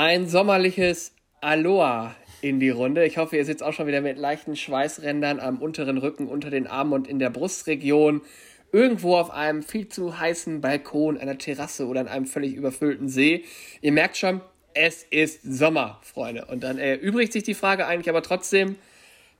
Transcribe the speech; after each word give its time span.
Ein 0.00 0.28
sommerliches 0.28 1.10
Aloha 1.40 2.14
in 2.40 2.60
die 2.60 2.70
Runde. 2.70 3.04
Ich 3.04 3.18
hoffe, 3.18 3.36
ihr 3.36 3.44
sitzt 3.44 3.64
auch 3.64 3.72
schon 3.72 3.88
wieder 3.88 4.00
mit 4.00 4.16
leichten 4.16 4.54
Schweißrändern 4.54 5.40
am 5.40 5.60
unteren 5.60 5.98
Rücken, 5.98 6.28
unter 6.28 6.50
den 6.50 6.68
Armen 6.68 6.92
und 6.92 7.08
in 7.08 7.18
der 7.18 7.30
Brustregion. 7.30 8.22
Irgendwo 8.70 9.16
auf 9.16 9.32
einem 9.32 9.64
viel 9.64 9.88
zu 9.88 10.16
heißen 10.16 10.60
Balkon, 10.60 11.18
einer 11.18 11.36
Terrasse 11.36 11.88
oder 11.88 12.02
an 12.02 12.06
einem 12.06 12.26
völlig 12.26 12.54
überfüllten 12.54 13.08
See. 13.08 13.44
Ihr 13.80 13.90
merkt 13.90 14.16
schon, 14.16 14.40
es 14.72 15.02
ist 15.02 15.42
Sommer, 15.42 15.98
Freunde. 16.02 16.44
Und 16.44 16.62
dann 16.62 16.78
erübrigt 16.78 17.32
sich 17.32 17.42
die 17.42 17.54
Frage 17.54 17.84
eigentlich 17.84 18.08
aber 18.08 18.22
trotzdem, 18.22 18.76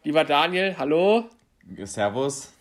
lieber 0.02 0.24
Daniel, 0.24 0.74
hallo. 0.76 1.26
Servus. 1.84 2.52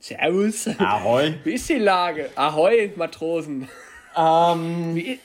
Servus. 0.00 0.66
Ahoi. 0.78 1.34
Wie 1.44 1.52
ist 1.52 1.68
die 1.68 1.74
Lage? 1.74 2.30
Ahoi, 2.36 2.90
Matrosen. 2.96 3.68
Ähm, 4.16 4.94
Wie, 4.94 5.20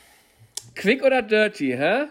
quick 0.75 1.03
oder 1.03 1.21
dirty, 1.21 1.75
hä? 1.77 2.05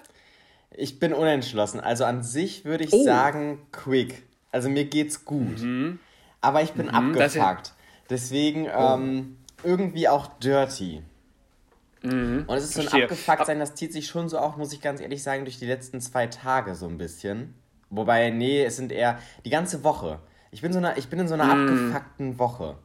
ich 0.73 0.99
bin 1.01 1.13
unentschlossen. 1.13 1.81
Also 1.81 2.05
an 2.05 2.23
sich 2.23 2.65
würde 2.65 2.85
ich 2.85 2.93
Oh. 2.93 3.05
sagen 3.05 3.67
quick. 3.73 4.23
Also 4.53 4.69
mir 4.69 4.85
geht's 4.85 5.25
gut. 5.25 5.57
Aber 6.41 6.63
ich 6.63 6.73
bin 6.73 6.87
Mhm, 6.87 6.95
abgefuckt. 6.95 7.75
Deswegen 8.09 8.67
ähm, 8.73 9.37
irgendwie 9.63 10.09
auch 10.09 10.27
dirty. 10.39 11.03
Und 12.03 12.49
es 12.51 12.65
ist 12.65 12.75
so 12.75 12.81
ein 12.81 12.89
verstehe. 12.89 13.05
Abgefucktsein, 13.05 13.59
das 13.59 13.75
zieht 13.75 13.93
sich 13.93 14.07
schon 14.07 14.29
so 14.29 14.39
auch, 14.39 14.57
muss 14.57 14.73
ich 14.73 14.81
ganz 14.81 15.01
ehrlich 15.01 15.23
sagen, 15.23 15.45
durch 15.45 15.59
die 15.59 15.67
letzten 15.67 16.01
zwei 16.01 16.27
Tage 16.27 16.75
so 16.75 16.87
ein 16.87 16.97
bisschen. 16.99 17.55
Wobei, 17.91 18.31
nee, 18.31 18.65
es 18.65 18.77
sind 18.77 18.91
eher 18.93 19.19
die 19.45 19.51
ganze 19.51 19.85
Woche. 19.85 20.21
Ich 20.51 20.63
bin, 20.63 20.73
so 20.73 20.79
eine, 20.79 20.97
ich 20.99 21.09
bin 21.09 21.19
in 21.19 21.29
so 21.29 21.35
einer 21.35 21.45
Mhm. 21.45 21.51
abgefuckten 21.51 22.39
Woche. 22.39 22.77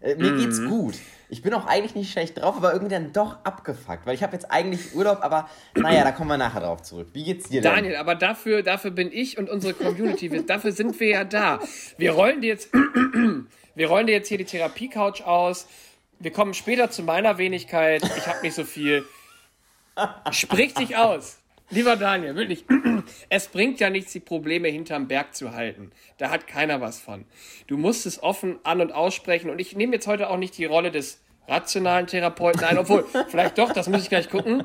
Äh, 0.00 0.16
mir 0.16 0.32
geht's 0.32 0.64
gut. 0.64 0.96
Ich 1.30 1.42
bin 1.42 1.52
auch 1.52 1.66
eigentlich 1.66 1.94
nicht 1.94 2.10
schlecht 2.10 2.38
drauf, 2.38 2.56
aber 2.56 2.72
irgendwie 2.72 2.94
dann 2.94 3.12
doch 3.12 3.44
abgefuckt. 3.44 4.06
Weil 4.06 4.14
ich 4.14 4.22
habe 4.22 4.32
jetzt 4.32 4.50
eigentlich 4.50 4.94
Urlaub, 4.94 5.18
aber 5.22 5.48
naja, 5.74 6.02
da 6.02 6.12
kommen 6.12 6.30
wir 6.30 6.38
nachher 6.38 6.60
drauf 6.60 6.82
zurück. 6.82 7.08
Wie 7.12 7.24
geht's 7.24 7.48
dir 7.48 7.60
denn? 7.60 7.74
Daniel, 7.74 7.96
aber 7.96 8.14
dafür, 8.14 8.62
dafür 8.62 8.90
bin 8.90 9.12
ich 9.12 9.36
und 9.36 9.50
unsere 9.50 9.74
Community, 9.74 10.44
dafür 10.46 10.72
sind 10.72 10.98
wir 11.00 11.08
ja 11.08 11.24
da. 11.24 11.60
Wir 11.98 12.12
rollen 12.12 12.40
dir 12.40 12.48
jetzt, 12.48 12.70
wir 13.74 13.88
rollen 13.88 14.06
dir 14.06 14.14
jetzt 14.14 14.28
hier 14.28 14.38
die 14.38 14.44
Therapie-Couch 14.44 15.22
aus. 15.22 15.66
Wir 16.18 16.32
kommen 16.32 16.54
später 16.54 16.90
zu 16.90 17.02
meiner 17.02 17.38
Wenigkeit. 17.38 18.02
Ich 18.16 18.26
habe 18.26 18.40
nicht 18.42 18.54
so 18.54 18.64
viel. 18.64 19.04
Sprich 20.30 20.74
dich 20.74 20.96
aus. 20.96 21.38
Lieber 21.70 21.96
Daniel, 21.96 22.34
wirklich. 22.34 22.64
Es 23.28 23.48
bringt 23.48 23.80
ja 23.80 23.90
nichts, 23.90 24.12
die 24.12 24.20
Probleme 24.20 24.68
hinterm 24.68 25.08
Berg 25.08 25.34
zu 25.34 25.52
halten. 25.52 25.92
Da 26.18 26.30
hat 26.30 26.46
keiner 26.46 26.80
was 26.80 27.00
von. 27.00 27.24
Du 27.66 27.76
musst 27.76 28.06
es 28.06 28.22
offen 28.22 28.58
an- 28.64 28.80
und 28.80 28.92
aussprechen. 28.92 29.50
Und 29.50 29.60
ich 29.60 29.76
nehme 29.76 29.94
jetzt 29.94 30.06
heute 30.06 30.30
auch 30.30 30.36
nicht 30.36 30.58
die 30.58 30.64
Rolle 30.64 30.90
des 30.90 31.20
rationalen 31.46 32.06
Therapeuten 32.06 32.64
ein, 32.64 32.78
obwohl, 32.78 33.04
vielleicht 33.28 33.58
doch, 33.58 33.72
das 33.72 33.88
muss 33.88 34.02
ich 34.02 34.08
gleich 34.08 34.28
gucken. 34.28 34.64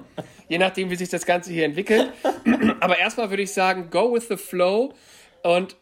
Je 0.49 0.57
nachdem, 0.57 0.89
wie 0.89 0.95
sich 0.95 1.09
das 1.09 1.25
Ganze 1.25 1.51
hier 1.51 1.65
entwickelt. 1.65 2.11
Aber 2.79 2.97
erstmal 2.97 3.29
würde 3.29 3.43
ich 3.43 3.53
sagen, 3.53 3.89
go 3.89 4.13
with 4.13 4.27
the 4.27 4.37
flow 4.37 4.93
und 5.43 5.75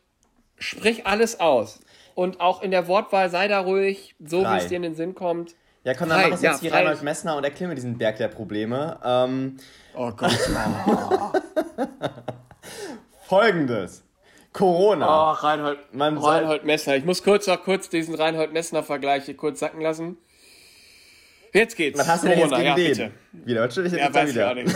sprich 0.58 1.08
alles 1.08 1.40
aus. 1.40 1.80
Und 2.14 2.42
auch 2.42 2.62
in 2.62 2.72
der 2.72 2.88
Wortwahl 2.88 3.30
sei 3.30 3.48
da 3.48 3.62
ruhig, 3.62 4.16
so 4.20 4.44
wie 4.44 4.58
es 4.58 4.68
dir 4.68 4.76
in 4.76 4.84
den 4.84 4.96
Sinn 4.96 5.16
kommt. 5.16 5.56
Ja, 5.84 5.94
komm, 5.96 6.10
dann 6.10 6.20
Frei, 6.20 6.30
mach 6.30 6.36
es 6.36 6.42
ja, 6.44 6.52
jetzt 6.52 6.64
wie. 6.64 6.68
Reinhold 6.68 7.02
Messner 7.02 7.36
und 7.38 7.44
erklär 7.44 7.70
mir 7.70 7.76
diesen 7.76 7.98
Berg 7.98 8.18
der 8.18 8.28
Probleme. 8.28 9.00
Ähm, 9.04 9.58
Oh 9.94 10.12
Gott. 10.12 10.32
Folgendes. 13.28 14.04
Corona. 14.54 15.08
Oh, 15.08 15.32
Reinhold, 15.32 15.94
Man 15.94 16.18
Reinhold 16.18 16.66
Messner. 16.66 16.96
Ich 16.98 17.06
muss 17.06 17.24
kurz 17.24 17.48
noch 17.48 17.64
kurz 17.64 17.90
diesen 17.90 18.16
Reinhold 18.16 18.54
Messner-Vergleich 18.54 19.26
hier 19.26 19.38
kurz 19.38 19.60
sacken 19.60 19.82
lassen. 19.82 20.18
Jetzt 21.54 21.76
geht's. 21.76 22.00
Was 22.00 22.08
hast 22.08 22.24
du 22.24 22.30
denn 22.30 22.40
jetzt 22.40 22.52
gegen 22.52 22.64
ja, 22.64 22.76
den? 22.76 22.88
bitte. 22.88 23.12
Wieder, 23.32 23.62
was 23.64 23.74
stimmt 23.74 23.92
Ja, 23.92 23.98
jetzt 24.06 24.14
weiß 24.14 24.30
ich 24.30 24.36
wieder? 24.36 24.52
auch 24.52 24.56
nicht. 24.56 24.76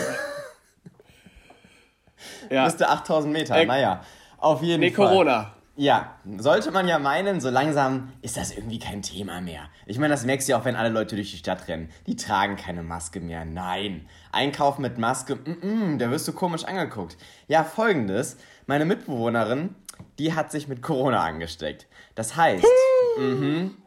ja, 2.50 2.64
Müsste 2.64 2.88
8000 2.88 3.32
Meter, 3.32 3.56
Äh, 3.56 3.66
naja. 3.66 4.02
Auf 4.38 4.62
jeden 4.62 4.80
nee, 4.80 4.90
Fall. 4.90 5.08
Corona. 5.08 5.55
Ja, 5.78 6.16
sollte 6.38 6.70
man 6.70 6.88
ja 6.88 6.98
meinen, 6.98 7.40
so 7.40 7.50
langsam 7.50 8.12
ist 8.22 8.38
das 8.38 8.50
irgendwie 8.50 8.78
kein 8.78 9.02
Thema 9.02 9.42
mehr. 9.42 9.68
Ich 9.84 9.98
meine, 9.98 10.14
das 10.14 10.24
merkst 10.24 10.48
du 10.48 10.52
ja 10.52 10.58
auch, 10.58 10.64
wenn 10.64 10.74
alle 10.74 10.88
Leute 10.88 11.16
durch 11.16 11.32
die 11.32 11.36
Stadt 11.36 11.68
rennen. 11.68 11.90
Die 12.06 12.16
tragen 12.16 12.56
keine 12.56 12.82
Maske 12.82 13.20
mehr. 13.20 13.44
Nein. 13.44 14.08
Einkaufen 14.32 14.80
mit 14.80 14.96
Maske, 14.96 15.36
mm, 15.36 15.94
mm, 15.94 15.98
da 15.98 16.10
wirst 16.10 16.26
du 16.28 16.32
komisch 16.32 16.64
angeguckt. 16.64 17.18
Ja, 17.46 17.62
folgendes. 17.62 18.38
Meine 18.66 18.86
Mitbewohnerin, 18.86 19.74
die 20.18 20.32
hat 20.32 20.50
sich 20.50 20.66
mit 20.66 20.80
Corona 20.80 21.22
angesteckt. 21.22 21.86
Das 22.14 22.36
heißt, 22.36 22.64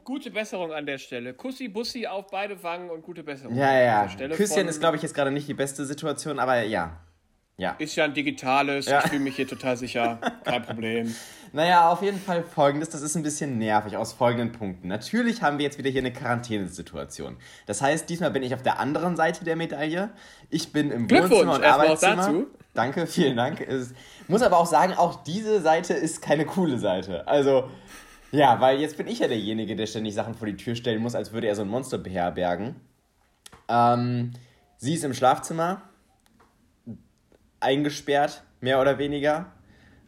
Gute 0.04 0.32
Besserung 0.32 0.74
an 0.74 0.86
der 0.86 0.98
Stelle. 0.98 1.34
Kussi, 1.34 1.68
Bussi 1.68 2.08
auf 2.08 2.28
beide 2.32 2.62
Wangen 2.64 2.90
und 2.90 3.04
gute 3.04 3.24
Besserung. 3.24 3.56
ja, 3.56 4.02
an 4.02 4.18
ja, 4.20 4.28
Küsschen 4.30 4.68
ist, 4.68 4.80
glaube 4.80 4.98
ich, 4.98 5.04
jetzt 5.04 5.14
gerade 5.14 5.30
nicht 5.32 5.48
die 5.48 5.54
beste 5.54 5.86
Situation, 5.86 6.40
aber 6.40 6.64
ja. 6.64 6.98
Ja. 7.60 7.76
Ist 7.78 7.96
ja 7.96 8.06
ein 8.06 8.14
digitales. 8.14 8.86
Ja. 8.86 9.00
Ich 9.04 9.10
fühle 9.10 9.22
mich 9.22 9.36
hier 9.36 9.48
total 9.48 9.78
sicher. 9.78 10.20
Kein 10.44 10.64
Problem. 10.64 11.14
Naja, 11.52 11.90
auf 11.90 12.04
jeden 12.04 12.20
Fall 12.20 12.44
folgendes, 12.44 12.90
das 12.90 13.02
ist 13.02 13.16
ein 13.16 13.24
bisschen 13.24 13.58
nervig 13.58 13.98
aus 13.98 14.14
folgenden 14.14 14.52
Punkten. 14.52 14.88
Natürlich 14.88 15.42
haben 15.42 15.58
wir 15.58 15.66
jetzt 15.66 15.80
wieder 15.80 15.90
hier 15.90 16.02
eine 16.02 16.14
Quarantänesituation. 16.14 17.38
Das 17.66 17.82
heißt, 17.82 18.08
diesmal 18.08 18.30
bin 18.30 18.44
ich 18.44 18.54
auf 18.54 18.62
der 18.62 18.80
anderen 18.80 19.16
Seite 19.16 19.44
der 19.44 19.56
Medaille. 19.56 20.12
Ich 20.52 20.72
bin 20.72 20.92
im 20.92 21.10
Wohnzimmer 21.10 21.56
und 21.56 21.64
Arbeitszimmer. 21.64 22.16
dazu. 22.18 22.48
Danke, 22.76 23.08
vielen 23.08 23.36
Dank. 23.36 23.62
Es, 23.62 23.96
muss 24.28 24.44
aber 24.44 24.60
auch 24.60 24.68
sagen, 24.68 24.94
auch 24.94 25.24
diese 25.24 25.60
Seite 25.62 25.96
ist 25.96 26.22
keine 26.22 26.46
coole 26.46 26.78
Seite. 26.78 27.28
Also, 27.28 27.68
ja, 28.32 28.62
weil 28.62 28.80
jetzt 28.80 28.98
bin 28.98 29.08
ich 29.08 29.18
ja 29.18 29.28
derjenige, 29.28 29.76
der 29.76 29.88
ständig 29.88 30.14
Sachen 30.14 30.36
vor 30.36 30.46
die 30.46 30.56
Tür 30.56 30.76
stellen 30.76 31.02
muss, 31.02 31.16
als 31.16 31.34
würde 31.34 31.48
er 31.48 31.56
so 31.56 31.64
ein 31.64 31.68
Monster 31.68 31.98
beherbergen. 31.98 32.76
Ähm, 33.68 34.34
sie 34.78 34.94
ist 34.94 35.04
im 35.04 35.16
Schlafzimmer, 35.16 35.82
eingesperrt, 37.60 38.44
mehr 38.62 38.82
oder 38.82 38.98
weniger. 38.98 39.48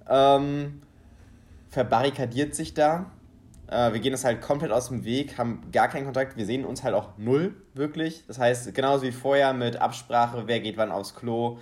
Ähm, 0.09 0.81
verbarrikadiert 1.69 2.55
sich 2.55 2.73
da. 2.73 3.11
Äh, 3.67 3.93
wir 3.93 3.99
gehen 3.99 4.13
es 4.13 4.25
halt 4.25 4.41
komplett 4.41 4.71
aus 4.71 4.89
dem 4.89 5.05
Weg, 5.05 5.37
haben 5.37 5.71
gar 5.71 5.87
keinen 5.87 6.05
Kontakt. 6.05 6.37
Wir 6.37 6.45
sehen 6.45 6.65
uns 6.65 6.83
halt 6.83 6.93
auch 6.93 7.17
null, 7.17 7.55
wirklich. 7.73 8.25
Das 8.27 8.37
heißt, 8.37 8.75
genauso 8.75 9.03
wie 9.03 9.11
vorher 9.11 9.53
mit 9.53 9.77
Absprache, 9.77 10.43
wer 10.47 10.59
geht 10.59 10.77
wann 10.77 10.91
aufs 10.91 11.15
Klo, 11.15 11.57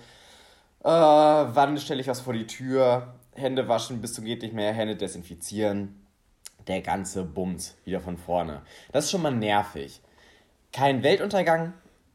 äh, 0.82 0.88
wann 0.88 1.78
stelle 1.78 2.00
ich 2.00 2.08
was 2.08 2.20
vor 2.20 2.32
die 2.32 2.46
Tür, 2.46 3.14
Hände 3.34 3.68
waschen 3.68 4.00
bis 4.00 4.14
zum 4.14 4.24
geht 4.24 4.42
nicht 4.42 4.54
mehr, 4.54 4.72
Hände 4.72 4.96
desinfizieren. 4.96 5.96
Der 6.66 6.82
ganze 6.82 7.24
Bums 7.24 7.76
wieder 7.84 8.00
von 8.00 8.18
vorne. 8.18 8.62
Das 8.92 9.06
ist 9.06 9.10
schon 9.10 9.22
mal 9.22 9.30
nervig. 9.30 10.02
Kein 10.72 11.02
Weltuntergang, 11.02 11.72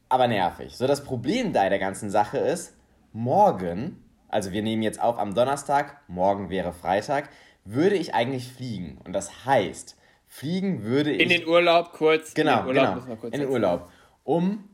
aber 0.08 0.28
nervig. 0.28 0.76
So, 0.76 0.86
das 0.86 1.04
Problem 1.04 1.52
da 1.52 1.68
der 1.68 1.78
ganzen 1.78 2.10
Sache 2.10 2.38
ist, 2.38 2.75
morgen, 3.16 4.04
also 4.28 4.52
wir 4.52 4.62
nehmen 4.62 4.82
jetzt 4.82 5.00
auf 5.00 5.18
am 5.18 5.34
Donnerstag, 5.34 6.02
morgen 6.06 6.50
wäre 6.50 6.72
Freitag, 6.72 7.30
würde 7.64 7.96
ich 7.96 8.14
eigentlich 8.14 8.52
fliegen. 8.52 8.98
Und 9.04 9.14
das 9.14 9.46
heißt, 9.46 9.96
fliegen 10.26 10.82
würde 10.82 11.12
ich. 11.12 11.20
In 11.22 11.30
den 11.30 11.48
Urlaub 11.48 11.92
kurz. 11.92 12.34
Genau, 12.34 12.60
in 12.60 12.66
den 12.66 12.68
Urlaub 12.76 12.94
genau. 12.94 13.06
wir 13.08 13.16
kurz 13.16 13.34
in 13.34 13.40
den 13.40 13.48
setzen. 13.48 13.52
Urlaub. 13.52 13.90
Um 14.22 14.68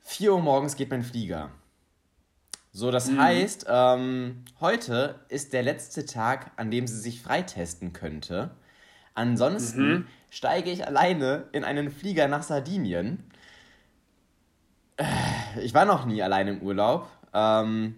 4 0.00 0.32
Uhr 0.32 0.40
morgens 0.40 0.76
geht 0.76 0.90
mein 0.90 1.02
Flieger. 1.02 1.50
So, 2.72 2.90
das 2.90 3.10
Mhm. 3.10 3.20
heißt, 3.20 3.66
ähm, 3.68 4.44
heute 4.60 5.20
ist 5.28 5.52
der 5.52 5.62
letzte 5.62 6.06
Tag, 6.06 6.50
an 6.56 6.70
dem 6.70 6.86
sie 6.86 6.98
sich 6.98 7.22
freitesten 7.22 7.92
könnte. 7.92 8.50
Ansonsten 9.14 9.88
Mhm. 9.92 10.06
steige 10.30 10.70
ich 10.70 10.86
alleine 10.86 11.44
in 11.52 11.64
einen 11.64 11.90
Flieger 11.90 12.28
nach 12.28 12.42
Sardinien. 12.42 13.30
Ich 15.62 15.74
war 15.74 15.84
noch 15.84 16.06
nie 16.06 16.22
alleine 16.22 16.50
im 16.52 16.62
Urlaub. 16.62 17.08
Ähm, 17.34 17.96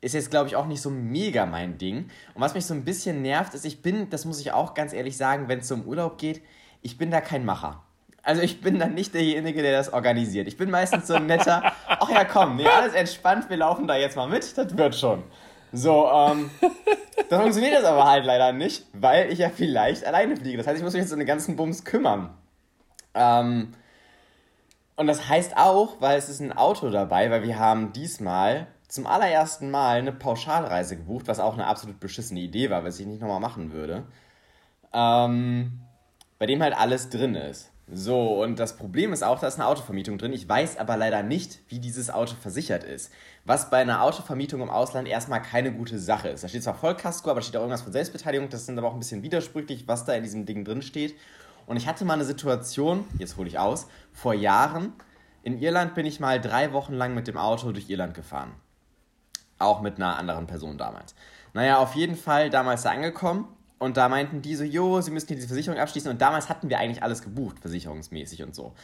ist 0.00 0.14
jetzt, 0.14 0.30
glaube 0.30 0.48
ich, 0.48 0.56
auch 0.56 0.66
nicht 0.66 0.80
so 0.80 0.90
mega 0.90 1.46
mein 1.46 1.78
Ding. 1.78 2.10
Und 2.34 2.40
was 2.40 2.54
mich 2.54 2.66
so 2.66 2.74
ein 2.74 2.84
bisschen 2.84 3.22
nervt, 3.22 3.54
ist, 3.54 3.64
ich 3.64 3.82
bin, 3.82 4.10
das 4.10 4.24
muss 4.24 4.40
ich 4.40 4.52
auch 4.52 4.74
ganz 4.74 4.92
ehrlich 4.92 5.16
sagen, 5.16 5.48
wenn 5.48 5.60
es 5.60 5.68
so 5.68 5.74
um 5.74 5.82
Urlaub 5.82 6.18
geht, 6.18 6.42
ich 6.82 6.98
bin 6.98 7.10
da 7.10 7.20
kein 7.20 7.44
Macher. 7.44 7.82
Also 8.22 8.42
ich 8.42 8.60
bin 8.60 8.78
dann 8.78 8.94
nicht 8.94 9.14
derjenige, 9.14 9.62
der 9.62 9.72
das 9.72 9.92
organisiert. 9.92 10.46
Ich 10.46 10.56
bin 10.56 10.70
meistens 10.70 11.06
so 11.06 11.14
ein 11.14 11.26
netter, 11.26 11.72
ach 11.88 12.10
ja 12.10 12.24
komm, 12.24 12.56
nee, 12.56 12.66
alles 12.66 12.94
entspannt, 12.94 13.48
wir 13.48 13.56
laufen 13.56 13.88
da 13.88 13.96
jetzt 13.96 14.16
mal 14.16 14.28
mit, 14.28 14.56
das 14.56 14.76
wird 14.76 14.94
schon. 14.94 15.24
So, 15.72 16.08
ähm, 16.08 16.50
dann 17.30 17.42
funktioniert 17.42 17.74
das 17.74 17.84
aber 17.84 18.04
halt 18.04 18.24
leider 18.24 18.52
nicht, 18.52 18.86
weil 18.92 19.32
ich 19.32 19.38
ja 19.40 19.50
vielleicht 19.50 20.04
alleine 20.04 20.36
fliege. 20.36 20.58
Das 20.58 20.66
heißt, 20.66 20.78
ich 20.78 20.84
muss 20.84 20.92
mich 20.92 21.02
jetzt 21.02 21.12
um 21.12 21.18
den 21.18 21.26
ganzen 21.26 21.56
Bums 21.56 21.84
kümmern. 21.84 22.30
Ähm, 23.14 23.74
und 24.98 25.06
das 25.06 25.28
heißt 25.28 25.56
auch, 25.56 26.00
weil 26.00 26.18
es 26.18 26.28
ist 26.28 26.40
ein 26.40 26.52
Auto 26.52 26.90
dabei, 26.90 27.30
weil 27.30 27.44
wir 27.44 27.56
haben 27.56 27.92
diesmal 27.92 28.66
zum 28.88 29.06
allerersten 29.06 29.70
Mal 29.70 29.98
eine 29.98 30.10
Pauschalreise 30.10 30.96
gebucht, 30.96 31.28
was 31.28 31.38
auch 31.38 31.54
eine 31.54 31.68
absolut 31.68 32.00
beschissene 32.00 32.40
Idee 32.40 32.68
war, 32.68 32.82
was 32.82 32.98
ich 32.98 33.06
nicht 33.06 33.20
nochmal 33.20 33.38
machen 33.38 33.72
würde. 33.72 34.06
Ähm, 34.92 35.82
bei 36.40 36.46
dem 36.46 36.60
halt 36.60 36.76
alles 36.76 37.10
drin 37.10 37.36
ist. 37.36 37.70
So, 37.90 38.42
und 38.42 38.58
das 38.58 38.76
Problem 38.76 39.12
ist 39.12 39.22
auch, 39.22 39.38
da 39.38 39.46
ist 39.46 39.54
eine 39.54 39.68
Autovermietung 39.68 40.18
drin. 40.18 40.32
Ich 40.32 40.48
weiß 40.48 40.78
aber 40.78 40.96
leider 40.96 41.22
nicht, 41.22 41.60
wie 41.68 41.78
dieses 41.78 42.10
Auto 42.10 42.34
versichert 42.34 42.82
ist. 42.82 43.12
Was 43.44 43.70
bei 43.70 43.78
einer 43.78 44.02
Autovermietung 44.02 44.60
im 44.60 44.68
Ausland 44.68 45.06
erstmal 45.06 45.40
keine 45.40 45.72
gute 45.72 46.00
Sache 46.00 46.28
ist. 46.28 46.42
Da 46.42 46.48
steht 46.48 46.64
zwar 46.64 46.74
Vollkasko, 46.74 47.30
aber 47.30 47.38
da 47.38 47.44
steht 47.44 47.56
auch 47.56 47.60
irgendwas 47.60 47.82
von 47.82 47.92
Selbstbeteiligung. 47.92 48.48
Das 48.48 48.66
sind 48.66 48.76
aber 48.76 48.88
auch 48.88 48.94
ein 48.94 48.98
bisschen 48.98 49.22
widersprüchlich, 49.22 49.86
was 49.86 50.04
da 50.04 50.14
in 50.14 50.24
diesem 50.24 50.44
Ding 50.44 50.64
drin 50.64 50.82
steht. 50.82 51.14
Und 51.68 51.76
ich 51.76 51.86
hatte 51.86 52.06
mal 52.06 52.14
eine 52.14 52.24
Situation, 52.24 53.04
jetzt 53.18 53.36
hole 53.36 53.46
ich 53.46 53.58
aus, 53.58 53.88
vor 54.12 54.32
Jahren, 54.32 54.94
In 55.42 55.60
Irland 55.60 55.94
bin 55.94 56.06
ich 56.06 56.18
mal 56.18 56.40
drei 56.40 56.72
Wochen 56.72 56.94
lang 56.94 57.14
mit 57.14 57.28
dem 57.28 57.36
Auto 57.36 57.72
durch 57.72 57.88
Irland 57.88 58.14
gefahren. 58.14 58.52
Auch 59.58 59.82
mit 59.82 59.96
einer 59.96 60.18
anderen 60.18 60.46
Person 60.46 60.78
damals. 60.78 61.14
Naja, 61.52 61.78
auf 61.78 61.94
jeden 61.94 62.16
Fall 62.16 62.50
damals 62.50 62.82
da 62.82 62.90
angekommen 62.90 63.48
und 63.78 63.96
da 63.98 64.08
meinten 64.08 64.40
die 64.40 64.56
so, 64.56 64.64
jo, 64.64 65.00
sie 65.00 65.10
müssten 65.10 65.28
hier 65.28 65.36
diese 65.36 65.48
Versicherung 65.48 65.78
abschließen 65.78 66.10
und 66.10 66.20
damals 66.20 66.48
hatten 66.48 66.70
wir 66.70 66.78
eigentlich 66.78 67.02
alles 67.02 67.22
gebucht, 67.22 67.58
versicherungsmäßig 67.60 68.42
und 68.42 68.54
so. 68.54 68.74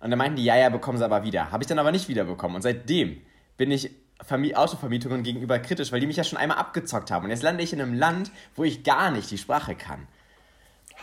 Und 0.00 0.10
dann 0.10 0.18
meinten 0.18 0.36
die, 0.36 0.44
ja, 0.44 0.56
ja, 0.56 0.68
bekommen 0.68 0.98
sie 0.98 1.04
aber 1.04 1.22
wieder. 1.22 1.52
Habe 1.52 1.62
ich 1.62 1.68
dann 1.68 1.78
aber 1.78 1.92
nicht 1.92 2.08
wiederbekommen 2.08 2.56
und 2.56 2.62
seitdem 2.62 3.20
bin 3.56 3.70
ich 3.70 3.90
Vermi 4.20 4.54
Autovermietungen 4.54 5.22
gegenüber 5.22 5.58
kritisch, 5.60 5.92
weil 5.92 6.00
die 6.00 6.06
mich 6.06 6.16
ja 6.16 6.24
schon 6.24 6.38
einmal 6.38 6.58
abgezockt 6.58 7.10
haben. 7.10 7.24
Und 7.24 7.30
jetzt 7.30 7.42
lande 7.42 7.62
ich 7.62 7.72
in 7.72 7.80
einem 7.80 7.94
Land, 7.94 8.30
wo 8.54 8.64
ich 8.64 8.84
gar 8.84 9.10
nicht 9.12 9.30
die 9.30 9.38
Sprache 9.38 9.74
kann. 9.74 10.06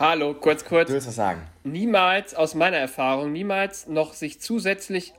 Hallo, 0.00 0.32
kurz, 0.32 0.64
kurz. 0.64 0.86
Du 0.86 0.94
willst 0.94 1.08
was 1.08 1.16
sagen? 1.16 1.42
Niemals, 1.62 2.34
aus 2.34 2.54
meiner 2.54 2.78
Erfahrung, 2.78 3.32
niemals 3.32 3.86
noch 3.86 4.14
sich 4.14 4.40
zusätzlich 4.40 5.12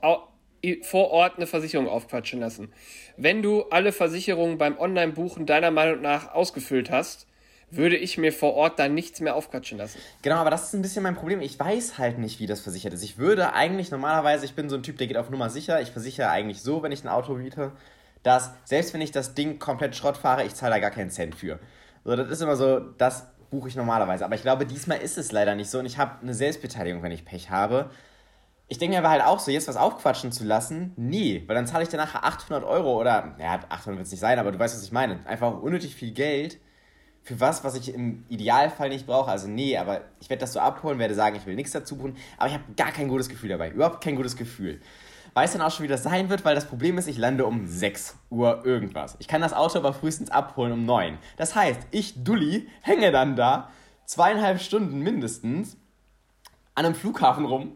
vor 0.82 1.10
Ort 1.12 1.36
eine 1.36 1.46
Versicherung 1.46 1.86
aufquatschen 1.86 2.40
lassen. 2.40 2.72
Wenn 3.16 3.42
du 3.42 3.62
alle 3.70 3.92
Versicherungen 3.92 4.58
beim 4.58 4.76
Online-Buchen 4.76 5.46
deiner 5.46 5.70
Meinung 5.70 6.00
nach 6.00 6.34
ausgefüllt 6.34 6.90
hast, 6.90 7.28
würde 7.70 7.96
ich 7.96 8.18
mir 8.18 8.32
vor 8.32 8.54
Ort 8.54 8.80
dann 8.80 8.92
nichts 8.92 9.20
mehr 9.20 9.36
aufquatschen 9.36 9.78
lassen. 9.78 10.00
Genau, 10.22 10.38
aber 10.38 10.50
das 10.50 10.64
ist 10.64 10.74
ein 10.74 10.82
bisschen 10.82 11.04
mein 11.04 11.14
Problem. 11.14 11.40
Ich 11.42 11.60
weiß 11.60 11.98
halt 11.98 12.18
nicht, 12.18 12.40
wie 12.40 12.46
das 12.46 12.60
versichert 12.60 12.92
ist. 12.92 13.04
Ich 13.04 13.18
würde 13.18 13.52
eigentlich 13.52 13.92
normalerweise, 13.92 14.44
ich 14.46 14.56
bin 14.56 14.68
so 14.68 14.74
ein 14.74 14.82
Typ, 14.82 14.98
der 14.98 15.06
geht 15.06 15.16
auf 15.16 15.30
Nummer 15.30 15.48
sicher. 15.48 15.80
Ich 15.80 15.92
versichere 15.92 16.28
eigentlich 16.30 16.60
so, 16.60 16.82
wenn 16.82 16.90
ich 16.90 17.04
ein 17.04 17.08
Auto 17.08 17.34
miete, 17.34 17.70
dass 18.24 18.50
selbst 18.64 18.94
wenn 18.94 19.00
ich 19.00 19.12
das 19.12 19.34
Ding 19.34 19.60
komplett 19.60 19.94
Schrott 19.94 20.16
fahre, 20.16 20.42
ich 20.42 20.56
zahle 20.56 20.74
da 20.74 20.80
gar 20.80 20.90
keinen 20.90 21.10
Cent 21.10 21.36
für. 21.36 21.60
So, 22.04 22.16
das 22.16 22.28
ist 22.30 22.40
immer 22.40 22.56
so, 22.56 22.80
das 22.80 23.28
buche 23.52 23.68
ich 23.68 23.76
normalerweise. 23.76 24.24
Aber 24.24 24.34
ich 24.34 24.42
glaube, 24.42 24.66
diesmal 24.66 24.98
ist 24.98 25.16
es 25.18 25.30
leider 25.30 25.54
nicht 25.54 25.70
so 25.70 25.78
und 25.78 25.86
ich 25.86 25.98
habe 25.98 26.20
eine 26.20 26.34
Selbstbeteiligung, 26.34 27.02
wenn 27.04 27.12
ich 27.12 27.24
Pech 27.24 27.50
habe. 27.50 27.90
Ich 28.66 28.78
denke 28.78 28.94
mir 28.94 29.00
aber 29.00 29.10
halt 29.10 29.22
auch 29.22 29.38
so, 29.38 29.50
jetzt 29.50 29.68
was 29.68 29.76
aufquatschen 29.76 30.32
zu 30.32 30.44
lassen, 30.44 30.94
nie, 30.96 31.44
weil 31.46 31.54
dann 31.54 31.66
zahle 31.66 31.84
ich 31.84 31.90
dann 31.90 32.00
nachher 32.00 32.24
800 32.24 32.64
Euro 32.64 32.98
oder, 32.98 33.36
ja, 33.38 33.60
800 33.68 33.98
wird 33.98 34.06
es 34.06 34.10
nicht 34.10 34.20
sein, 34.20 34.38
aber 34.38 34.50
du 34.50 34.58
weißt, 34.58 34.74
was 34.74 34.82
ich 34.82 34.92
meine. 34.92 35.24
Einfach 35.26 35.60
unnötig 35.60 35.94
viel 35.94 36.12
Geld 36.12 36.58
für 37.22 37.38
was, 37.38 37.62
was 37.62 37.74
ich 37.74 37.94
im 37.94 38.24
Idealfall 38.30 38.88
nicht 38.88 39.06
brauche. 39.06 39.30
Also 39.30 39.46
nee, 39.46 39.76
aber 39.76 40.00
ich 40.20 40.30
werde 40.30 40.40
das 40.40 40.54
so 40.54 40.60
abholen, 40.60 40.98
werde 40.98 41.14
sagen, 41.14 41.36
ich 41.36 41.46
will 41.46 41.54
nichts 41.54 41.72
dazu 41.72 41.96
buchen, 41.98 42.16
aber 42.38 42.48
ich 42.48 42.54
habe 42.54 42.64
gar 42.76 42.92
kein 42.92 43.08
gutes 43.08 43.28
Gefühl 43.28 43.50
dabei. 43.50 43.70
Überhaupt 43.70 44.02
kein 44.02 44.16
gutes 44.16 44.36
Gefühl. 44.36 44.80
Weiß 45.34 45.52
dann 45.52 45.62
auch 45.62 45.70
schon, 45.70 45.84
wie 45.84 45.88
das 45.88 46.02
sein 46.02 46.28
wird, 46.28 46.44
weil 46.44 46.54
das 46.54 46.66
Problem 46.66 46.98
ist, 46.98 47.06
ich 47.06 47.16
lande 47.16 47.46
um 47.46 47.66
6 47.66 48.16
Uhr 48.30 48.64
irgendwas. 48.64 49.16
Ich 49.18 49.28
kann 49.28 49.40
das 49.40 49.52
Auto 49.52 49.78
aber 49.78 49.92
frühestens 49.92 50.30
abholen 50.30 50.72
um 50.72 50.84
9. 50.84 51.18
Das 51.36 51.54
heißt, 51.54 51.80
ich, 51.90 52.22
Dulli, 52.22 52.68
hänge 52.82 53.12
dann 53.12 53.34
da 53.34 53.70
zweieinhalb 54.04 54.60
Stunden 54.60 55.00
mindestens 55.00 55.76
an 56.74 56.84
einem 56.84 56.94
Flughafen 56.94 57.46
rum, 57.46 57.72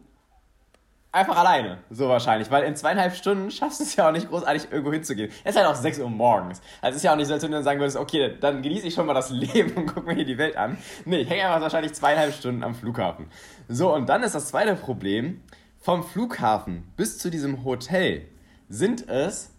Einfach 1.17 1.37
alleine, 1.37 1.79
so 1.89 2.09
wahrscheinlich, 2.09 2.51
weil 2.51 2.63
in 2.65 2.75
zweieinhalb 2.75 3.15
Stunden 3.15 3.49
schaffst 3.49 3.79
du 3.79 3.85
es 3.85 3.95
ja 3.95 4.07
auch 4.07 4.11
nicht 4.11 4.29
großartig 4.29 4.67
irgendwo 4.69 4.91
hinzugehen. 4.91 5.31
Es 5.43 5.55
ist 5.55 5.57
halt 5.57 5.65
auch 5.67 5.73
6 5.73 5.97
Uhr 5.97 6.09
morgens. 6.11 6.61
Also 6.79 6.91
es 6.91 6.97
ist 6.97 7.03
ja 7.03 7.13
auch 7.13 7.15
nicht 7.15 7.27
so, 7.27 7.33
als 7.33 7.41
wenn 7.41 7.49
du 7.49 7.57
dann 7.57 7.63
sagen 7.63 7.79
würdest, 7.79 7.97
okay, 7.97 8.35
dann 8.39 8.61
genieße 8.61 8.85
ich 8.85 8.93
schon 8.93 9.07
mal 9.07 9.15
das 9.15 9.29
Leben 9.31 9.71
und 9.71 9.87
guck 9.87 10.05
mir 10.05 10.13
hier 10.13 10.25
die 10.25 10.37
Welt 10.37 10.57
an. 10.57 10.77
Nee, 11.05 11.21
ich 11.21 11.29
hänge 11.29 11.45
einfach 11.45 11.61
wahrscheinlich 11.61 11.93
zweieinhalb 11.93 12.33
Stunden 12.33 12.63
am 12.63 12.75
Flughafen. 12.75 13.31
So, 13.67 13.95
und 13.95 14.07
dann 14.09 14.21
ist 14.21 14.35
das 14.35 14.49
zweite 14.49 14.75
Problem, 14.75 15.41
vom 15.87 16.03
Flughafen 16.03 16.83
bis 16.97 17.17
zu 17.17 17.29
diesem 17.29 17.63
Hotel 17.63 18.27
sind 18.67 19.07
es 19.07 19.53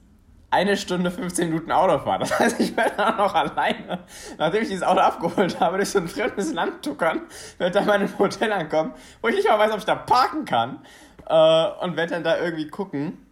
eine 0.51 0.77
Stunde 0.77 1.11
15 1.11 1.49
Minuten 1.49 1.73
Autofahrt. 1.73 2.21
Das 2.21 2.39
heißt, 2.39 2.61
ich 2.61 2.77
werde 2.77 2.97
dann 2.99 3.17
noch 3.17 3.35
alleine, 3.35 4.05
nachdem 4.37 4.61
ich 4.61 4.69
dieses 4.69 4.83
Auto 4.83 5.01
abgeholt 5.01 5.59
habe, 5.59 5.79
durch 5.79 5.89
so 5.89 5.99
ein 5.99 6.07
fremdes 6.07 6.53
Land 6.53 6.85
tuckern, 6.85 7.23
werde 7.57 7.73
dann 7.73 7.87
mal 7.87 7.95
einem 7.95 8.19
Hotel 8.19 8.53
ankommen, 8.53 8.93
wo 9.23 9.29
ich 9.29 9.37
nicht 9.37 9.49
mal 9.49 9.59
weiß, 9.59 9.73
ob 9.73 9.79
ich 9.79 9.87
da 9.87 9.95
parken 9.95 10.45
kann 10.45 10.81
äh, 11.27 11.83
und 11.83 11.97
werde 11.97 12.11
dann 12.11 12.25
da 12.25 12.37
irgendwie 12.37 12.69
gucken, 12.69 13.27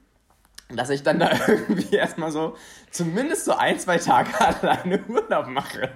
dass 0.71 0.89
ich 0.89 1.03
dann 1.03 1.19
da 1.19 1.33
irgendwie 1.47 1.95
erstmal 1.97 2.31
so 2.31 2.57
zumindest 2.91 3.45
so 3.45 3.53
ein, 3.53 3.79
zwei 3.79 3.99
Tage 3.99 4.31
alleine 4.41 5.05
Urlaub 5.07 5.49
mache 5.49 5.91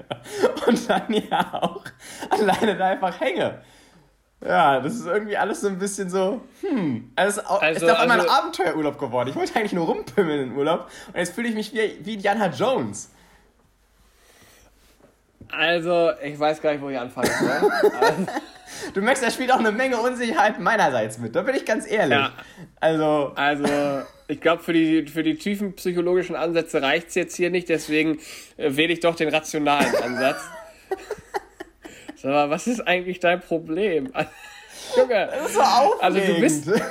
und 0.67 0.91
dann 0.91 1.11
ja 1.15 1.63
auch 1.63 1.83
alleine 2.29 2.77
da 2.77 2.89
einfach 2.89 3.19
hänge. 3.19 3.63
Ja, 4.43 4.81
das 4.81 4.95
ist 4.95 5.07
irgendwie 5.07 5.37
alles 5.37 5.61
so 5.61 5.69
ein 5.69 5.79
bisschen 5.79 6.09
so, 6.09 6.41
hm, 6.63 7.13
also, 7.15 7.43
also 7.43 7.85
ist 7.85 7.91
auf 7.93 7.99
einmal 7.99 8.21
also, 8.21 8.31
ein 8.31 8.39
Abenteuerurlaub 8.39 8.99
geworden. 8.99 9.29
Ich 9.29 9.37
wollte 9.37 9.55
eigentlich 9.57 9.75
nur 9.75 9.87
rumpimmeln 9.87 10.51
in 10.51 10.57
Urlaub 10.57 10.91
und 11.09 11.17
jetzt 11.17 11.35
fühle 11.35 11.49
ich 11.49 11.55
mich 11.55 11.75
wie, 11.75 11.99
wie 12.03 12.17
Diana 12.17 12.47
Jones. 12.49 13.11
Also, 15.51 16.13
ich 16.23 16.39
weiß 16.39 16.63
gar 16.63 16.73
nicht, 16.73 16.81
wo 16.81 16.89
ich 16.89 16.99
anfangen 16.99 17.31
soll. 17.39 17.71
also, 18.01 18.27
Du 18.95 19.01
merkst, 19.03 19.23
da 19.23 19.31
spielt 19.31 19.53
auch 19.53 19.59
eine 19.59 19.73
Menge 19.73 19.99
Unsicherheit 19.99 20.59
meinerseits 20.59 21.19
mit. 21.19 21.35
Da 21.35 21.43
bin 21.43 21.55
ich 21.55 21.65
ganz 21.65 21.91
ehrlich. 21.91 22.19
Ja. 22.19 22.33
Also. 22.81 23.33
Also, 23.35 23.67
ich 24.29 24.41
glaube, 24.41 24.63
für 24.63 24.73
die, 24.73 25.07
für 25.07 25.23
die 25.23 25.37
tiefen 25.37 25.75
psychologischen 25.75 26.37
Ansätze 26.37 26.81
reicht 26.83 27.09
es 27.09 27.15
jetzt 27.15 27.37
hier 27.37 27.51
nicht. 27.51 27.69
Deswegen 27.69 28.19
äh, 28.57 28.77
wähle 28.77 28.93
ich 28.93 29.01
doch 29.01 29.17
den 29.17 29.29
rationalen 29.29 29.95
Ansatz. 29.97 30.41
Sag 32.23 32.33
mal, 32.33 32.51
was 32.51 32.67
ist 32.67 32.81
eigentlich 32.81 33.19
dein 33.19 33.41
Problem? 33.41 34.13
Junge. 34.97 35.29
Das 35.31 35.47
ist 35.47 35.55
so 35.55 35.61
aufregend. 35.61 36.03
Also, 36.03 36.21
du 36.21 36.41
bist. 36.41 36.71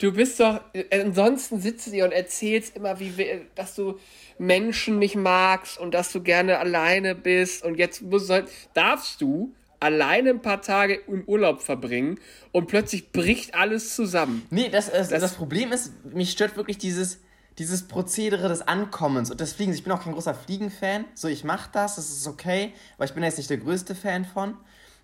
Du 0.00 0.12
bist 0.12 0.38
doch. 0.38 0.60
Ansonsten 0.92 1.60
sitzt 1.60 1.88
du 1.88 1.90
hier 1.90 2.04
und 2.04 2.12
erzählst 2.12 2.76
immer, 2.76 3.00
wie, 3.00 3.40
dass 3.56 3.74
du 3.74 3.98
Menschen 4.38 5.00
nicht 5.00 5.16
magst 5.16 5.76
und 5.76 5.92
dass 5.92 6.12
du 6.12 6.22
gerne 6.22 6.60
alleine 6.60 7.16
bist. 7.16 7.64
Und 7.64 7.80
jetzt 7.80 8.02
musst 8.02 8.30
du, 8.30 8.46
darfst 8.74 9.20
du 9.20 9.52
alleine 9.80 10.30
ein 10.30 10.40
paar 10.40 10.62
Tage 10.62 10.94
im 11.08 11.24
Urlaub 11.24 11.62
verbringen 11.62 12.20
und 12.52 12.68
plötzlich 12.68 13.10
bricht 13.10 13.56
alles 13.56 13.96
zusammen. 13.96 14.46
Nee, 14.50 14.68
das, 14.70 14.88
das, 14.88 15.08
das, 15.08 15.20
das 15.20 15.34
Problem 15.34 15.72
ist, 15.72 15.92
mich 16.04 16.30
stört 16.30 16.56
wirklich 16.56 16.78
dieses, 16.78 17.18
dieses 17.58 17.88
Prozedere 17.88 18.48
des 18.48 18.62
Ankommens 18.62 19.30
und 19.30 19.40
des 19.40 19.52
Fliegens. 19.52 19.76
Ich 19.76 19.84
bin 19.84 19.92
auch 19.92 20.02
kein 20.02 20.12
großer 20.12 20.34
Fliegenfan. 20.34 21.04
So, 21.14 21.28
ich 21.28 21.44
mache 21.44 21.68
das, 21.72 21.96
das 21.96 22.08
ist 22.10 22.26
okay, 22.26 22.72
aber 22.96 23.04
ich 23.04 23.12
bin 23.12 23.22
jetzt 23.22 23.36
nicht 23.36 23.50
der 23.50 23.58
größte 23.58 23.94
Fan 23.94 24.24
von. 24.24 24.54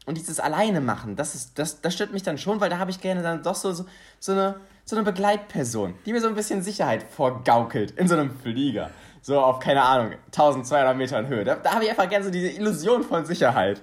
Und 0.07 0.19
dieses 0.19 0.39
Alleine 0.39 0.81
machen, 0.81 1.17
das, 1.17 1.35
ist, 1.35 1.59
das, 1.59 1.81
das 1.81 1.95
stört 1.95 2.13
mich 2.13 2.23
dann 2.23 2.37
schon, 2.37 2.61
weil 2.61 2.69
da 2.69 2.79
habe 2.79 2.91
ich 2.91 3.01
gerne 3.01 3.23
dann 3.23 3.43
doch 3.43 3.55
so, 3.55 3.73
so, 3.73 3.87
so, 4.21 4.33
eine, 4.33 4.57
so 4.85 4.97
eine 4.97 5.05
Begleitperson, 5.05 5.95
die 6.05 6.13
mir 6.13 6.21
so 6.21 6.29
ein 6.29 6.35
bisschen 6.35 6.63
Sicherheit 6.63 7.03
vorgaukelt 7.03 7.93
in 7.93 8.07
so 8.07 8.15
einem 8.15 8.31
Flieger. 8.39 8.91
So 9.23 9.41
auf, 9.41 9.61
keine 9.61 9.83
Ahnung, 9.83 10.13
1200 10.27 10.97
Metern 10.97 11.27
Höhe. 11.27 11.45
Da, 11.45 11.57
da 11.57 11.73
habe 11.73 11.85
ich 11.85 11.91
einfach 11.91 12.09
gerne 12.09 12.25
so 12.25 12.31
diese 12.31 12.49
Illusion 12.49 13.03
von 13.03 13.25
Sicherheit. 13.25 13.81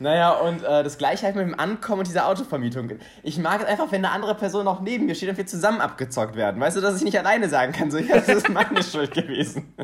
Naja, 0.00 0.30
und 0.30 0.62
äh, 0.62 0.84
das 0.84 0.96
gleiche 0.96 1.26
halt 1.26 1.34
mit 1.34 1.44
dem 1.44 1.58
Ankommen 1.58 2.00
und 2.00 2.06
dieser 2.06 2.28
Autovermietung. 2.28 2.92
Ich 3.24 3.38
mag 3.38 3.60
es 3.60 3.66
einfach, 3.66 3.90
wenn 3.90 4.04
eine 4.04 4.14
andere 4.14 4.36
Person 4.36 4.64
noch 4.64 4.80
neben 4.80 5.06
mir 5.06 5.16
steht 5.16 5.28
und 5.28 5.36
wir 5.36 5.46
zusammen 5.46 5.80
abgezockt 5.80 6.36
werden. 6.36 6.60
Weißt 6.60 6.76
du, 6.76 6.80
dass 6.80 6.96
ich 6.96 7.02
nicht 7.02 7.18
alleine 7.18 7.48
sagen 7.48 7.72
kann, 7.72 7.90
so, 7.90 7.98
ja, 7.98 8.16
das 8.16 8.28
ist 8.28 8.48
meine 8.48 8.82
Schuld 8.84 9.12
gewesen. 9.12 9.74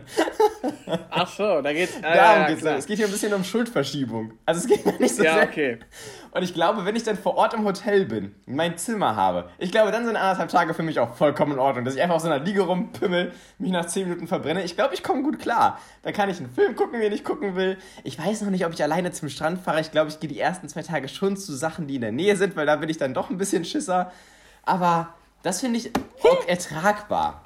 Ach 1.11 1.29
so, 1.29 1.61
da 1.63 1.73
geht's. 1.73 1.97
Äh, 1.97 2.03
Darum 2.03 2.43
ja, 2.43 2.49
geht's. 2.49 2.65
Es 2.65 2.87
geht 2.87 2.99
hier 2.99 3.07
ein 3.07 3.13
bisschen 3.13 3.35
um 3.35 3.43
Schuldverschiebung. 3.43 4.35
Also 4.47 4.61
es 4.61 4.67
geht 4.69 5.01
nicht 5.01 5.17
so 5.17 5.25
ja, 5.25 5.35
sehr. 5.35 5.43
Okay. 5.45 5.79
Und 6.35 6.43
ich 6.43 6.53
glaube, 6.53 6.85
wenn 6.85 6.97
ich 6.97 7.05
dann 7.05 7.17
vor 7.17 7.37
Ort 7.37 7.55
im 7.55 7.65
Hotel 7.65 8.07
bin, 8.07 8.35
mein 8.45 8.77
Zimmer 8.77 9.15
habe, 9.15 9.49
ich 9.59 9.71
glaube, 9.71 9.93
dann 9.93 10.05
sind 10.05 10.17
anderthalb 10.17 10.49
Tage 10.51 10.75
für 10.75 10.83
mich 10.83 10.99
auch 10.99 11.15
vollkommen 11.15 11.53
in 11.53 11.59
Ordnung, 11.61 11.85
dass 11.85 11.95
ich 11.95 12.03
einfach 12.03 12.17
auf 12.17 12.23
so 12.23 12.29
einer 12.29 12.45
Liege 12.45 12.63
rumpimmel, 12.63 13.31
mich 13.59 13.71
nach 13.71 13.87
zehn 13.87 14.09
Minuten 14.09 14.27
verbrenne. 14.27 14.65
Ich 14.65 14.75
glaube, 14.75 14.95
ich 14.95 15.05
komme 15.05 15.23
gut 15.23 15.39
klar. 15.39 15.79
Dann 16.03 16.13
kann 16.13 16.29
ich 16.29 16.39
einen 16.39 16.51
Film 16.51 16.75
gucken, 16.75 17.01
den 17.01 17.13
ich 17.13 17.23
gucken 17.23 17.55
will. 17.55 17.79
Ich 18.03 18.19
weiß 18.19 18.43
noch 18.43 18.51
nicht, 18.51 18.67
ob 18.67 18.73
ich 18.73 18.83
alleine 18.83 19.13
zum 19.13 19.29
Strand 19.29 19.61
fahre. 19.61 19.81
Ich 19.81 19.93
glaube, 19.93 20.11
ich 20.11 20.19
gehe 20.19 20.29
die 20.29 20.41
ersten 20.41 20.69
zwei 20.69 20.83
Tage 20.83 21.07
schon 21.07 21.37
zu 21.37 21.55
Sachen, 21.55 21.87
die 21.87 21.95
in 21.95 22.01
der 22.01 22.11
Nähe 22.11 22.35
sind, 22.35 22.57
weil 22.57 22.67
da 22.67 22.75
bin 22.75 22.89
ich 22.89 22.99
dann 22.99 23.15
doch 23.15 23.31
ein 23.31 23.39
bisschen 23.39 23.65
Schisser. 23.65 24.11
Aber 24.65 25.15
das 25.45 25.61
finde 25.61 25.79
ich 25.79 25.93
auch 26.25 26.49
ertragbar. 26.49 27.43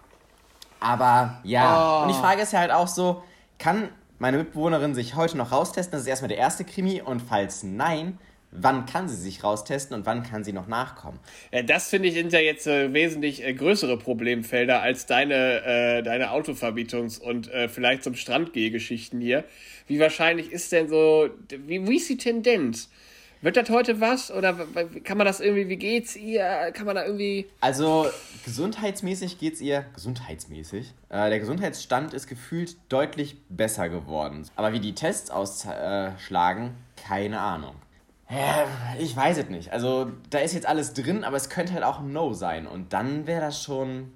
Aber 0.80 1.40
ja, 1.42 2.00
oh. 2.00 2.02
und 2.04 2.08
die 2.08 2.18
Frage 2.18 2.40
ist 2.40 2.54
ja 2.54 2.60
halt 2.60 2.70
auch 2.70 2.88
so, 2.88 3.22
kann 3.58 3.90
meine 4.18 4.38
Mitbewohnerin 4.38 4.94
sich 4.94 5.14
heute 5.14 5.36
noch 5.36 5.52
raustesten? 5.52 5.92
Das 5.92 6.00
ist 6.00 6.06
erstmal 6.06 6.30
der 6.30 6.38
erste 6.38 6.64
Krimi. 6.64 7.02
Und 7.02 7.20
falls 7.20 7.62
nein, 7.64 8.18
wann 8.50 8.86
kann 8.86 9.08
sie 9.08 9.16
sich 9.16 9.44
raustesten 9.44 9.96
und 9.96 10.06
wann 10.06 10.22
kann 10.22 10.44
sie 10.44 10.52
noch 10.52 10.68
nachkommen. 10.68 11.18
Ja, 11.52 11.62
das 11.62 11.88
finde 11.88 12.08
ich 12.08 12.14
sind 12.14 12.32
ja 12.32 12.40
jetzt 12.40 12.66
äh, 12.66 12.92
wesentlich 12.92 13.44
äh, 13.44 13.52
größere 13.52 13.98
Problemfelder 13.98 14.80
als 14.82 15.06
deine, 15.06 15.64
äh, 15.64 16.02
deine 16.02 16.30
Autoverbietungs- 16.30 17.20
und 17.20 17.50
äh, 17.52 17.68
vielleicht 17.68 18.04
zum 18.04 18.14
Strandgehgeschichten 18.14 19.20
hier. 19.20 19.44
Wie 19.86 20.00
wahrscheinlich 20.00 20.52
ist 20.52 20.72
denn 20.72 20.88
so, 20.88 21.28
wie, 21.66 21.86
wie 21.86 21.96
ist 21.96 22.08
die 22.08 22.16
Tendenz? 22.16 22.88
Wird 23.40 23.56
das 23.56 23.70
heute 23.70 24.00
was? 24.00 24.32
Oder 24.32 24.66
kann 25.04 25.16
man 25.16 25.24
das 25.24 25.38
irgendwie, 25.38 25.68
wie 25.68 25.76
geht's 25.76 26.16
ihr? 26.16 26.72
Kann 26.72 26.86
man 26.86 26.96
da 26.96 27.04
irgendwie. 27.04 27.46
Also, 27.60 28.08
gesundheitsmäßig 28.44 29.38
geht's 29.38 29.60
ihr. 29.60 29.86
Gesundheitsmäßig? 29.94 30.92
Äh, 31.08 31.28
der 31.28 31.38
Gesundheitsstand 31.38 32.14
ist 32.14 32.26
gefühlt 32.26 32.76
deutlich 32.88 33.36
besser 33.48 33.88
geworden. 33.88 34.44
Aber 34.56 34.72
wie 34.72 34.80
die 34.80 34.94
Tests 34.94 35.30
ausschlagen, 35.30 36.74
keine 36.96 37.38
Ahnung. 37.38 37.76
Ja, 38.30 38.66
ich 38.98 39.16
weiß 39.16 39.38
es 39.38 39.48
nicht. 39.48 39.72
Also, 39.72 40.10
da 40.30 40.38
ist 40.38 40.52
jetzt 40.52 40.66
alles 40.66 40.92
drin, 40.92 41.24
aber 41.24 41.36
es 41.36 41.48
könnte 41.48 41.72
halt 41.72 41.84
auch 41.84 42.00
ein 42.00 42.12
No 42.12 42.34
sein. 42.34 42.66
Und 42.66 42.92
dann 42.92 43.26
wäre 43.26 43.40
das 43.40 43.62
schon. 43.62 44.12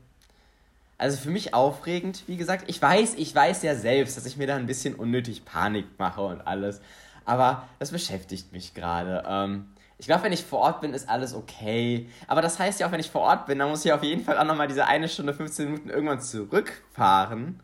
Also 0.98 1.16
für 1.16 1.30
mich 1.30 1.52
aufregend, 1.52 2.22
wie 2.28 2.36
gesagt. 2.36 2.64
Ich 2.68 2.80
weiß, 2.80 3.14
ich 3.16 3.34
weiß 3.34 3.62
ja 3.64 3.74
selbst, 3.74 4.16
dass 4.16 4.24
ich 4.26 4.36
mir 4.36 4.46
da 4.46 4.54
ein 4.56 4.66
bisschen 4.66 4.94
unnötig 4.94 5.44
Panik 5.44 5.86
mache 5.98 6.20
und 6.20 6.46
alles. 6.46 6.80
Aber 7.24 7.66
das 7.80 7.90
beschäftigt 7.90 8.52
mich 8.52 8.74
gerade. 8.74 9.24
Ähm, 9.26 9.66
Ich 9.98 10.06
glaube, 10.06 10.24
wenn 10.24 10.32
ich 10.32 10.44
vor 10.44 10.60
Ort 10.60 10.80
bin, 10.80 10.94
ist 10.94 11.08
alles 11.08 11.34
okay. 11.34 12.08
Aber 12.28 12.40
das 12.42 12.58
heißt 12.58 12.78
ja 12.80 12.86
auch, 12.86 12.92
wenn 12.92 13.00
ich 13.00 13.10
vor 13.10 13.22
Ort 13.22 13.46
bin, 13.46 13.58
dann 13.58 13.68
muss 13.70 13.84
ich 13.84 13.92
auf 13.92 14.02
jeden 14.04 14.24
Fall 14.24 14.36
auch 14.38 14.44
nochmal 14.44 14.68
diese 14.68 14.86
eine 14.86 15.08
Stunde, 15.08 15.32
15 15.34 15.66
Minuten 15.66 15.90
irgendwann 15.90 16.20
zurückfahren. 16.20 17.60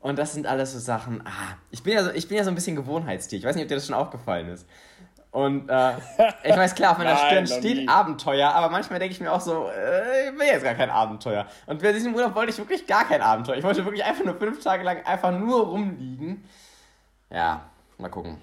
Und 0.00 0.18
das 0.18 0.32
sind 0.34 0.46
alles 0.46 0.72
so 0.72 0.78
Sachen. 0.78 1.22
Ah, 1.26 1.56
ich 1.70 1.82
bin 1.82 1.92
ja 1.94 2.04
so, 2.04 2.10
ich 2.10 2.28
bin 2.28 2.36
ja 2.38 2.44
so 2.44 2.50
ein 2.50 2.54
bisschen 2.56 2.76
Gewohnheitstier. 2.76 3.38
Ich 3.38 3.44
weiß 3.44 3.54
nicht, 3.56 3.64
ob 3.64 3.68
dir 3.68 3.76
das 3.76 3.86
schon 3.86 3.94
aufgefallen 3.96 4.48
ist. 4.48 4.66
Und 5.34 5.68
äh, 5.68 5.94
ich 6.44 6.56
weiß 6.56 6.76
klar, 6.76 6.92
auf 6.92 6.98
meiner 6.98 7.14
Nein, 7.14 7.44
Stirn 7.44 7.58
steht 7.58 7.76
nie. 7.78 7.88
Abenteuer, 7.88 8.50
aber 8.50 8.68
manchmal 8.70 9.00
denke 9.00 9.14
ich 9.14 9.20
mir 9.20 9.32
auch 9.32 9.40
so, 9.40 9.68
äh, 9.68 10.28
ich 10.30 10.38
will 10.38 10.46
jetzt 10.46 10.62
gar 10.62 10.74
kein 10.74 10.90
Abenteuer. 10.90 11.44
Und 11.66 11.82
bei 11.82 11.92
diesem 11.92 12.14
Urlaub 12.14 12.36
wollte 12.36 12.52
ich 12.52 12.58
wirklich 12.58 12.86
gar 12.86 13.04
kein 13.04 13.20
Abenteuer. 13.20 13.56
Ich 13.56 13.64
wollte 13.64 13.84
wirklich 13.84 14.04
einfach 14.04 14.24
nur 14.24 14.36
fünf 14.36 14.62
Tage 14.62 14.84
lang 14.84 15.04
einfach 15.04 15.32
nur 15.32 15.66
rumliegen. 15.66 16.44
Ja, 17.30 17.62
mal 17.98 18.10
gucken. 18.10 18.40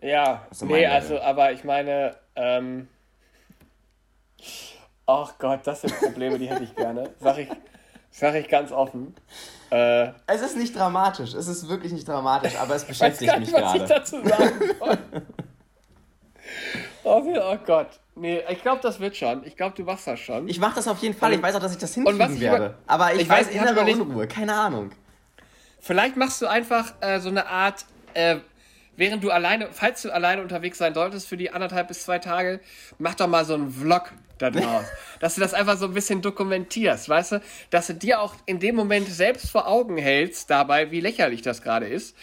Ja, 0.00 0.46
So 0.50 0.64
nee, 0.64 0.86
also, 0.86 1.20
aber 1.20 1.52
ich 1.52 1.64
meine, 1.64 2.16
ähm, 2.34 2.88
ach 5.06 5.34
Gott, 5.38 5.60
das 5.66 5.82
sind 5.82 5.98
Probleme, 6.00 6.38
die 6.38 6.48
hätte 6.48 6.64
ich 6.64 6.74
gerne. 6.74 7.10
Sag 7.20 7.36
ich, 7.36 7.48
sag 8.10 8.34
ich 8.36 8.48
ganz 8.48 8.72
offen. 8.72 9.14
Äh, 9.70 10.12
Es 10.26 10.40
ist 10.40 10.56
nicht 10.56 10.74
dramatisch, 10.74 11.34
es 11.34 11.46
ist 11.46 11.68
wirklich 11.68 11.92
nicht 11.92 12.08
dramatisch, 12.08 12.56
aber 12.56 12.74
es 12.74 12.82
ich 12.88 12.88
weiß 12.88 13.18
beschäftigt 13.18 13.30
gar 13.30 13.38
mich 13.38 13.52
nicht, 13.52 13.60
was 13.62 13.74
ich 13.74 13.80
gerade. 13.80 13.94
dazu 13.94 14.26
sagen 14.26 14.60
soll. 14.78 14.98
oh, 17.04 17.22
oh 17.26 17.56
Gott. 17.66 17.88
Nee, 18.14 18.42
ich 18.50 18.62
glaube, 18.62 18.80
das 18.82 18.98
wird 18.98 19.16
schon. 19.16 19.44
Ich 19.46 19.56
glaube, 19.56 19.76
du 19.76 19.84
machst 19.84 20.06
das 20.06 20.18
schon. 20.18 20.48
Ich 20.48 20.58
mache 20.58 20.74
das 20.76 20.88
auf 20.88 20.98
jeden 20.98 21.14
Fall, 21.14 21.32
ich 21.34 21.42
weiß 21.42 21.54
auch, 21.54 21.60
dass 21.60 21.72
ich 21.72 21.78
das 21.78 21.94
hinkriegen 21.94 22.34
ich 22.34 22.40
werde. 22.40 22.74
Aber 22.86 23.14
ich, 23.14 23.22
ich 23.22 23.28
weiß 23.28 23.46
weiß, 23.46 23.54
innere 23.54 23.72
überlegt- 23.72 24.00
Unruhe, 24.00 24.26
keine 24.26 24.54
Ahnung. 24.54 24.90
Vielleicht 25.80 26.16
machst 26.16 26.42
du 26.42 26.46
einfach 26.48 26.94
äh, 27.00 27.20
so 27.20 27.28
eine 27.28 27.46
Art, 27.46 27.84
äh, 28.14 28.36
während 28.96 29.22
du 29.22 29.30
alleine, 29.30 29.68
falls 29.70 30.02
du 30.02 30.10
alleine 30.12 30.42
unterwegs 30.42 30.78
sein 30.78 30.94
solltest 30.94 31.28
für 31.28 31.36
die 31.36 31.50
anderthalb 31.52 31.86
bis 31.88 32.02
zwei 32.02 32.18
Tage, 32.18 32.60
mach 32.98 33.14
doch 33.14 33.28
mal 33.28 33.44
so 33.44 33.54
einen 33.54 33.70
Vlog 33.70 34.10
da 34.38 34.50
draus. 34.50 34.84
dass 35.20 35.34
du 35.34 35.40
das 35.40 35.54
einfach 35.54 35.76
so 35.76 35.86
ein 35.86 35.94
bisschen 35.94 36.22
dokumentierst, 36.22 37.08
weißt 37.08 37.32
du? 37.32 37.42
Dass 37.70 37.88
du 37.88 37.94
dir 37.94 38.20
auch 38.20 38.34
in 38.46 38.60
dem 38.60 38.74
Moment 38.74 39.08
selbst 39.08 39.50
vor 39.50 39.66
Augen 39.66 39.96
hältst 39.96 40.50
dabei, 40.50 40.90
wie 40.90 41.00
lächerlich 41.00 41.42
das 41.42 41.62
gerade 41.62 41.86
ist. 41.86 42.16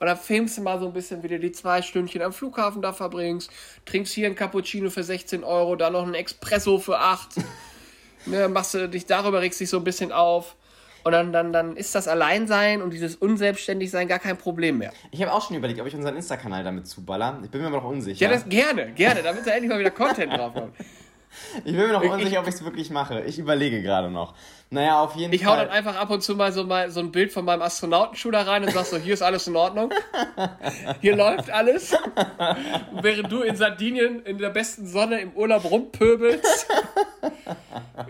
Und 0.00 0.06
dann 0.06 0.16
filmst 0.16 0.56
du 0.56 0.62
mal 0.62 0.80
so 0.80 0.86
ein 0.86 0.94
bisschen, 0.94 1.22
wie 1.22 1.28
du 1.28 1.38
die 1.38 1.52
zwei 1.52 1.82
Stündchen 1.82 2.22
am 2.22 2.32
Flughafen 2.32 2.80
da 2.80 2.92
verbringst, 2.92 3.50
trinkst 3.84 4.14
hier 4.14 4.28
ein 4.28 4.34
Cappuccino 4.34 4.88
für 4.88 5.04
16 5.04 5.44
Euro, 5.44 5.76
dann 5.76 5.92
noch 5.92 6.06
ein 6.06 6.14
Espresso 6.14 6.78
für 6.78 6.98
8. 6.98 7.36
ne, 8.26 8.48
machst 8.48 8.72
du 8.72 8.88
dich 8.88 9.04
darüber, 9.04 9.42
regst 9.42 9.60
dich 9.60 9.68
so 9.68 9.76
ein 9.76 9.84
bisschen 9.84 10.10
auf. 10.10 10.56
Und 11.02 11.12
dann, 11.12 11.32
dann, 11.32 11.52
dann 11.52 11.76
ist 11.76 11.94
das 11.94 12.08
Alleinsein 12.08 12.82
und 12.82 12.92
dieses 12.92 13.16
Unselbstständigsein 13.16 14.08
gar 14.08 14.18
kein 14.18 14.36
Problem 14.36 14.78
mehr. 14.78 14.92
Ich 15.10 15.22
habe 15.22 15.32
auch 15.32 15.46
schon 15.46 15.56
überlegt, 15.56 15.80
ob 15.80 15.86
ich 15.86 15.94
unseren 15.94 16.16
Insta-Kanal 16.16 16.62
damit 16.62 16.86
zuballern. 16.86 17.42
Ich 17.44 17.50
bin 17.50 17.60
mir 17.60 17.68
aber 17.68 17.78
noch 17.78 17.84
unsicher. 17.84 18.26
Ja, 18.26 18.30
das 18.30 18.46
gerne, 18.48 18.92
gerne, 18.92 19.22
damit 19.22 19.46
da 19.46 19.52
endlich 19.52 19.70
mal 19.70 19.78
wieder 19.78 19.90
Content 19.90 20.32
drauf 20.32 20.52
kommt. 20.54 20.74
ich 21.56 21.64
bin 21.64 21.76
mir 21.76 21.92
noch 21.92 22.02
Ich- 22.02 22.10
unsicher, 22.10 22.40
ob 22.40 22.46
ich 22.48 22.54
es 22.54 22.64
wirklich 22.64 22.90
mache. 22.90 23.22
Ich 23.22 23.38
überlege 23.38 23.82
gerade 23.82 24.10
noch. 24.10 24.34
Naja, 24.72 25.02
auf 25.02 25.16
jeden 25.16 25.32
Ich 25.32 25.44
hau 25.44 25.50
Fall. 25.50 25.66
dann 25.66 25.74
einfach 25.74 25.96
ab 25.96 26.10
und 26.10 26.22
zu 26.22 26.36
mal 26.36 26.52
so, 26.52 26.62
mal 26.62 26.90
so 26.90 27.00
ein 27.00 27.10
Bild 27.10 27.32
von 27.32 27.44
meinem 27.44 27.62
Astronautenschuh 27.62 28.30
da 28.30 28.42
rein 28.42 28.62
und 28.62 28.72
sag 28.72 28.86
so, 28.86 28.98
hier 28.98 29.14
ist 29.14 29.22
alles 29.22 29.48
in 29.48 29.56
Ordnung. 29.56 29.90
Hier 31.00 31.16
läuft 31.16 31.50
alles. 31.50 31.92
Und 31.92 33.02
während 33.02 33.32
du 33.32 33.42
in 33.42 33.56
Sardinien 33.56 34.22
in 34.24 34.38
der 34.38 34.50
besten 34.50 34.86
Sonne 34.86 35.20
im 35.20 35.32
Urlaub 35.32 35.64
rumpöbelst. 35.68 36.68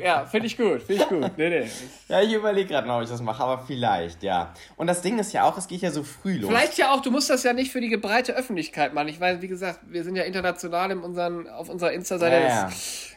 Ja, 0.02 0.26
finde 0.26 0.46
ich 0.46 0.56
gut, 0.56 0.82
finde 0.82 1.02
ich 1.02 1.08
gut. 1.08 1.30
Nee, 1.38 1.48
nee. 1.48 1.70
Ja, 2.08 2.20
ich 2.20 2.32
überlege 2.32 2.68
gerade 2.68 2.86
noch, 2.86 2.96
ob 2.96 3.02
ich 3.02 3.08
das 3.10 3.22
mache, 3.22 3.42
aber 3.42 3.64
vielleicht, 3.66 4.22
ja. 4.22 4.52
Und 4.76 4.86
das 4.86 5.00
Ding 5.02 5.18
ist 5.18 5.32
ja 5.32 5.44
auch, 5.44 5.56
es 5.56 5.66
geht 5.66 5.80
ja 5.80 5.90
so 5.90 6.02
früh 6.02 6.36
los. 6.36 6.50
Vielleicht 6.50 6.76
ja 6.78 6.92
auch, 6.92 7.00
du 7.00 7.10
musst 7.10 7.30
das 7.30 7.42
ja 7.42 7.52
nicht 7.52 7.72
für 7.72 7.80
die 7.80 7.96
breite 7.96 8.34
Öffentlichkeit 8.34 8.94
machen. 8.94 9.08
Ich 9.08 9.20
weiß, 9.20 9.40
wie 9.40 9.48
gesagt, 9.48 9.80
wir 9.86 10.04
sind 10.04 10.16
ja 10.16 10.24
international 10.24 10.90
in 10.90 10.98
unseren, 11.00 11.48
auf 11.48 11.68
unserer 11.68 11.92
Insta-Seite. 11.92 12.36
Ja, 12.36 12.48
ja. 12.48 12.70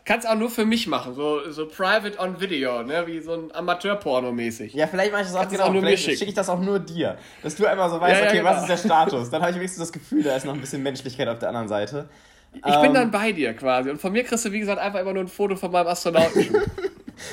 Kannst 0.06 0.28
auch 0.28 0.36
nur 0.36 0.50
für 0.50 0.66
mich 0.66 0.88
machen, 0.88 1.14
so, 1.14 1.50
so 1.52 1.68
private 1.68 2.20
on 2.20 2.40
video, 2.42 2.84
ne? 2.84 3.08
wie 3.08 3.22
so 3.22 3.33
ein 3.34 3.56
Amateur-Porno 3.56 4.32
mäßig. 4.32 4.74
Ja, 4.74 4.88
vielleicht 4.88 5.12
mache 5.12 5.22
ich 5.24 5.28
das 5.28 5.36
auch 5.36 5.48
genau. 5.50 5.66
auch 5.66 5.72
vielleicht 5.72 6.04
schicke 6.04 6.26
ich 6.26 6.34
das 6.34 6.50
auch 6.50 6.60
nur 6.60 6.80
dir. 6.80 7.18
Dass 7.42 7.56
du 7.56 7.66
einmal 7.66 7.90
so 7.90 8.00
weißt, 8.00 8.20
Ja, 8.20 8.26
ja, 8.26 8.32
okay, 8.32 8.44
was 8.44 8.62
genau. 8.62 8.74
ist 8.74 8.84
der 8.84 8.90
Status? 8.90 9.30
Dann 9.30 9.42
habe 9.42 9.52
ich 9.52 9.58
wenigstens 9.58 9.80
das 9.80 9.92
Gefühl, 9.92 10.24
da 10.24 10.36
ist 10.36 10.46
noch 10.46 10.54
ein 10.54 10.62
bisschen 10.62 10.84
Menschlichkeit 10.84 11.28
auf 11.28 11.40
der 11.40 11.50
anderen 11.50 11.68
Seite. 11.68 12.10
Ich 12.54 12.62
bin 12.62 12.74
Ähm, 12.74 12.94
dann 12.94 13.12
bei 13.12 13.32
dir 13.32 13.54
quasi. 13.54 13.90
Und 13.90 14.00
von 14.00 14.12
mir 14.12 14.24
kriegst 14.24 14.46
du, 14.46 14.52
wie 14.52 14.60
gesagt, 14.60 14.80
einfach 14.80 15.00
immer 15.00 15.14
nur 15.14 15.24
ein 15.24 15.28
Foto 15.28 15.56
von 15.56 15.72
meinem 15.72 15.88
Astronautenschuh. 15.88 16.60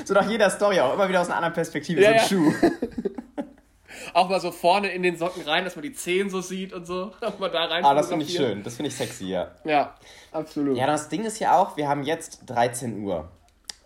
So 0.05 0.13
nach 0.13 0.29
jeder 0.29 0.51
Story 0.51 0.79
auch 0.79 0.93
immer 0.93 1.09
wieder 1.09 1.23
aus 1.23 1.29
einer 1.29 1.37
anderen 1.37 1.55
Perspektive. 1.55 2.03
Ja, 2.03 2.19
so 2.19 2.37
ein. 2.37 2.53
Schuh. 2.53 2.53
auch 4.15 4.29
mal 4.29 4.41
so 4.41 4.51
vorne 4.51 4.93
in 4.93 5.03
den 5.03 5.17
Socken 5.17 5.43
rein, 5.43 5.65
dass 5.65 5.77
man 5.77 5.83
die 5.83 5.93
Zehen 5.93 6.31
so 6.31 6.41
sieht 6.41 6.73
und 6.73 6.87
so. 6.87 7.13
Dass 7.21 7.39
man 7.39 7.51
da 7.53 7.65
rein 7.65 7.85
Ah, 7.85 7.95
das 7.95 8.09
finde 8.09 8.25
ich 8.25 8.35
schön. 8.35 8.63
Das 8.63 8.77
finde 8.77 8.89
ich 8.89 8.97
sexy, 8.97 9.27
ja. 9.29 9.51
Ja, 9.65 9.95
absolut. 10.33 10.77
Ja, 10.77 10.87
das 10.87 11.09
Ding 11.09 11.25
ist 11.25 11.39
ja 11.39 11.57
auch, 11.59 11.77
wir 11.77 11.89
haben 11.89 12.03
jetzt 12.03 12.43
13 12.47 13.03
Uhr. 13.03 13.31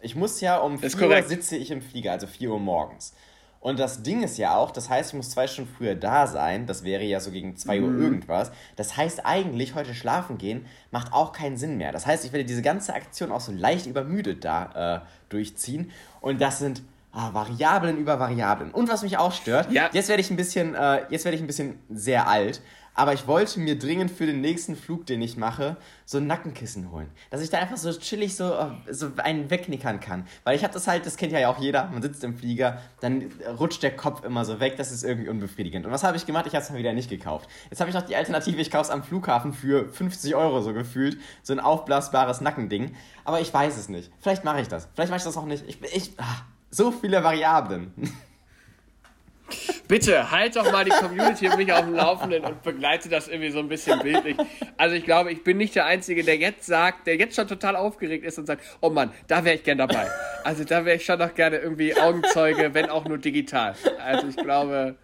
Ich 0.04 0.14
muss 0.16 0.40
ja 0.40 0.58
um 0.58 0.78
4 0.78 0.86
Ist 0.86 1.00
Uhr 1.00 1.22
sitze 1.22 1.56
ich 1.56 1.70
im 1.70 1.82
Flieger, 1.82 2.12
also 2.12 2.26
4 2.26 2.50
Uhr 2.50 2.60
morgens. 2.60 3.14
Und 3.60 3.78
das 3.78 4.02
Ding 4.02 4.22
ist 4.22 4.36
ja 4.36 4.54
auch, 4.56 4.70
das 4.72 4.90
heißt, 4.90 5.10
ich 5.10 5.16
muss 5.16 5.30
zwei 5.30 5.46
Stunden 5.46 5.70
früher 5.74 5.94
da 5.94 6.26
sein. 6.26 6.66
Das 6.66 6.84
wäre 6.84 7.02
ja 7.02 7.18
so 7.18 7.30
gegen 7.30 7.56
2 7.56 7.80
Mhm. 7.80 7.84
Uhr 7.84 7.98
irgendwas. 8.02 8.52
Das 8.76 8.96
heißt 8.98 9.24
eigentlich, 9.24 9.74
heute 9.74 9.94
schlafen 9.94 10.36
gehen 10.36 10.66
macht 10.90 11.14
auch 11.14 11.32
keinen 11.32 11.56
Sinn 11.56 11.78
mehr. 11.78 11.90
Das 11.90 12.06
heißt, 12.06 12.26
ich 12.26 12.32
werde 12.32 12.44
diese 12.44 12.60
ganze 12.60 12.92
Aktion 12.92 13.32
auch 13.32 13.40
so 13.40 13.52
leicht 13.52 13.86
übermüdet 13.86 14.44
da 14.44 14.96
äh, 14.96 15.00
durchziehen. 15.30 15.90
Und 16.20 16.42
das 16.42 16.58
sind 16.58 16.82
ah, 17.12 17.32
Variablen 17.32 17.96
über 17.96 18.20
Variablen. 18.20 18.70
Und 18.70 18.90
was 18.90 19.02
mich 19.02 19.16
auch 19.16 19.32
stört, 19.32 19.72
Ja. 19.72 19.88
jetzt 19.92 20.10
werde 20.10 20.20
ich 20.20 20.30
ein 20.30 20.36
bisschen, 20.36 20.74
äh, 20.74 21.06
jetzt 21.08 21.24
werde 21.24 21.36
ich 21.36 21.42
ein 21.42 21.46
bisschen 21.46 21.78
sehr 21.88 22.28
alt. 22.28 22.60
Aber 22.94 23.12
ich 23.12 23.26
wollte 23.26 23.58
mir 23.58 23.76
dringend 23.78 24.10
für 24.10 24.24
den 24.24 24.40
nächsten 24.40 24.76
Flug, 24.76 25.04
den 25.06 25.20
ich 25.20 25.36
mache, 25.36 25.76
so 26.06 26.18
ein 26.18 26.26
Nackenkissen 26.28 26.92
holen. 26.92 27.10
Dass 27.30 27.42
ich 27.42 27.50
da 27.50 27.58
einfach 27.58 27.76
so 27.76 27.92
chillig 27.92 28.36
so, 28.36 28.52
äh, 28.52 28.70
so 28.92 29.10
einen 29.16 29.50
wegnickern 29.50 29.98
kann. 29.98 30.26
Weil 30.44 30.56
ich 30.56 30.62
habe 30.62 30.72
das 30.72 30.86
halt, 30.86 31.04
das 31.04 31.16
kennt 31.16 31.32
ja 31.32 31.48
auch 31.48 31.58
jeder, 31.58 31.88
man 31.90 32.02
sitzt 32.02 32.22
im 32.22 32.36
Flieger, 32.36 32.80
dann 33.00 33.30
rutscht 33.58 33.82
der 33.82 33.96
Kopf 33.96 34.24
immer 34.24 34.44
so 34.44 34.60
weg, 34.60 34.76
das 34.76 34.92
ist 34.92 35.02
irgendwie 35.02 35.28
unbefriedigend. 35.28 35.86
Und 35.86 35.92
was 35.92 36.04
habe 36.04 36.16
ich 36.16 36.24
gemacht? 36.24 36.46
Ich 36.46 36.54
habe 36.54 36.62
es 36.62 36.70
mal 36.70 36.78
wieder 36.78 36.92
nicht 36.92 37.10
gekauft. 37.10 37.48
Jetzt 37.70 37.80
habe 37.80 37.90
ich 37.90 37.94
noch 37.94 38.02
die 38.02 38.14
Alternative, 38.14 38.60
ich 38.60 38.70
kaufe 38.70 38.84
es 38.84 38.90
am 38.90 39.02
Flughafen 39.02 39.52
für 39.52 39.88
50 39.88 40.36
Euro 40.36 40.60
so 40.62 40.72
gefühlt. 40.72 41.18
So 41.42 41.52
ein 41.52 41.60
aufblasbares 41.60 42.40
Nackending. 42.40 42.94
Aber 43.24 43.40
ich 43.40 43.52
weiß 43.52 43.76
es 43.76 43.88
nicht. 43.88 44.12
Vielleicht 44.20 44.44
mache 44.44 44.60
ich 44.60 44.68
das. 44.68 44.88
Vielleicht 44.94 45.10
mache 45.10 45.18
ich 45.18 45.24
das 45.24 45.36
auch 45.36 45.46
nicht. 45.46 45.64
Ich, 45.66 45.82
ich, 45.82 46.12
ah, 46.18 46.42
so 46.70 46.92
viele 46.92 47.24
Variablen. 47.24 47.92
Bitte, 49.86 50.30
halt 50.30 50.56
doch 50.56 50.70
mal 50.72 50.84
die 50.84 50.90
Community 50.90 51.48
und 51.48 51.58
mich 51.58 51.70
auf 51.72 51.80
dem 51.82 51.94
Laufenden 51.94 52.42
und 52.44 52.62
begleite 52.62 53.08
das 53.08 53.28
irgendwie 53.28 53.50
so 53.50 53.58
ein 53.58 53.68
bisschen 53.68 54.00
bildlich. 54.00 54.36
Also 54.78 54.96
ich 54.96 55.04
glaube, 55.04 55.30
ich 55.32 55.44
bin 55.44 55.58
nicht 55.58 55.74
der 55.74 55.84
Einzige, 55.86 56.24
der 56.24 56.36
jetzt 56.36 56.64
sagt, 56.66 57.06
der 57.06 57.16
jetzt 57.16 57.36
schon 57.36 57.46
total 57.46 57.76
aufgeregt 57.76 58.24
ist 58.24 58.38
und 58.38 58.46
sagt, 58.46 58.62
oh 58.80 58.88
Mann, 58.90 59.12
da 59.28 59.44
wäre 59.44 59.56
ich 59.56 59.62
gern 59.62 59.78
dabei. 59.78 60.06
Also 60.44 60.64
da 60.64 60.84
wäre 60.84 60.96
ich 60.96 61.04
schon 61.04 61.18
noch 61.18 61.34
gerne 61.34 61.58
irgendwie 61.58 61.94
Augenzeuge, 61.96 62.72
wenn 62.72 62.88
auch 62.88 63.04
nur 63.04 63.18
digital. 63.18 63.74
Also 64.04 64.28
ich 64.28 64.36
glaube, 64.36 64.94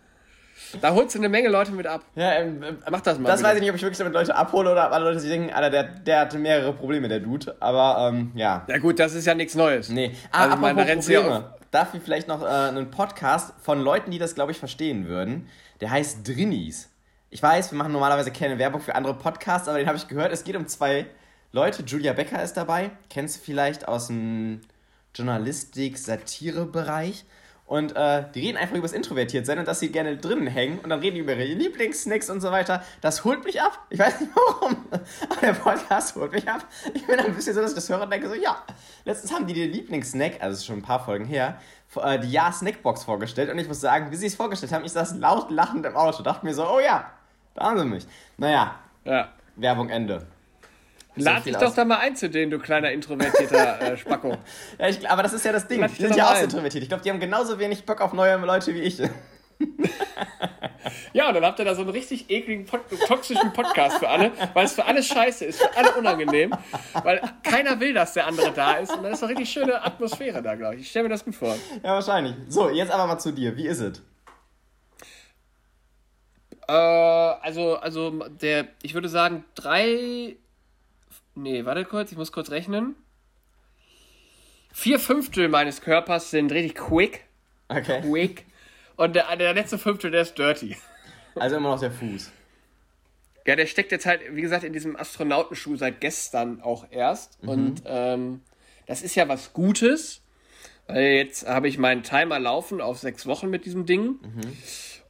da 0.81 0.95
holst 0.95 1.15
du 1.15 1.19
eine 1.19 1.29
Menge 1.29 1.49
Leute 1.49 1.73
mit 1.73 1.87
ab. 1.87 2.03
Ja, 2.15 2.33
ähm, 2.35 2.63
ähm, 2.63 2.79
Mach 2.91 3.01
das 3.03 3.19
mal. 3.19 3.29
Das 3.29 3.41
bitte. 3.41 3.49
weiß 3.51 3.55
ich 3.57 3.61
nicht, 3.61 3.71
ob 3.71 3.77
ich 3.77 3.83
wirklich 3.83 3.99
damit 3.99 4.15
Leute 4.15 4.35
abhole 4.35 4.73
oder 4.73 4.87
ob 4.87 4.93
alle 4.93 5.05
Leute 5.05 5.21
sich 5.21 5.31
denken, 5.31 5.51
Alter, 5.53 5.71
der, 5.71 5.83
der 5.85 6.21
hatte 6.21 6.39
mehrere 6.39 6.73
Probleme, 6.73 7.09
der 7.09 7.21
Dude. 7.21 7.55
Aber 7.61 8.09
ähm, 8.09 8.33
ja. 8.35 8.65
Ja 8.69 8.79
gut, 8.79 8.99
das 8.99 9.15
ist 9.15 9.27
ja 9.27 9.35
nichts 9.35 9.55
Neues. 9.55 9.91
Nee. 9.91 10.13
Ah, 10.33 10.45
Also 10.45 10.57
meine, 10.57 10.83
Probleme. 10.97 11.55
Dafür 11.71 12.01
vielleicht 12.01 12.29
noch 12.29 12.43
äh, 12.43 12.47
einen 12.47 12.91
Podcast 12.91 13.53
von 13.61 13.81
Leuten, 13.81 14.11
die 14.11 14.19
das, 14.19 14.35
glaube 14.35 14.53
ich, 14.53 14.59
verstehen 14.59 15.07
würden. 15.07 15.49
Der 15.81 15.91
heißt 15.91 16.27
Drinnies. 16.27 16.89
Ich 17.31 17.43
weiß, 17.43 17.71
wir 17.71 17.79
machen 17.79 17.93
normalerweise 17.93 18.33
keine 18.33 18.59
Werbung 18.59 18.81
für 18.81 18.97
andere 18.97 19.15
Podcasts, 19.15 19.69
aber 19.69 19.79
den 19.79 19.87
habe 19.87 19.97
ich 19.97 20.09
gehört. 20.09 20.33
Es 20.33 20.43
geht 20.43 20.57
um 20.57 20.67
zwei 20.67 21.07
Leute. 21.53 21.85
Julia 21.85 22.13
Becker 22.13 22.43
ist 22.43 22.55
dabei. 22.55 22.91
Kennst 23.09 23.37
du 23.37 23.41
vielleicht 23.41 23.87
aus 23.87 24.09
dem 24.09 24.63
Journalistik-Satire-Bereich. 25.15 27.25
Und 27.71 27.95
äh, 27.95 28.25
die 28.35 28.41
reden 28.41 28.59
einfach 28.59 28.75
über 28.75 28.83
das 28.83 28.93
Introvertiertsein 28.93 29.61
und 29.61 29.69
dass 29.69 29.79
sie 29.79 29.93
gerne 29.93 30.17
drinnen 30.17 30.49
hängen. 30.49 30.81
Und 30.81 30.91
dann 30.91 30.99
reden 30.99 31.15
die 31.15 31.21
über 31.21 31.37
ihre 31.37 31.55
Lieblingssnacks 31.55 32.29
und 32.29 32.41
so 32.41 32.51
weiter. 32.51 32.83
Das 33.01 33.23
holt 33.23 33.45
mich 33.45 33.63
ab. 33.63 33.79
Ich 33.91 33.99
weiß 34.01 34.23
nicht 34.23 34.33
warum. 34.35 34.87
Aber 35.31 35.41
der 35.41 35.53
Podcast 35.53 36.17
holt 36.17 36.33
mich 36.33 36.49
ab. 36.49 36.67
Ich 36.95 37.07
bin 37.07 37.21
ein 37.21 37.33
bisschen 37.33 37.55
so, 37.55 37.61
dass 37.61 37.71
ich 37.71 37.77
das 37.77 37.89
höre 37.89 38.03
und 38.03 38.11
denke 38.11 38.29
so, 38.29 38.35
ja. 38.35 38.61
Letztens 39.05 39.33
haben 39.33 39.47
die 39.47 39.55
den 39.55 39.71
Lieblingssnack, 39.71 40.43
also 40.43 40.65
schon 40.65 40.79
ein 40.79 40.83
paar 40.83 41.05
Folgen 41.05 41.27
her, 41.27 41.61
äh, 41.95 42.19
die 42.19 42.33
Ja-Snackbox 42.33 43.05
vorgestellt. 43.05 43.53
Und 43.53 43.59
ich 43.61 43.69
muss 43.69 43.81
sagen, 43.81 44.11
wie 44.11 44.17
sie 44.17 44.27
es 44.27 44.35
vorgestellt 44.35 44.73
haben, 44.73 44.85
ich 44.85 44.91
saß 44.91 45.19
laut 45.19 45.53
lachend 45.53 45.87
im 45.87 45.95
Auto. 45.95 46.25
Dachte 46.25 46.45
mir 46.45 46.55
so, 46.55 46.69
oh 46.69 46.81
ja, 46.81 47.09
da 47.55 47.67
haben 47.67 47.79
sie 47.79 47.85
mich. 47.85 48.05
Naja, 48.37 48.81
Ja. 49.05 49.29
Werbung 49.55 49.91
Ende. 49.91 50.27
Lad 51.25 51.43
viel 51.43 51.53
dich 51.53 51.61
doch 51.61 51.75
da 51.75 51.85
mal 51.85 51.99
ein 51.99 52.17
zu 52.17 52.29
denen, 52.31 52.51
du 52.51 52.59
kleiner 52.59 52.91
introvertierter 52.91 53.81
äh, 53.81 53.97
Spacko. 53.97 54.37
Ja, 54.79 54.89
ich, 54.89 55.09
aber 55.09 55.23
das 55.23 55.33
ist 55.33 55.45
ja 55.45 55.53
das 55.53 55.69
Ding. 55.69 55.81
Lass 55.81 55.95
Die 55.95 56.03
sind 56.03 56.17
ja 56.17 56.33
auch 56.33 56.43
introvertiert. 56.43 56.83
Ich 56.83 56.89
glaube, 56.89 57.03
die 57.03 57.11
haben 57.11 57.21
genauso 57.21 57.59
wenig 57.59 57.85
Bock 57.85 58.01
auf 58.01 58.13
neue 58.13 58.37
Leute 58.37 58.75
wie 58.75 58.81
ich. 58.81 59.01
Ja, 61.13 61.29
und 61.29 61.35
dann 61.35 61.45
habt 61.45 61.59
ihr 61.59 61.65
da 61.65 61.75
so 61.75 61.83
einen 61.83 61.91
richtig 61.91 62.31
ekligen, 62.31 62.67
toxischen 63.07 63.53
Podcast 63.53 63.99
für 63.99 64.09
alle, 64.09 64.33
weil 64.55 64.65
es 64.65 64.73
für 64.73 64.85
alle 64.85 65.03
scheiße 65.03 65.45
ist, 65.45 65.61
für 65.61 65.77
alle 65.77 65.93
unangenehm, 65.93 66.53
weil 67.03 67.21
keiner 67.43 67.79
will, 67.81 67.93
dass 67.93 68.15
der 68.15 68.27
andere 68.27 68.53
da 68.53 68.75
ist. 68.75 68.95
Und 68.95 69.03
dann 69.03 69.13
ist 69.13 69.23
eine 69.23 69.33
richtig 69.33 69.51
schöne 69.51 69.83
Atmosphäre 69.83 70.43
da, 70.43 70.55
glaube 70.55 70.77
ich. 70.77 70.83
Ich 70.83 70.91
stelle 70.91 71.05
mir 71.05 71.11
das 71.11 71.25
gut 71.25 71.35
vor. 71.35 71.55
Ja, 71.83 71.95
wahrscheinlich. 71.95 72.35
So, 72.49 72.71
jetzt 72.71 72.91
aber 72.91 73.07
mal 73.07 73.19
zu 73.19 73.33
dir. 73.33 73.57
Wie 73.57 73.67
ist 73.67 73.81
es? 73.81 74.03
Äh, 76.69 76.73
also, 76.73 77.77
also 77.77 78.11
der, 78.29 78.69
ich 78.83 78.95
würde 78.95 79.09
sagen, 79.09 79.45
drei 79.55 80.37
Nee, 81.35 81.65
warte 81.65 81.85
kurz, 81.85 82.13
ich 82.13 82.19
muss 82.19 82.33
kurz 82.33 82.51
rechnen. 82.51 82.97
Vier 84.73 84.99
Fünftel 84.99 85.49
meines 85.49 85.81
Körpers 85.81 86.31
sind 86.31 86.53
richtig 86.53 86.77
quick. 86.77 87.25
Okay. 87.69 88.01
Quick. 88.03 88.47
Und 88.97 89.17
der, 89.17 89.35
der 89.37 89.55
letzte 89.55 89.79
Fünftel, 89.79 90.11
der 90.11 90.23
ist 90.23 90.37
dirty. 90.39 90.77
Also 91.35 91.57
immer 91.57 91.71
noch 91.71 91.81
der 91.81 91.91
Fuß. 91.91 92.31
Ja, 93.47 93.57
der 93.57 93.67
steckt 93.67 93.91
jetzt 93.93 94.07
halt, 94.07 94.21
wie 94.33 94.43
gesagt, 94.43 94.65
in 94.65 94.73
diesem 94.73 94.97
Astronautenschuh 94.97 95.77
seit 95.77 96.01
gestern 96.01 96.61
auch 96.61 96.87
erst. 96.91 97.39
Und 97.43 97.83
ähm, 97.87 98.43
das 98.87 99.03
ist 99.03 99.15
ja 99.15 99.29
was 99.29 99.53
Gutes. 99.53 100.21
Weil 100.87 101.15
jetzt 101.15 101.47
habe 101.49 101.69
ich 101.69 101.79
meinen 101.79 102.03
Timer 102.03 102.39
laufen 102.39 102.81
auf 102.81 102.99
sechs 102.99 103.27
Wochen 103.27 103.49
mit 103.49 103.65
diesem 103.65 103.87
Ding. 103.87 104.17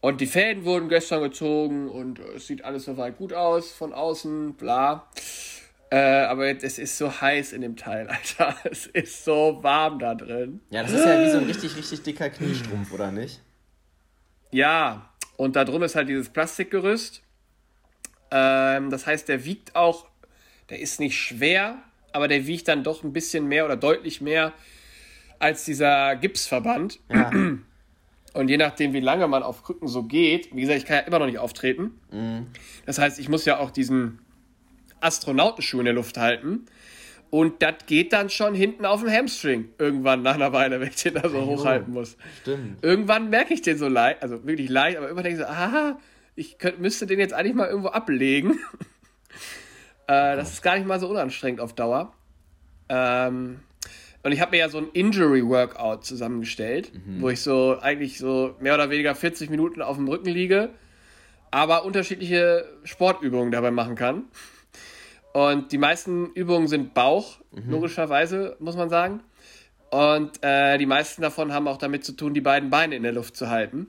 Und 0.01 0.21
die 0.21 0.27
Fäden 0.27 0.65
wurden 0.65 0.89
gestern 0.89 1.23
gezogen 1.23 1.89
und 1.89 2.19
es 2.19 2.47
sieht 2.47 2.65
alles 2.65 2.85
soweit 2.85 3.19
gut 3.19 3.33
aus 3.33 3.73
von 3.73 3.93
außen, 3.93 4.55
bla. 4.55 5.09
Äh, 5.91 5.99
aber 5.99 6.47
es 6.47 6.79
ist 6.79 6.97
so 6.99 7.21
heiß 7.21 7.53
in 7.53 7.63
dem 7.63 7.77
Teil, 7.77 8.09
Alter. 8.39 8.57
Es 8.65 8.87
ist 8.87 9.25
so 9.25 9.59
warm 9.63 9.99
da 9.99 10.15
drin. 10.15 10.61
Ja, 10.71 10.83
das 10.83 10.93
ist 10.93 11.05
ja 11.05 11.25
wie 11.25 11.31
so 11.31 11.39
ein 11.39 11.45
richtig, 11.45 11.77
richtig 11.77 12.03
dicker 12.03 12.31
Kniestrumpf, 12.31 12.93
oder 12.93 13.11
nicht? 13.11 13.43
Ja, 14.53 15.11
und 15.37 15.57
da 15.57 15.65
drum 15.65 15.83
ist 15.83 15.97
halt 15.97 16.09
dieses 16.09 16.29
Plastikgerüst. 16.29 17.23
Ähm, 18.31 18.91
das 18.91 19.07
heißt, 19.07 19.29
der 19.29 19.45
wiegt 19.45 19.75
auch, 19.75 20.07
der 20.69 20.79
ist 20.79 21.01
nicht 21.01 21.19
schwer, 21.19 21.79
aber 22.13 22.29
der 22.29 22.47
wiegt 22.47 22.69
dann 22.69 22.85
doch 22.85 23.03
ein 23.03 23.13
bisschen 23.13 23.47
mehr 23.47 23.65
oder 23.65 23.77
deutlich 23.77 24.21
mehr 24.21 24.53
als 25.41 25.65
dieser 25.65 26.15
Gipsverband. 26.17 27.01
Ja. 27.09 27.33
Und 28.33 28.49
je 28.49 28.59
nachdem, 28.59 28.93
wie 28.93 29.01
lange 29.01 29.27
man 29.27 29.43
auf 29.43 29.65
Krücken 29.65 29.89
so 29.89 30.05
geht, 30.05 30.55
wie 30.55 30.61
gesagt, 30.61 30.79
ich 30.79 30.85
kann 30.85 30.99
ja 30.99 31.03
immer 31.03 31.19
noch 31.19 31.27
nicht 31.27 31.39
auftreten. 31.39 31.99
Das 32.87 33.01
heißt, 33.01 33.19
ich 33.19 33.29
muss 33.29 33.45
ja 33.45 33.59
auch 33.59 33.73
diesen 33.73 34.21
Astronautenschuh 35.01 35.79
in 35.79 35.87
der 35.87 35.95
Luft 35.95 36.17
halten. 36.17 36.67
Und 37.31 37.63
das 37.63 37.75
geht 37.87 38.13
dann 38.13 38.29
schon 38.29 38.55
hinten 38.55 38.85
auf 38.85 39.01
dem 39.01 39.11
Hamstring. 39.11 39.69
Irgendwann 39.79 40.23
nach 40.23 40.35
einer 40.35 40.53
Weile, 40.53 40.81
wenn 40.81 40.89
ich 40.89 40.97
den 40.97 41.15
da 41.15 41.29
so 41.29 41.47
hochhalten 41.47 41.93
muss. 41.93 42.17
Stimmt. 42.43 42.83
Irgendwann 42.83 43.31
merke 43.31 43.55
ich 43.55 43.63
den 43.63 43.79
so 43.79 43.87
leicht, 43.87 44.23
also 44.23 44.45
wirklich 44.45 44.69
leicht, 44.69 44.97
aber 44.97 45.09
immer 45.09 45.23
denke 45.23 45.41
ich 45.41 45.47
so, 45.47 45.51
aha, 45.51 45.99
ich 46.35 46.59
könnt, 46.59 46.81
müsste 46.81 47.07
den 47.07 47.21
jetzt 47.21 47.33
eigentlich 47.33 47.55
mal 47.55 47.69
irgendwo 47.69 47.89
ablegen. 47.89 48.59
äh, 50.09 50.37
das 50.37 50.55
ist 50.55 50.63
gar 50.63 50.77
nicht 50.77 50.89
mal 50.89 50.99
so 50.99 51.09
unanstrengend 51.09 51.61
auf 51.61 51.73
Dauer. 51.73 52.13
Ähm, 52.89 53.61
und 54.23 54.33
ich 54.33 54.41
habe 54.41 54.51
mir 54.51 54.59
ja 54.59 54.69
so 54.69 54.79
ein 54.79 54.89
Injury-Workout 54.93 56.05
zusammengestellt, 56.05 56.93
wo 57.21 57.31
ich 57.31 57.41
so 57.41 57.79
eigentlich 57.81 58.19
so 58.19 58.55
mehr 58.61 58.75
oder 58.75 58.91
weniger 58.91 59.15
40 59.15 59.49
Minuten 59.49 59.81
auf 59.81 59.97
dem 59.97 60.09
Rücken 60.09 60.29
liege, 60.29 60.71
aber 61.51 61.87
unterschiedliche 61.87 62.67
Sportübungen 62.85 63.51
dabei 63.51 63.71
machen 63.71 63.95
kann. 63.95 64.25
Und 65.33 65.73
die 65.73 65.79
meisten 65.79 66.27
Übungen 66.33 66.67
sind 66.67 66.93
Bauch, 66.95 67.39
logischerweise, 67.53 68.57
muss 68.59 68.77
man 68.77 68.91
sagen. 68.91 69.21
Und 69.91 70.43
äh, 70.43 70.79
die 70.79 70.87
meisten 70.87 71.23
davon 71.23 71.53
haben 71.53 71.67
auch 71.69 71.77
damit 71.77 72.05
zu 72.05 72.13
tun, 72.13 72.35
die 72.35 72.41
beiden 72.41 72.71
Beine 72.71 72.95
in 72.97 73.03
der 73.03 73.13
Luft 73.13 73.37
zu 73.37 73.49
halten. 73.49 73.89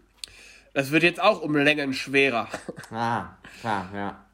Das 0.74 0.92
wird 0.92 1.04
jetzt 1.04 1.22
auch 1.22 1.42
um 1.42 1.56
Längen 1.56 1.94
schwerer. 1.94 2.48
Ah, 2.92 3.38
klar, 3.62 3.90
ja. 3.94 4.26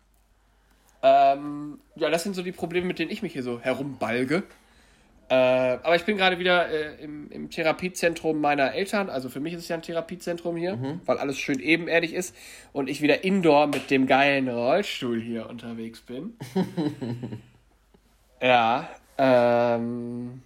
ähm, 1.03 1.79
ja, 1.95 2.09
das 2.09 2.23
sind 2.23 2.35
so 2.35 2.41
die 2.41 2.51
Probleme, 2.51 2.87
mit 2.87 2.99
denen 2.99 3.11
ich 3.11 3.21
mich 3.21 3.33
hier 3.33 3.43
so 3.43 3.59
herumbalge. 3.59 4.43
Äh, 5.29 5.35
aber 5.35 5.95
ich 5.95 6.05
bin 6.05 6.15
gerade 6.15 6.39
wieder 6.39 6.69
äh, 6.69 7.03
im, 7.03 7.29
im 7.31 7.49
Therapiezentrum 7.49 8.39
meiner 8.39 8.73
Eltern. 8.73 9.09
Also 9.09 9.27
für 9.29 9.41
mich 9.41 9.53
ist 9.53 9.63
es 9.63 9.67
ja 9.67 9.75
ein 9.75 9.81
Therapiezentrum 9.81 10.55
hier, 10.55 10.99
weil 11.05 11.17
alles 11.17 11.37
schön 11.37 11.59
ebenerdig 11.59 12.13
ist. 12.13 12.35
Und 12.71 12.89
ich 12.89 13.01
wieder 13.01 13.23
indoor 13.23 13.67
mit 13.67 13.91
dem 13.91 14.07
geilen 14.07 14.47
Rollstuhl 14.47 15.19
hier 15.19 15.49
unterwegs 15.49 15.99
bin. 16.01 16.37
ja, 18.41 18.89
ähm, 19.17 20.43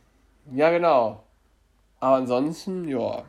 ja, 0.54 0.72
genau. 0.72 1.24
Aber 2.00 2.16
ansonsten, 2.16 2.88
ja. 2.88 3.26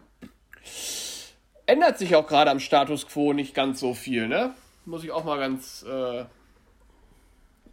Ändert 1.66 1.98
sich 1.98 2.16
auch 2.16 2.26
gerade 2.26 2.50
am 2.50 2.60
Status 2.60 3.06
quo 3.06 3.32
nicht 3.32 3.54
ganz 3.54 3.80
so 3.80 3.94
viel, 3.94 4.26
ne? 4.26 4.54
Muss 4.84 5.04
ich 5.04 5.10
auch 5.10 5.24
mal 5.24 5.38
ganz 5.38 5.84
äh, 5.88 6.24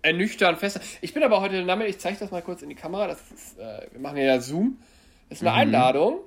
ernüchtern 0.01 0.55
fest. 0.55 0.79
Ich 1.01 1.13
bin 1.13 1.23
aber 1.23 1.41
heute 1.41 1.65
damit, 1.65 1.87
ich 1.87 1.99
zeige 1.99 2.17
das 2.19 2.31
mal 2.31 2.41
kurz 2.41 2.61
in 2.61 2.69
die 2.69 2.75
Kamera. 2.75 3.07
Das 3.07 3.19
ist, 3.31 3.59
äh, 3.59 3.87
wir 3.91 3.99
machen 3.99 4.17
ja 4.17 4.39
Zoom. 4.39 4.77
Das 5.29 5.39
ist 5.39 5.47
eine 5.47 5.55
Einladung. 5.55 6.19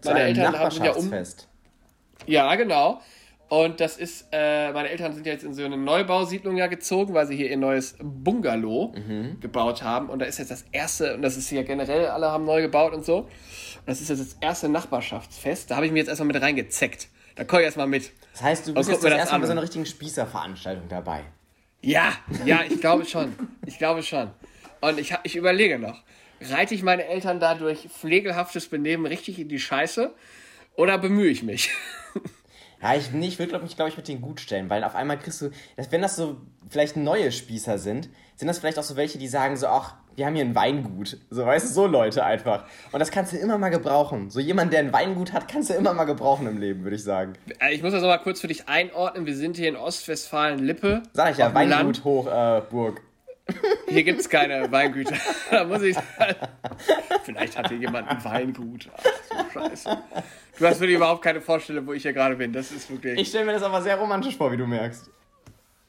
Zu 0.00 0.10
Meine 0.10 0.24
Eltern 0.24 0.58
haben 0.58 0.70
sind 0.70 0.84
ja 0.84 0.92
um. 0.92 1.12
Ja, 2.26 2.54
genau. 2.54 3.00
Und 3.48 3.78
das 3.80 3.98
ist, 3.98 4.26
äh, 4.32 4.72
meine 4.72 4.88
Eltern 4.88 5.12
sind 5.12 5.26
ja 5.26 5.32
jetzt 5.32 5.44
in 5.44 5.54
so 5.54 5.64
eine 5.64 5.76
Neubausiedlung 5.76 6.56
ja 6.56 6.66
gezogen, 6.66 7.14
weil 7.14 7.26
sie 7.26 7.36
hier 7.36 7.50
ihr 7.50 7.56
neues 7.56 7.96
Bungalow 8.02 8.94
gebaut 9.40 9.82
haben. 9.82 10.08
Und 10.08 10.18
da 10.20 10.26
ist 10.26 10.38
jetzt 10.38 10.50
das 10.50 10.64
erste, 10.72 11.14
und 11.14 11.22
das 11.22 11.36
ist 11.36 11.48
hier 11.48 11.62
generell, 11.62 12.06
alle 12.06 12.30
haben 12.30 12.44
neu 12.44 12.62
gebaut 12.62 12.94
und 12.94 13.04
so. 13.04 13.18
Und 13.18 13.28
das 13.86 14.00
ist 14.00 14.08
jetzt 14.08 14.20
das 14.20 14.36
erste 14.40 14.68
Nachbarschaftsfest. 14.68 15.70
Da 15.70 15.76
habe 15.76 15.86
ich 15.86 15.92
mir 15.92 15.98
jetzt 15.98 16.08
erstmal 16.08 16.28
mit 16.28 16.40
reingezeckt. 16.40 17.08
Da 17.36 17.44
komme 17.44 17.62
ich 17.62 17.66
erstmal 17.66 17.86
mit. 17.86 18.12
Das 18.32 18.42
heißt, 18.42 18.66
du 18.68 18.74
bist 18.74 18.88
jetzt 18.88 19.04
das 19.04 19.10
das 19.10 19.18
erste 19.18 19.34
Mal 19.34 19.40
bei 19.40 19.46
so 19.46 19.52
einer 19.52 19.62
richtigen 19.62 19.86
Spießerveranstaltung 19.86 20.88
dabei. 20.88 21.24
Ja, 21.84 22.14
ja, 22.46 22.62
ich 22.68 22.80
glaube 22.80 23.04
schon. 23.04 23.34
Ich 23.66 23.78
glaube 23.78 24.02
schon. 24.02 24.30
Und 24.80 24.98
ich, 24.98 25.14
ich 25.22 25.36
überlege 25.36 25.78
noch, 25.78 26.02
reite 26.40 26.74
ich 26.74 26.82
meine 26.82 27.04
Eltern 27.06 27.40
da 27.40 27.54
durch 27.54 27.88
pflegelhaftes 27.88 28.68
Benehmen 28.68 29.06
richtig 29.06 29.38
in 29.38 29.48
die 29.48 29.58
Scheiße 29.58 30.14
oder 30.76 30.98
bemühe 30.98 31.28
ich 31.28 31.42
mich? 31.42 31.70
Ja, 32.82 32.94
ich, 32.94 33.12
nee, 33.12 33.28
ich 33.28 33.38
will, 33.38 33.46
glaube 33.46 33.64
ich, 33.64 33.96
mit 33.96 34.08
denen 34.08 34.20
gut 34.20 34.40
stellen, 34.40 34.68
weil 34.68 34.84
auf 34.84 34.94
einmal 34.94 35.18
kriegst 35.18 35.40
du, 35.40 35.50
wenn 35.88 36.02
das 36.02 36.16
so 36.16 36.42
vielleicht 36.68 36.98
neue 36.98 37.32
Spießer 37.32 37.78
sind, 37.78 38.10
sind 38.36 38.46
das 38.46 38.58
vielleicht 38.58 38.78
auch 38.78 38.82
so 38.82 38.94
welche, 38.94 39.16
die 39.16 39.26
sagen 39.26 39.56
so, 39.56 39.68
ach, 39.68 39.94
wir 40.16 40.26
haben 40.26 40.34
hier 40.34 40.44
ein 40.44 40.54
Weingut. 40.54 41.16
So, 41.30 41.44
weißt 41.44 41.68
du, 41.68 41.72
so 41.72 41.86
Leute 41.86 42.24
einfach. 42.24 42.64
Und 42.92 43.00
das 43.00 43.10
kannst 43.10 43.32
du 43.32 43.36
immer 43.36 43.58
mal 43.58 43.70
gebrauchen. 43.70 44.30
So 44.30 44.40
jemand, 44.40 44.72
der 44.72 44.80
ein 44.80 44.92
Weingut 44.92 45.32
hat, 45.32 45.48
kannst 45.48 45.70
du 45.70 45.74
immer 45.74 45.92
mal 45.94 46.04
gebrauchen 46.04 46.46
im 46.46 46.58
Leben, 46.58 46.82
würde 46.84 46.96
ich 46.96 47.04
sagen. 47.04 47.34
Äh, 47.60 47.74
Ich 47.74 47.82
muss 47.82 47.92
das 47.92 48.02
nochmal 48.02 48.20
kurz 48.20 48.40
für 48.40 48.48
dich 48.48 48.68
einordnen. 48.68 49.26
Wir 49.26 49.36
sind 49.36 49.56
hier 49.56 49.68
in 49.68 49.76
Ostwestfalen-Lippe. 49.76 51.02
Sag 51.12 51.32
ich 51.32 51.38
ja. 51.38 51.52
Weingut 51.54 52.04
hoch, 52.04 52.26
äh, 52.26 52.62
Burg. 52.70 53.00
Hier 53.88 54.04
gibt 54.04 54.20
es 54.20 54.28
keine 54.30 54.70
Weingüter. 54.72 55.14
da 55.50 55.64
muss 55.64 55.82
ich. 55.82 55.96
Vielleicht 57.24 57.58
hat 57.58 57.68
hier 57.68 57.76
jemand 57.78 58.08
ein 58.08 58.24
Weingut. 58.24 58.88
Ach, 58.96 59.44
so 59.52 59.60
Scheiße. 59.60 59.98
Du 60.58 60.66
hast 60.66 60.80
wirklich 60.80 60.96
überhaupt 60.96 61.22
keine 61.22 61.40
Vorstellung, 61.40 61.86
wo 61.86 61.92
ich 61.92 62.02
hier 62.02 62.12
gerade 62.14 62.36
bin. 62.36 62.52
Das 62.52 62.70
ist 62.72 62.90
wirklich. 62.90 63.18
Ich 63.20 63.28
stelle 63.28 63.44
mir 63.44 63.52
das 63.52 63.62
aber 63.62 63.82
sehr 63.82 63.96
romantisch 63.96 64.36
vor, 64.36 64.50
wie 64.52 64.56
du 64.56 64.66
merkst. 64.66 65.10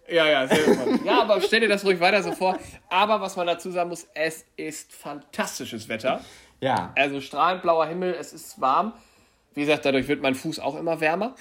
Ja, 0.08 0.28
ja, 0.28 0.48
sehr 0.48 0.76
gut. 0.76 1.06
Ja, 1.06 1.22
aber 1.22 1.42
stell 1.42 1.62
dir 1.62 1.68
das 1.68 1.84
ruhig 1.84 2.00
weiter 2.00 2.22
so 2.22 2.32
vor. 2.32 2.58
Aber 2.90 3.22
was 3.22 3.36
man 3.36 3.48
dazu 3.48 3.72
sagen 3.72 3.90
muss, 3.90 4.08
es 4.14 4.46
ist 4.56 4.94
fantastisches 4.94 5.90
Wetter. 5.90 6.22
Ja. 6.62 6.94
Also 6.96 7.22
strahlend 7.22 7.62
blauer 7.62 7.88
Himmel, 7.88 8.16
es 8.20 8.34
ist 8.34 8.62
warm. 8.62 8.94
Wie 9.54 9.62
gesagt, 9.62 9.86
dadurch 9.86 10.08
wird 10.08 10.22
mein 10.22 10.36
Fuß 10.36 10.60
auch 10.60 10.76
immer 10.76 11.00
wärmer. 11.00 11.36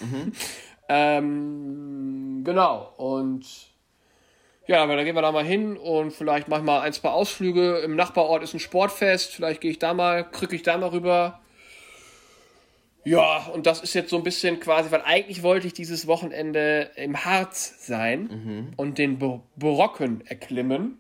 Ähm, 0.88 2.42
genau. 2.44 2.92
Und 2.96 3.44
ja, 4.66 4.82
aber 4.82 4.96
da 4.96 5.04
gehen 5.04 5.14
wir 5.14 5.22
da 5.22 5.32
mal 5.32 5.44
hin 5.44 5.76
und 5.76 6.12
vielleicht 6.12 6.48
mache 6.48 6.60
ich 6.60 6.66
mal 6.66 6.80
ein, 6.80 6.92
zwei 6.92 7.10
Ausflüge. 7.10 7.78
Im 7.78 7.96
Nachbarort 7.96 8.42
ist 8.42 8.54
ein 8.54 8.60
Sportfest. 8.60 9.34
Vielleicht 9.34 9.60
gehe 9.60 9.70
ich 9.70 9.78
da 9.78 9.92
mal, 9.94 10.24
krücke 10.24 10.56
ich 10.56 10.62
da 10.62 10.76
mal 10.78 10.88
rüber. 10.88 11.40
Ja, 13.04 13.46
und 13.52 13.66
das 13.66 13.82
ist 13.82 13.94
jetzt 13.94 14.10
so 14.10 14.16
ein 14.16 14.22
bisschen 14.22 14.60
quasi, 14.60 14.90
weil 14.90 15.02
eigentlich 15.02 15.42
wollte 15.42 15.66
ich 15.66 15.74
dieses 15.74 16.06
Wochenende 16.06 16.90
im 16.96 17.24
Harz 17.24 17.86
sein 17.86 18.72
und 18.76 18.98
den 18.98 19.18
Brocken 19.18 20.26
erklimmen. 20.26 20.98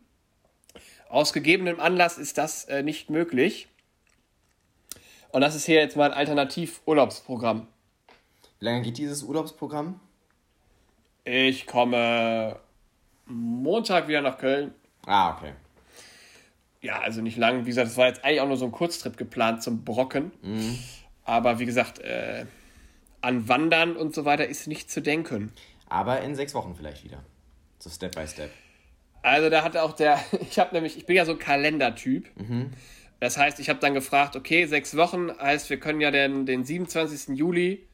Aus 1.08 1.32
gegebenem 1.32 1.80
Anlass 1.80 2.18
ist 2.18 2.38
das 2.38 2.64
äh, 2.64 2.82
nicht 2.82 3.08
möglich. 3.08 3.68
Und 5.30 5.40
das 5.40 5.54
ist 5.54 5.64
hier 5.64 5.80
jetzt 5.80 5.96
mein 5.96 6.12
Alternativ-Urlaubsprogramm. 6.12 7.68
Wie 8.58 8.64
lange 8.64 8.82
geht 8.82 8.98
dieses 8.98 9.22
Urlaubsprogramm? 9.22 10.00
Ich 11.24 11.66
komme 11.66 12.60
Montag 13.26 14.08
wieder 14.08 14.20
nach 14.20 14.38
Köln. 14.38 14.74
Ah, 15.06 15.36
okay. 15.36 15.52
Ja, 16.82 17.00
also 17.00 17.22
nicht 17.22 17.36
lang. 17.38 17.64
Wie 17.64 17.70
gesagt, 17.70 17.88
es 17.88 17.96
war 17.96 18.08
jetzt 18.08 18.24
eigentlich 18.24 18.40
auch 18.42 18.48
nur 18.48 18.56
so 18.56 18.66
ein 18.66 18.72
Kurztrip 18.72 19.16
geplant 19.16 19.62
zum 19.62 19.84
Brocken. 19.84 20.32
Aber 21.24 21.58
wie 21.58 21.66
gesagt, 21.66 21.98
äh, 22.00 22.46
an 23.20 23.48
Wandern 23.48 23.96
und 23.96 24.14
so 24.14 24.24
weiter 24.24 24.46
ist 24.46 24.66
nicht 24.66 24.90
zu 24.90 25.00
denken. 25.00 25.52
Aber 25.88 26.20
in 26.20 26.34
sechs 26.34 26.54
Wochen 26.54 26.74
vielleicht 26.76 27.04
wieder. 27.04 27.24
So 27.78 27.90
Step 27.90 28.14
by 28.14 28.26
Step. 28.26 28.50
Also 29.22 29.48
da 29.48 29.64
hat 29.64 29.76
auch 29.76 29.92
der, 29.92 30.22
ich 30.40 30.58
habe 30.58 30.74
nämlich, 30.74 30.96
ich 30.96 31.06
bin 31.06 31.16
ja 31.16 31.24
so 31.24 31.32
ein 31.32 31.38
Kalendertyp. 31.38 32.28
Das 33.20 33.38
heißt, 33.38 33.58
ich 33.58 33.70
habe 33.70 33.80
dann 33.80 33.94
gefragt, 33.94 34.36
okay, 34.36 34.66
sechs 34.66 34.96
Wochen, 34.96 35.30
heißt, 35.40 35.70
wir 35.70 35.80
können 35.80 36.00
ja 36.00 36.10
den, 36.10 36.44
den 36.44 36.64
27. 36.64 37.36
Juli, 37.36 37.86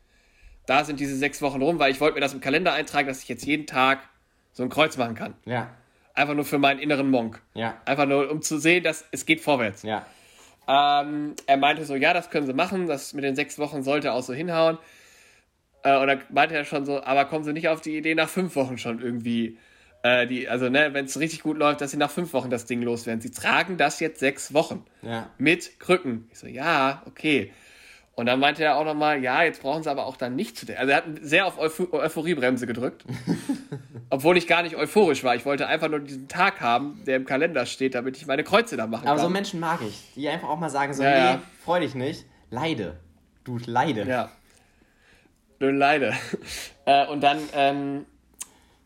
da 0.66 0.84
sind 0.84 0.98
diese 0.98 1.16
sechs 1.16 1.40
Wochen 1.40 1.62
rum, 1.62 1.78
weil 1.78 1.92
ich 1.92 2.00
wollte 2.00 2.14
mir 2.14 2.20
das 2.20 2.34
im 2.34 2.40
Kalender 2.40 2.72
eintragen, 2.72 3.06
dass 3.06 3.22
ich 3.22 3.28
jetzt 3.28 3.44
jeden 3.44 3.66
Tag 3.66 4.00
so 4.52 4.62
ein 4.62 4.68
Kreuz 4.68 4.96
machen 4.96 5.14
kann. 5.14 5.34
Ja. 5.44 5.70
Einfach 6.14 6.34
nur 6.34 6.44
für 6.44 6.58
meinen 6.58 6.80
inneren 6.80 7.10
Monk. 7.10 7.40
Ja. 7.54 7.80
Einfach 7.84 8.06
nur, 8.06 8.30
um 8.30 8.42
zu 8.42 8.58
sehen, 8.58 8.82
dass 8.82 9.04
es 9.12 9.24
geht 9.24 9.40
vorwärts. 9.40 9.84
Ja. 9.84 10.04
Ähm, 10.70 11.34
er 11.46 11.56
meinte 11.56 11.84
so, 11.84 11.96
ja, 11.96 12.14
das 12.14 12.30
können 12.30 12.46
sie 12.46 12.54
machen, 12.54 12.86
das 12.86 13.12
mit 13.14 13.24
den 13.24 13.34
sechs 13.34 13.58
Wochen 13.58 13.82
sollte 13.82 14.12
auch 14.12 14.22
so 14.22 14.32
hinhauen. 14.32 14.78
Äh, 15.82 15.98
und 15.98 16.06
dann 16.06 16.20
meinte 16.30 16.54
er 16.54 16.64
schon 16.64 16.84
so, 16.86 17.02
aber 17.02 17.24
kommen 17.24 17.44
sie 17.44 17.52
nicht 17.52 17.68
auf 17.68 17.80
die 17.80 17.96
Idee, 17.96 18.14
nach 18.14 18.28
fünf 18.28 18.54
Wochen 18.56 18.78
schon 18.78 19.00
irgendwie 19.00 19.58
Äh, 20.02 20.26
die, 20.26 20.48
also, 20.48 20.70
ne, 20.70 20.94
wenn 20.94 21.04
es 21.04 21.20
richtig 21.20 21.42
gut 21.42 21.58
läuft, 21.58 21.82
dass 21.82 21.90
sie 21.90 21.98
nach 21.98 22.10
fünf 22.10 22.32
Wochen 22.32 22.48
das 22.48 22.64
Ding 22.64 22.80
loswerden. 22.82 23.20
Sie 23.20 23.30
tragen 23.32 23.76
das 23.76 24.00
jetzt 24.00 24.18
sechs 24.20 24.54
Wochen. 24.54 24.86
Ja. 25.02 25.28
Mit 25.36 25.78
Krücken. 25.78 26.26
Ich 26.32 26.38
so, 26.38 26.46
ja, 26.46 27.02
okay. 27.06 27.52
Und 28.14 28.24
dann 28.26 28.40
meinte 28.40 28.64
er 28.64 28.76
auch 28.76 28.84
nochmal, 28.86 29.22
ja, 29.22 29.42
jetzt 29.42 29.60
brauchen 29.62 29.82
sie 29.82 29.90
aber 29.90 30.06
auch 30.06 30.16
dann 30.16 30.36
nicht 30.36 30.56
zu. 30.56 30.66
Also 30.76 30.90
er 30.90 30.96
hat 30.98 31.04
sehr 31.20 31.46
auf 31.46 31.58
Euph 31.58 31.92
Euphoriebremse 31.92 32.66
gedrückt. 32.66 33.04
Obwohl 34.10 34.36
ich 34.36 34.46
gar 34.48 34.62
nicht 34.62 34.76
euphorisch 34.76 35.22
war. 35.22 35.36
Ich 35.36 35.44
wollte 35.46 35.68
einfach 35.68 35.88
nur 35.88 36.00
diesen 36.00 36.26
Tag 36.28 36.60
haben, 36.60 37.00
der 37.06 37.16
im 37.16 37.24
Kalender 37.24 37.64
steht, 37.64 37.94
damit 37.94 38.16
ich 38.16 38.26
meine 38.26 38.42
Kreuze 38.42 38.76
da 38.76 38.86
machen 38.88 39.06
Aber 39.06 39.16
kann. 39.16 39.26
so 39.26 39.30
Menschen 39.30 39.60
mag 39.60 39.80
ich, 39.86 40.12
die 40.16 40.28
einfach 40.28 40.48
auch 40.48 40.58
mal 40.58 40.68
sagen 40.68 40.92
so, 40.92 41.02
Ja, 41.02 41.10
nee, 41.10 41.16
ja. 41.18 41.42
freu 41.64 41.78
dich 41.80 41.94
nicht, 41.94 42.26
leide. 42.50 42.98
Du 43.44 43.58
leide. 43.64 44.04
Ja. 44.04 44.30
Nur 45.60 45.72
leider. 45.72 46.14
Äh, 46.86 47.06
und 47.06 47.20
dann, 47.20 47.38
ähm, 47.54 48.06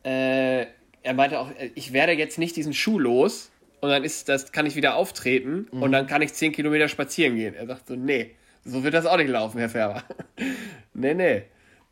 äh, 0.04 0.66
er 1.02 1.14
meinte 1.14 1.38
auch, 1.38 1.48
äh, 1.52 1.70
ich 1.74 1.92
werde 1.94 2.12
jetzt 2.12 2.38
nicht 2.38 2.54
diesen 2.56 2.74
Schuh 2.74 2.98
los 2.98 3.50
und 3.80 3.88
dann 3.88 4.04
ist 4.04 4.28
das, 4.28 4.52
kann 4.52 4.66
ich 4.66 4.76
wieder 4.76 4.96
auftreten 4.96 5.68
und 5.70 5.92
dann 5.92 6.06
kann 6.06 6.20
ich 6.20 6.34
10 6.34 6.52
Kilometer 6.52 6.88
spazieren 6.88 7.36
gehen. 7.36 7.54
Er 7.54 7.66
sagt 7.66 7.86
so, 7.86 7.94
nee, 7.94 8.34
so 8.64 8.82
wird 8.84 8.92
das 8.92 9.06
auch 9.06 9.16
nicht 9.16 9.28
laufen, 9.30 9.58
Herr 9.58 9.70
Färber. 9.70 10.02
nee, 10.92 11.14
nee. 11.14 11.44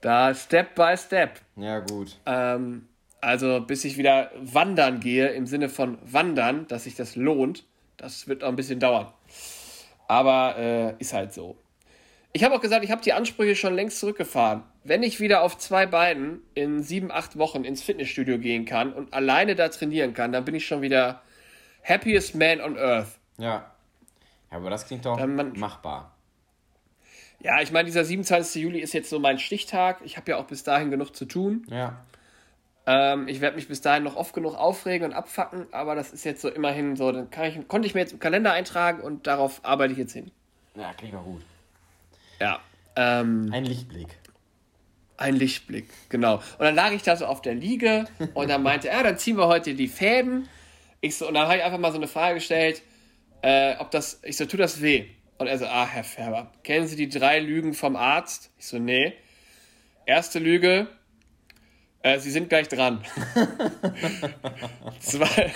Da 0.03 0.35
Step 0.35 0.75
by 0.75 0.95
Step. 0.99 1.41
Ja, 1.57 1.79
gut. 1.79 2.19
Ähm, 2.27 2.89
also 3.23 3.61
bis 3.61 3.85
ich 3.87 3.97
wieder 3.97 4.31
wandern 4.39 5.01
gehe, 5.01 5.29
im 5.29 5.47
Sinne 5.47 5.69
von 5.71 5.97
wandern, 6.03 6.67
dass 6.69 6.85
sich 6.85 6.95
das 6.95 7.17
lohnt, 7.17 7.65
das 7.97 8.29
wird 8.29 8.43
noch 8.43 8.49
ein 8.49 8.57
bisschen 8.57 8.81
dauern. 8.81 9.07
Aber 10.09 10.57
äh, 10.59 10.95
ist 10.99 11.15
halt 11.15 11.33
so. 11.33 11.57
Ich 12.35 12.45
habe 12.45 12.55
auch 12.55 12.61
gesagt, 12.61 12.85
ich 12.85 12.91
habe 12.91 13.03
die 13.03 13.13
Ansprüche 13.13 13.55
schon 13.57 13.75
längst 13.75 14.01
zurückgefahren. 14.01 14.63
Wenn 14.85 15.03
ich 15.03 15.21
wieder 15.21 15.43
auf 15.43 15.57
zwei 15.59 15.87
Beinen 15.87 16.41
in 16.55 16.83
sieben, 16.83 17.11
acht 17.11 17.37
Wochen 17.39 17.65
ins 17.65 17.83
Fitnessstudio 17.83 18.39
gehen 18.39 18.65
kann 18.65 18.93
und 18.93 19.13
alleine 19.15 19.55
da 19.55 19.69
trainieren 19.69 20.15
kann, 20.15 20.33
dann 20.33 20.45
bin 20.45 20.55
ich 20.55 20.67
schon 20.67 20.83
wieder 20.83 21.23
happiest 21.87 22.35
man 22.35 22.61
on 22.61 22.77
earth. 22.79 23.19
Ja. 23.39 23.71
Ja, 24.51 24.59
aber 24.59 24.71
das 24.71 24.87
klingt 24.87 25.05
doch 25.07 25.19
man- 25.25 25.53
machbar. 25.59 26.15
Ja, 27.41 27.61
ich 27.61 27.73
meine, 27.73 27.87
dieser 27.87 28.05
27. 28.05 28.63
Juli 28.63 28.81
ist 28.81 28.93
jetzt 28.95 29.11
so 29.11 29.19
mein 29.19 29.39
Stichtag. 29.39 30.01
Ich 30.05 30.17
habe 30.17 30.31
ja 30.31 30.37
auch 30.39 30.45
bis 30.47 30.63
dahin 30.63 30.91
genug 30.91 31.15
zu 31.17 31.25
tun. 31.25 31.67
Ja. 31.69 32.05
Ähm, 32.87 33.29
ich 33.29 33.41
werde 33.41 33.57
mich 33.57 33.69
bis 33.69 33.81
dahin 33.81 34.03
noch 34.03 34.17
oft 34.17 34.35
genug 34.35 34.55
aufregen 34.55 35.07
und 35.09 35.13
abfacken, 35.13 35.67
aber 35.73 35.95
das 35.95 36.13
ist 36.13 36.25
jetzt 36.25 36.43
so 36.43 36.49
immerhin 36.49 36.97
so, 36.97 37.13
dann 37.13 37.31
kann 37.31 37.45
ich, 37.47 37.69
konnte 37.69 37.87
ich 37.87 37.95
mir 37.95 38.01
jetzt 38.01 38.13
im 38.13 38.19
Kalender 38.19 38.53
eintragen 38.53 39.01
und 39.03 39.27
darauf 39.27 39.61
arbeite 39.65 39.93
ich 39.93 39.99
jetzt 39.99 40.13
hin. 40.15 40.33
Ja, 40.75 40.93
klingt 40.95 41.15
doch 41.15 41.25
gut. 41.25 41.43
Ja. 42.41 42.59
Ähm, 42.97 43.51
Ein 43.53 43.65
Lichtblick. 43.65 44.09
ein 45.17 45.37
Lichtblick, 45.37 45.89
genau. 46.09 46.37
Und 46.37 46.61
dann 46.61 46.75
lag 46.75 46.91
ich 46.93 47.03
da 47.03 47.15
so 47.17 47.27
auf 47.27 47.41
der 47.41 47.55
Liege 47.55 48.07
und 48.35 48.51
dann 48.51 48.63
meinte 48.65 48.89
er, 48.89 49.05
dann 49.05 49.17
ziehen 49.17 49.37
wir 49.37 49.47
heute 49.47 49.75
die 49.75 49.87
Fäden. 49.89 50.49
Ich 51.01 51.17
so, 51.17 51.29
und 51.29 51.35
dann 51.35 51.45
habe 51.47 51.59
ich 51.59 51.63
einfach 51.65 51.79
mal 51.79 51.93
so 51.93 51.99
eine 51.99 52.09
Frage 52.09 52.35
gestellt, 52.35 52.83
äh, 53.43 53.77
ob 53.79 53.91
das, 53.93 54.21
ich 54.25 54.37
so, 54.37 54.45
tut 54.47 54.61
das 54.61 54.83
weh? 54.83 55.07
Und 55.39 55.47
er 55.47 55.59
so, 55.59 55.67
ah, 55.67 55.87
Herr 55.87 56.05
Färber, 56.05 56.53
kennen 56.65 56.87
Sie 56.87 56.97
die 56.97 57.09
drei 57.09 57.39
Lügen 57.41 57.75
vom 57.75 57.97
Arzt? 57.97 58.51
Ich 58.59 58.67
so, 58.67 58.79
nee. 58.79 59.15
Erste 60.07 60.39
Lüge, 60.39 60.89
äh, 62.03 62.19
Sie 62.19 62.31
sind 62.31 62.49
gleich 62.49 62.69
dran. 62.69 63.05
zwei, 65.01 65.53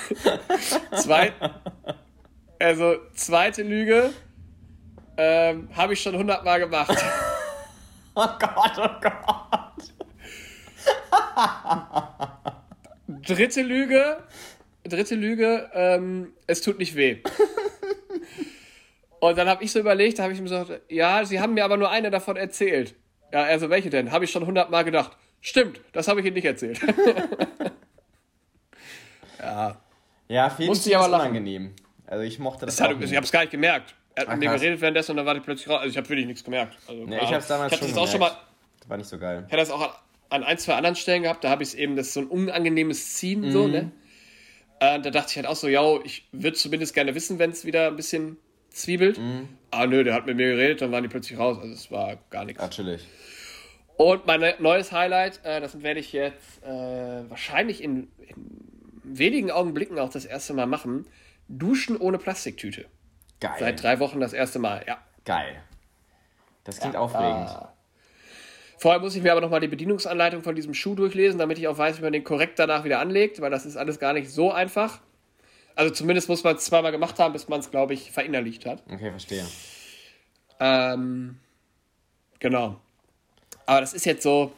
zwei, 0.93 1.33
also 2.59 2.97
zweite 3.15 3.63
Lüge, 3.63 4.13
ähm, 5.17 5.69
habe 5.75 5.95
ich 5.95 6.03
schon 6.03 6.17
hundertmal 6.17 6.61
gemacht. 6.61 6.97
Oh 8.19 8.29
Gott, 8.39 8.73
oh 8.79 8.89
Gott. 9.03 9.93
Dritte 13.27 13.61
Lüge, 13.61 14.23
dritte 14.85 15.15
Lüge, 15.15 15.71
ähm, 15.75 16.33
es 16.47 16.63
tut 16.63 16.79
nicht 16.79 16.97
weh. 16.97 17.19
Und 19.21 19.37
dann 19.37 19.49
habe 19.49 19.65
ich 19.65 19.73
so 19.73 19.81
überlegt, 19.81 20.19
da 20.19 20.23
habe 20.23 20.33
ich 20.33 20.39
ihm 20.39 20.45
gesagt, 20.45 20.81
ja, 20.89 21.25
sie 21.25 21.41
haben 21.41 21.55
mir 21.55 21.65
aber 21.65 21.77
nur 21.77 21.91
eine 21.91 22.11
davon 22.11 22.37
erzählt. 22.37 22.95
Ja, 23.33 23.43
also 23.43 23.71
welche 23.71 23.91
denn? 23.91 24.13
Habe 24.13 24.25
ich 24.25 24.31
schon 24.31 24.47
hundertmal 24.47 24.85
gedacht. 24.85 25.17
Stimmt, 25.49 25.81
das 25.93 26.09
habe 26.09 26.19
ich 26.19 26.27
Ihnen 26.27 26.35
nicht 26.35 26.45
erzählt. 26.45 26.81
ja, 29.39 29.81
Ja, 30.29 30.51
Fäden 30.51 30.67
Musste 30.69 30.91
ich 30.91 30.97
aber 30.97 31.07
lachen. 31.09 31.23
unangenehm. 31.31 31.73
Also 32.07 32.25
ich 32.25 32.39
mochte 32.41 32.67
das, 32.67 32.77
das 32.77 32.89
hat, 32.89 32.97
auch 32.97 33.01
ich 33.01 33.15
habe 33.15 33.25
es 33.25 33.31
gar 33.31 33.41
nicht 33.43 33.53
gemerkt. 33.53 33.95
Er 34.17 34.23
hat 34.23 34.29
Ach, 34.29 34.33
mit 34.33 34.41
mir 34.41 34.51
krass. 34.51 34.61
geredet 34.61 34.81
währenddessen 34.81 35.13
und 35.13 35.19
dann 35.19 35.27
war 35.27 35.37
ich 35.37 35.43
plötzlich 35.45 35.69
raus. 35.69 35.79
Also 35.83 35.91
ich 35.91 35.97
habe 35.97 36.09
wirklich 36.09 36.27
nichts 36.27 36.43
gemerkt. 36.43 36.77
Also, 36.89 37.05
Nee, 37.05 37.17
ich 37.17 37.33
hab's 37.33 37.49
Ahnung. 37.51 37.69
damals 37.71 37.73
ich 37.73 37.79
hatte 37.79 37.89
schon 37.89 37.95
das 37.95 38.09
auch 38.09 38.11
schon 38.11 38.21
mal. 38.21 38.37
Das 38.81 38.89
war 38.89 38.97
nicht 38.97 39.09
so 39.09 39.19
geil. 39.19 39.45
Ich 39.47 39.53
hatte 39.53 39.63
das 39.63 39.71
auch 39.71 39.81
an, 39.83 39.91
an 40.31 40.45
ein, 40.45 40.59
zwei 40.59 40.75
anderen 40.75 40.97
Stellen 40.97 41.23
gehabt, 41.23 41.45
da 41.45 41.51
habe 41.51 41.63
ich 41.63 41.69
es 41.71 41.75
eben, 41.77 41.95
das 41.95 42.09
ist 42.09 42.15
so 42.15 42.21
ein 42.21 42.27
unangenehmes 42.27 43.15
Ziehen, 43.15 43.53
so, 43.53 43.69
ne? 43.69 43.93
Äh, 44.81 45.01
da 45.01 45.11
dachte 45.11 45.31
ich 45.31 45.37
halt 45.37 45.47
auch 45.47 45.57
so, 45.57 45.69
ja, 45.69 45.81
ich 46.05 46.27
würde 46.33 46.57
zumindest 46.57 46.93
gerne 46.93 47.15
wissen, 47.15 47.39
wenn 47.39 47.51
es 47.51 47.65
wieder 47.65 47.87
ein 47.87 47.97
bisschen 47.97 48.37
zwiebelt. 48.71 49.19
Ah, 49.71 49.87
nö, 49.87 50.03
der 50.05 50.13
hat 50.15 50.27
mit 50.27 50.37
mir 50.37 50.51
geredet, 50.55 50.83
dann 50.83 50.91
waren 50.93 51.03
die 51.05 51.09
plötzlich 51.09 51.39
raus. 51.39 51.57
Also 51.61 51.73
es 51.73 51.91
war 51.91 52.17
gar 52.31 52.45
nichts. 52.45 52.69
Chillig. 52.71 53.07
Und 53.97 54.27
mein 54.27 54.41
ne- 54.41 54.57
neues 54.59 54.93
Highlight, 54.93 55.41
äh, 55.45 55.61
das 55.61 55.83
werde 55.83 56.01
ich 56.01 56.13
jetzt 56.13 56.63
äh, 56.63 56.69
wahrscheinlich 57.31 57.83
in, 57.83 58.09
in 58.19 58.37
wenigen 59.03 59.51
Augenblicken 59.51 59.99
auch 59.99 60.11
das 60.11 60.25
erste 60.25 60.53
Mal 60.53 60.67
machen. 60.67 61.07
Duschen 61.49 61.97
ohne 61.97 62.19
Plastiktüte. 62.19 62.87
Geil. 63.41 63.57
Seit 63.59 63.83
drei 63.83 63.99
Wochen 63.99 64.21
das 64.21 64.33
erste 64.33 64.59
Mal, 64.59 64.85
ja. 64.87 64.99
Geil. 65.25 65.63
Das 66.65 66.81
klingt 66.81 66.97
aufregend. 66.97 67.49
Ah. 67.49 67.73
Vorher 68.79 69.01
muss 69.01 69.17
ich 69.17 69.23
mir 69.23 69.33
aber 69.33 69.41
nochmal 69.41 69.61
die 69.61 69.69
Bedienungsanleitung 69.69 70.43
von 70.43 70.55
diesem 70.55 70.75
Schuh 70.75 70.95
durchlesen, 70.95 71.39
damit 71.39 71.59
ich 71.59 71.67
auch 71.69 71.79
weiß, 71.79 71.99
wie 71.99 72.03
man 72.03 72.13
den 72.13 72.25
korrekt 72.25 72.59
danach 72.59 72.85
wieder 72.85 72.99
anlegt, 72.99 73.41
weil 73.41 73.51
das 73.51 73.65
ist 73.65 73.77
alles 73.77 73.99
gar 73.99 74.13
nicht 74.13 74.31
so 74.31 74.53
einfach. 74.53 75.01
Also 75.75 75.93
zumindest 75.95 76.29
muss 76.29 76.45
man 76.45 76.57
es 76.57 76.65
zweimal 76.65 76.93
gemacht 76.93 77.19
haben, 77.19 77.33
bis 77.33 77.49
man 77.49 77.61
es, 77.61 77.71
glaube 77.71 77.95
ich, 77.95 78.11
verinnerlicht 78.11 78.67
hat. 78.67 78.83
Okay, 78.91 79.11
verstehe. 79.11 79.47
Ähm, 80.61 81.39
genau. 82.39 82.81
Aber 83.67 83.81
das 83.81 83.93
ist 83.93 84.07
jetzt 84.07 84.23
so, 84.23 84.53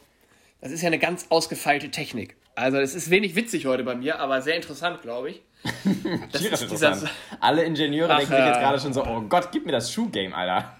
das 0.61 0.71
ist 0.71 0.81
ja 0.81 0.87
eine 0.87 0.99
ganz 0.99 1.25
ausgefeilte 1.29 1.89
Technik. 1.91 2.35
Also 2.55 2.77
es 2.77 2.93
ist 2.95 3.09
wenig 3.09 3.35
witzig 3.35 3.65
heute 3.65 3.83
bei 3.83 3.95
mir, 3.95 4.19
aber 4.19 4.41
sehr 4.41 4.55
interessant, 4.55 5.01
glaube 5.01 5.31
ich. 5.31 5.41
Das 6.31 6.41
ist 6.41 6.69
dieser, 6.71 6.89
interessant. 6.91 7.11
Alle 7.41 7.63
Ingenieure 7.63 8.13
Ach, 8.13 8.17
denken 8.19 8.33
sich 8.33 8.45
jetzt 8.45 8.55
ja. 8.55 8.61
gerade 8.61 8.79
schon 8.79 8.93
so, 8.93 9.05
oh 9.05 9.21
Gott, 9.21 9.51
gib 9.51 9.65
mir 9.65 9.71
das 9.73 9.91
Schuhgame, 9.91 10.35
Alter. 10.35 10.73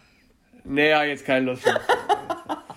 Naja, 0.63 1.03
jetzt 1.03 1.25
keine 1.25 1.47
Lust 1.47 1.65
mehr. 1.65 1.79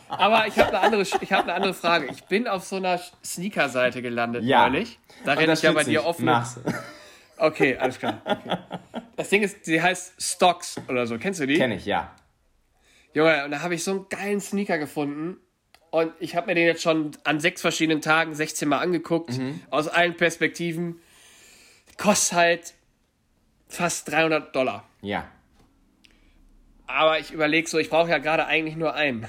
Aber 0.09 0.47
ich 0.47 0.59
habe 0.59 0.69
eine, 0.71 0.81
andere, 0.81 1.03
ich 1.03 1.33
hab 1.33 1.43
eine 1.45 1.55
andere 1.55 1.75
Frage. 1.75 2.09
Ich 2.11 2.25
bin 2.25 2.47
auf 2.47 2.65
so 2.65 2.77
einer 2.77 3.01
Sneaker-Seite 3.25 4.03
gelandet 4.03 4.45
Ja. 4.45 4.69
neulich. 4.69 4.99
Da 5.25 5.35
renne 5.35 5.53
ich 5.53 5.62
ja 5.62 5.73
bei 5.73 5.85
dir 5.85 6.05
offen. 6.05 6.25
Mach's. 6.25 6.61
Okay, 7.37 7.77
alles 7.77 7.99
klar. 7.99 8.21
Okay. 8.25 8.57
Das 9.17 9.29
Ding 9.29 9.43
ist, 9.43 9.67
die 9.67 9.81
heißt 9.83 10.15
Stocks 10.21 10.77
oder 10.88 11.07
so. 11.07 11.19
Kennst 11.19 11.41
du 11.41 11.47
die? 11.47 11.57
Kenn 11.57 11.73
ich, 11.73 11.87
ja. 11.87 12.15
Junge, 13.15 13.45
und 13.45 13.51
da 13.51 13.62
habe 13.62 13.75
ich 13.75 13.83
so 13.85 13.91
einen 13.91 14.09
geilen 14.09 14.41
Sneaker 14.41 14.79
gefunden. 14.79 15.38
Und 15.93 16.11
ich 16.21 16.35
habe 16.37 16.47
mir 16.47 16.55
den 16.55 16.67
jetzt 16.67 16.83
schon 16.83 17.11
an 17.23 17.39
sechs 17.39 17.61
verschiedenen 17.61 18.01
Tagen 18.01 18.35
16 18.35 18.67
Mal 18.67 18.79
angeguckt. 18.79 19.39
Aus 19.69 19.89
allen 19.89 20.17
Perspektiven. 20.17 21.01
Kostet 21.99 22.33
halt 22.39 22.75
fast 23.69 24.11
300 24.11 24.57
Dollar. 24.57 24.89
Ja. 25.03 25.29
Aber 26.87 27.19
ich 27.19 27.31
überlege 27.31 27.69
so, 27.69 27.79
ich 27.79 27.91
brauche 27.91 28.09
ja 28.09 28.17
gerade 28.19 28.47
eigentlich 28.47 28.75
nur 28.75 28.95
einen. 28.95 29.27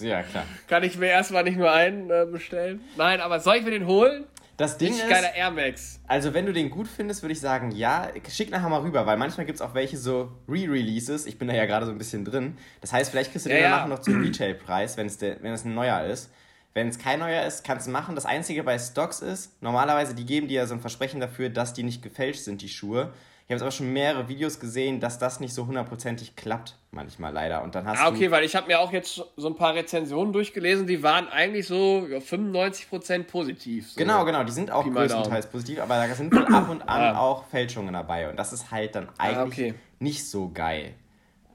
Ja 0.00 0.22
klar. 0.22 0.46
Kann 0.66 0.82
ich 0.82 0.96
mir 0.96 1.08
erstmal 1.08 1.44
nicht 1.44 1.58
nur 1.58 1.70
einen 1.70 2.08
äh, 2.08 2.26
bestellen? 2.30 2.80
Nein, 2.96 3.20
aber 3.20 3.38
soll 3.38 3.56
ich 3.56 3.64
mir 3.64 3.70
den 3.70 3.86
holen? 3.86 4.24
Das 4.56 4.78
Ding 4.78 4.88
Richtig 4.88 5.04
ist, 5.04 5.10
geiler 5.10 5.34
Air 5.34 5.50
Max. 5.50 6.00
also 6.06 6.32
wenn 6.32 6.46
du 6.46 6.52
den 6.52 6.70
gut 6.70 6.86
findest, 6.86 7.22
würde 7.22 7.32
ich 7.32 7.40
sagen, 7.40 7.72
ja, 7.72 8.08
schick 8.28 8.50
nachher 8.50 8.68
mal 8.68 8.80
rüber, 8.82 9.04
weil 9.06 9.16
manchmal 9.16 9.46
gibt 9.46 9.56
es 9.56 9.62
auch 9.62 9.74
welche 9.74 9.96
so 9.96 10.30
Re-Releases. 10.48 11.26
Ich 11.26 11.38
bin 11.38 11.48
da 11.48 11.54
ja 11.54 11.66
gerade 11.66 11.86
so 11.86 11.92
ein 11.92 11.98
bisschen 11.98 12.24
drin. 12.24 12.56
Das 12.80 12.92
heißt, 12.92 13.10
vielleicht 13.10 13.32
kriegst 13.32 13.46
du 13.46 13.50
den 13.50 13.62
Ja, 13.62 13.70
nachher 13.70 13.88
noch 13.88 14.00
zum 14.00 14.22
Retail-Preis, 14.22 14.96
wenn 14.96 15.06
es 15.06 15.64
ein 15.64 15.74
neuer 15.74 16.04
ist. 16.04 16.30
Wenn 16.72 16.88
es 16.88 16.98
kein 16.98 17.20
neuer 17.20 17.44
ist, 17.44 17.64
kannst 17.64 17.86
du 17.86 17.90
machen. 17.90 18.14
Das 18.16 18.26
Einzige 18.26 18.64
bei 18.64 18.78
Stocks 18.78 19.20
ist, 19.20 19.60
normalerweise, 19.62 20.14
die 20.14 20.26
geben 20.26 20.48
dir 20.48 20.62
ja 20.62 20.66
so 20.66 20.74
ein 20.74 20.80
Versprechen 20.80 21.20
dafür, 21.20 21.48
dass 21.48 21.72
die 21.72 21.84
nicht 21.84 22.02
gefälscht 22.02 22.42
sind, 22.42 22.62
die 22.62 22.68
Schuhe. 22.68 23.12
Ich 23.46 23.50
habe 23.50 23.56
jetzt 23.56 23.62
aber 23.62 23.70
schon 23.72 23.92
mehrere 23.92 24.26
Videos 24.26 24.58
gesehen, 24.58 25.00
dass 25.00 25.18
das 25.18 25.38
nicht 25.38 25.52
so 25.52 25.66
hundertprozentig 25.66 26.34
klappt, 26.34 26.76
manchmal 26.92 27.30
leider. 27.30 27.62
Und 27.62 27.74
dann 27.74 27.84
hast 27.86 28.00
Ah, 28.00 28.08
okay, 28.08 28.30
weil 28.30 28.42
ich 28.42 28.56
habe 28.56 28.68
mir 28.68 28.80
auch 28.80 28.90
jetzt 28.90 29.22
so 29.36 29.48
ein 29.48 29.54
paar 29.54 29.74
Rezensionen 29.74 30.32
durchgelesen, 30.32 30.86
die 30.86 31.02
waren 31.02 31.28
eigentlich 31.28 31.66
so 31.66 32.06
ja, 32.08 32.18
95% 32.20 33.24
positiv. 33.24 33.90
So. 33.90 33.98
Genau, 33.98 34.24
genau, 34.24 34.44
die 34.44 34.52
sind 34.52 34.70
auch 34.70 34.90
größtenteils 34.90 35.48
positiv, 35.48 35.80
aber 35.80 35.96
da 35.96 36.14
sind 36.14 36.32
ab 36.34 36.70
und 36.70 36.82
an 36.88 37.02
Ah. 37.02 37.18
auch 37.18 37.44
Fälschungen 37.48 37.92
dabei. 37.92 38.30
Und 38.30 38.36
das 38.38 38.54
ist 38.54 38.70
halt 38.70 38.94
dann 38.94 39.08
eigentlich 39.18 39.72
okay. 39.72 39.74
nicht 39.98 40.26
so 40.26 40.48
geil. 40.48 40.94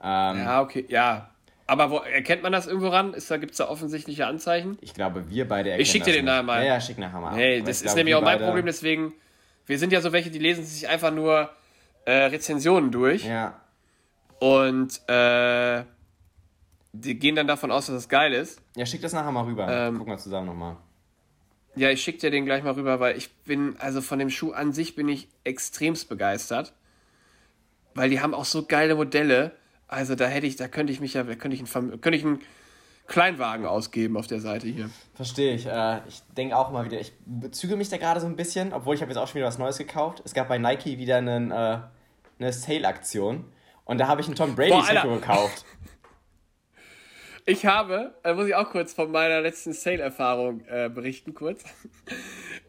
Ähm, 0.04 0.38
Ja, 0.38 0.62
okay, 0.62 0.86
ja. 0.90 1.32
Aber 1.66 1.90
wo, 1.90 1.98
erkennt 1.98 2.44
man 2.44 2.52
das 2.52 2.68
irgendwo 2.68 2.90
ran? 2.90 3.16
Ist 3.16 3.32
da, 3.32 3.38
Gibt 3.38 3.54
es 3.54 3.58
da 3.58 3.68
offensichtliche 3.68 4.28
Anzeichen? 4.28 4.78
Ich 4.82 4.94
glaube, 4.94 5.28
wir 5.32 5.48
beide 5.48 5.70
erkennen 5.72 5.82
Ich 5.82 5.92
schick 5.92 6.04
dir 6.04 6.14
den 6.14 6.26
nachher 6.26 6.44
mal. 6.44 6.62
Ja, 6.62 6.76
ja, 6.76 6.82
schick 6.82 7.00
nachher 7.00 7.20
mal. 7.20 7.36
Hey, 7.36 7.58
Aber 7.58 7.68
das 7.68 7.78
ist 7.78 7.84
glaube, 7.84 7.98
nämlich 7.98 8.16
auch 8.16 8.22
mein 8.22 8.40
Problem, 8.40 8.66
deswegen, 8.68 9.14
wir 9.66 9.80
sind 9.80 9.92
ja 9.92 10.02
so 10.02 10.12
welche, 10.12 10.30
die 10.30 10.40
lesen 10.40 10.64
sich 10.66 10.88
einfach 10.88 11.12
nur 11.12 11.50
äh, 12.10 12.26
Rezensionen 12.26 12.92
durch 12.92 13.26
Ja, 13.26 13.60
und 14.40 15.02
äh, 15.08 15.84
die 16.92 17.20
gehen 17.20 17.36
dann 17.36 17.48
davon 17.48 17.72
aus, 17.72 17.86
dass 17.88 17.96
es 17.96 18.10
geil 18.10 18.34
ist. 18.34 18.62
ja, 18.76 18.86
schick 18.86 19.02
das 19.02 19.14
nachher 19.14 19.32
mal 19.32 19.44
rüber. 19.46 19.68
Ähm. 19.70 19.98
Gucken 19.98 20.14
wir 20.14 20.18
zusammen 20.18 20.48
nochmal. 20.48 20.78
Ja, 21.76 21.92
ich 21.92 22.02
schicke 22.02 22.18
dir 22.18 22.32
den 22.32 22.46
gleich 22.46 22.64
mal 22.64 22.74
rüber, 22.74 23.00
weil 23.00 23.16
ich 23.16 23.32
bin, 23.44 23.76
also 23.80 24.02
von 24.02 24.18
dem 24.18 24.30
Schuh 24.30 24.52
an 24.52 24.74
sich 24.74 24.96
bin 24.96 25.08
ich 25.08 25.28
extremst 25.44 26.10
begeistert. 26.10 26.74
Weil 27.94 28.10
die 28.10 28.22
haben 28.22 28.34
auch 28.34 28.46
so 28.46 28.66
geile 28.66 28.96
Modelle. 28.96 29.52
Also 29.88 30.16
da 30.16 30.26
hätte 30.28 30.48
ich, 30.48 30.56
da 30.56 30.68
könnte 30.68 30.92
ich 30.92 31.00
mich 31.00 31.14
ja, 31.14 31.24
da 31.24 31.36
könnte 31.36 31.56
ich 31.56 31.76
einen, 31.76 32.02
könnte 32.02 32.18
ich 32.18 32.26
einen 32.26 32.42
Kleinwagen 33.08 33.66
ausgeben 33.66 34.18
auf 34.18 34.28
der 34.28 34.40
Seite 34.40 34.68
hier. 34.68 34.90
Verstehe 35.14 35.54
ich. 35.54 35.68
Äh, 35.68 36.00
ich 36.08 36.22
denke 36.36 36.58
auch 36.58 36.72
mal 36.72 36.86
wieder, 36.86 37.00
ich 37.00 37.14
bezüge 37.26 37.76
mich 37.76 37.90
da 37.90 37.98
gerade 37.98 38.20
so 38.20 38.28
ein 38.28 38.36
bisschen, 38.36 38.74
obwohl 38.74 38.96
ich 38.96 39.02
habe 39.02 39.12
jetzt 39.12 39.18
auch 39.20 39.28
schon 39.28 39.36
wieder 39.36 39.48
was 39.48 39.58
Neues 39.58 39.78
gekauft. 39.78 40.22
Es 40.26 40.34
gab 40.34 40.48
bei 40.48 40.58
Nike 40.58 40.98
wieder 40.98 41.18
einen, 41.18 41.52
äh, 41.52 41.80
eine 42.40 42.54
Sale-Aktion 42.54 43.46
und 43.86 43.98
da 43.98 44.08
habe 44.08 44.22
ich 44.22 44.28
ein 44.28 44.36
Tom 44.36 44.56
Brady-Trikot 44.56 45.16
gekauft. 45.16 45.66
Ich 47.46 47.66
habe, 47.66 48.14
da 48.22 48.36
muss 48.36 48.46
ich 48.46 48.54
auch 48.54 48.70
kurz 48.70 48.94
von 48.94 49.10
meiner 49.10 49.42
letzten 49.42 49.74
Sale-Erfahrung 49.74 50.62
äh, 50.68 50.88
berichten, 50.88 51.34
kurz. 51.34 51.64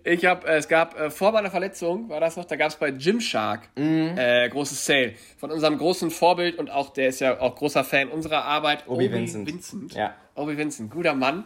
Ich 0.03 0.25
habe, 0.25 0.49
äh, 0.49 0.57
es 0.57 0.67
gab 0.69 0.99
äh, 0.99 1.11
vor 1.11 1.33
meiner 1.33 1.51
Verletzung, 1.51 2.09
war 2.09 2.21
das 2.21 2.39
noch, 2.39 2.47
da 2.47 2.57
gab 2.57 2.69
es 2.71 2.77
bei 2.77 2.91
Gymshark 2.91 3.69
mhm. 3.77 4.15
äh, 4.17 4.49
großes 4.49 4.87
Sale 4.87 5.13
von 5.37 5.51
unserem 5.51 5.77
großen 5.77 6.11
Vorbild 6.11 6.59
und 6.59 6.71
auch, 6.71 6.89
der 6.95 7.09
ist 7.09 7.21
ja 7.21 7.39
auch 7.39 7.55
großer 7.55 7.85
Fan 7.85 8.09
unserer 8.09 8.47
Arbeit, 8.47 8.89
Obi, 8.89 9.05
Obi 9.05 9.13
Vincent. 9.13 9.47
Vincent. 9.47 9.93
Ja. 9.93 10.15
Obi 10.35 10.57
Vincent, 10.57 10.91
guter 10.91 11.13
Mann. 11.13 11.45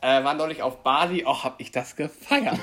Äh, 0.00 0.22
war 0.22 0.34
neulich 0.34 0.62
auf 0.62 0.84
Bali, 0.84 1.24
oh, 1.26 1.42
hab 1.42 1.60
ich 1.60 1.72
das 1.72 1.96
gefeiert. 1.96 2.60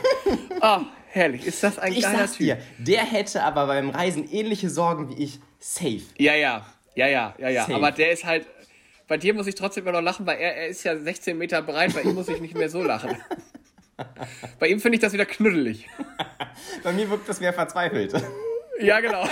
oh, 0.61 0.77
herrlich, 1.15 1.45
ist 1.45 1.63
das 1.63 1.79
ein 1.79 1.93
ich 1.93 2.01
geiler 2.01 2.19
sag's 2.19 2.33
Typ. 2.33 2.45
Dir, 2.45 2.57
der 2.77 3.03
hätte 3.03 3.43
aber 3.43 3.67
beim 3.67 3.89
Reisen 3.89 4.29
ähnliche 4.29 4.69
Sorgen 4.69 5.09
wie 5.09 5.23
ich. 5.23 5.39
Safe. 5.59 6.01
Ja, 6.17 6.35
ja, 6.35 6.65
ja, 6.95 7.07
ja, 7.07 7.33
ja, 7.39 7.49
ja. 7.49 7.67
Aber 7.69 7.91
der 7.91 8.11
ist 8.11 8.25
halt, 8.25 8.45
bei 9.07 9.17
dir 9.17 9.33
muss 9.33 9.47
ich 9.47 9.55
trotzdem 9.55 9.83
immer 9.83 9.93
noch 9.93 10.01
lachen, 10.01 10.25
weil 10.25 10.37
er, 10.37 10.55
er 10.55 10.67
ist 10.67 10.83
ja 10.83 10.95
16 10.95 11.37
Meter 11.37 11.61
breit, 11.61 11.93
bei 11.93 12.01
ihm 12.01 12.13
muss 12.13 12.27
ich 12.27 12.39
nicht 12.39 12.55
mehr 12.55 12.69
so 12.69 12.83
lachen. 12.83 13.17
Bei 14.59 14.67
ihm 14.67 14.81
finde 14.81 14.97
ich 14.97 15.01
das 15.01 15.13
wieder 15.13 15.25
knuddelig. 15.25 15.87
Bei 16.83 16.91
mir 16.91 17.09
wirkt 17.09 17.29
das 17.29 17.39
mehr 17.39 17.53
verzweifelt. 17.53 18.13
Ja, 18.77 18.99
genau. 18.99 19.25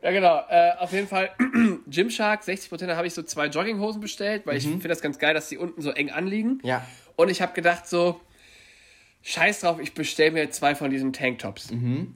Ja, 0.00 0.10
genau. 0.12 0.44
Äh, 0.48 0.74
auf 0.78 0.92
jeden 0.92 1.08
Fall 1.08 1.30
Gymshark, 1.88 2.42
60%, 2.42 2.86
da 2.86 2.94
habe 2.94 3.08
ich 3.08 3.14
so 3.14 3.24
zwei 3.24 3.46
Jogginghosen 3.46 4.00
bestellt, 4.00 4.46
weil 4.46 4.54
mhm. 4.54 4.58
ich 4.58 4.66
finde 4.66 4.88
das 4.88 5.00
ganz 5.00 5.18
geil, 5.18 5.34
dass 5.34 5.48
die 5.48 5.58
unten 5.58 5.82
so 5.82 5.90
eng 5.90 6.10
anliegen. 6.10 6.60
Ja. 6.62 6.86
Und 7.16 7.30
ich 7.30 7.42
habe 7.42 7.52
gedacht 7.52 7.88
so, 7.88 8.20
scheiß 9.24 9.60
drauf, 9.60 9.80
ich 9.80 9.94
bestelle 9.94 10.30
mir 10.30 10.50
zwei 10.50 10.74
von 10.74 10.90
diesen 10.90 11.12
Tanktops. 11.12 11.72
Mhm. 11.72 12.14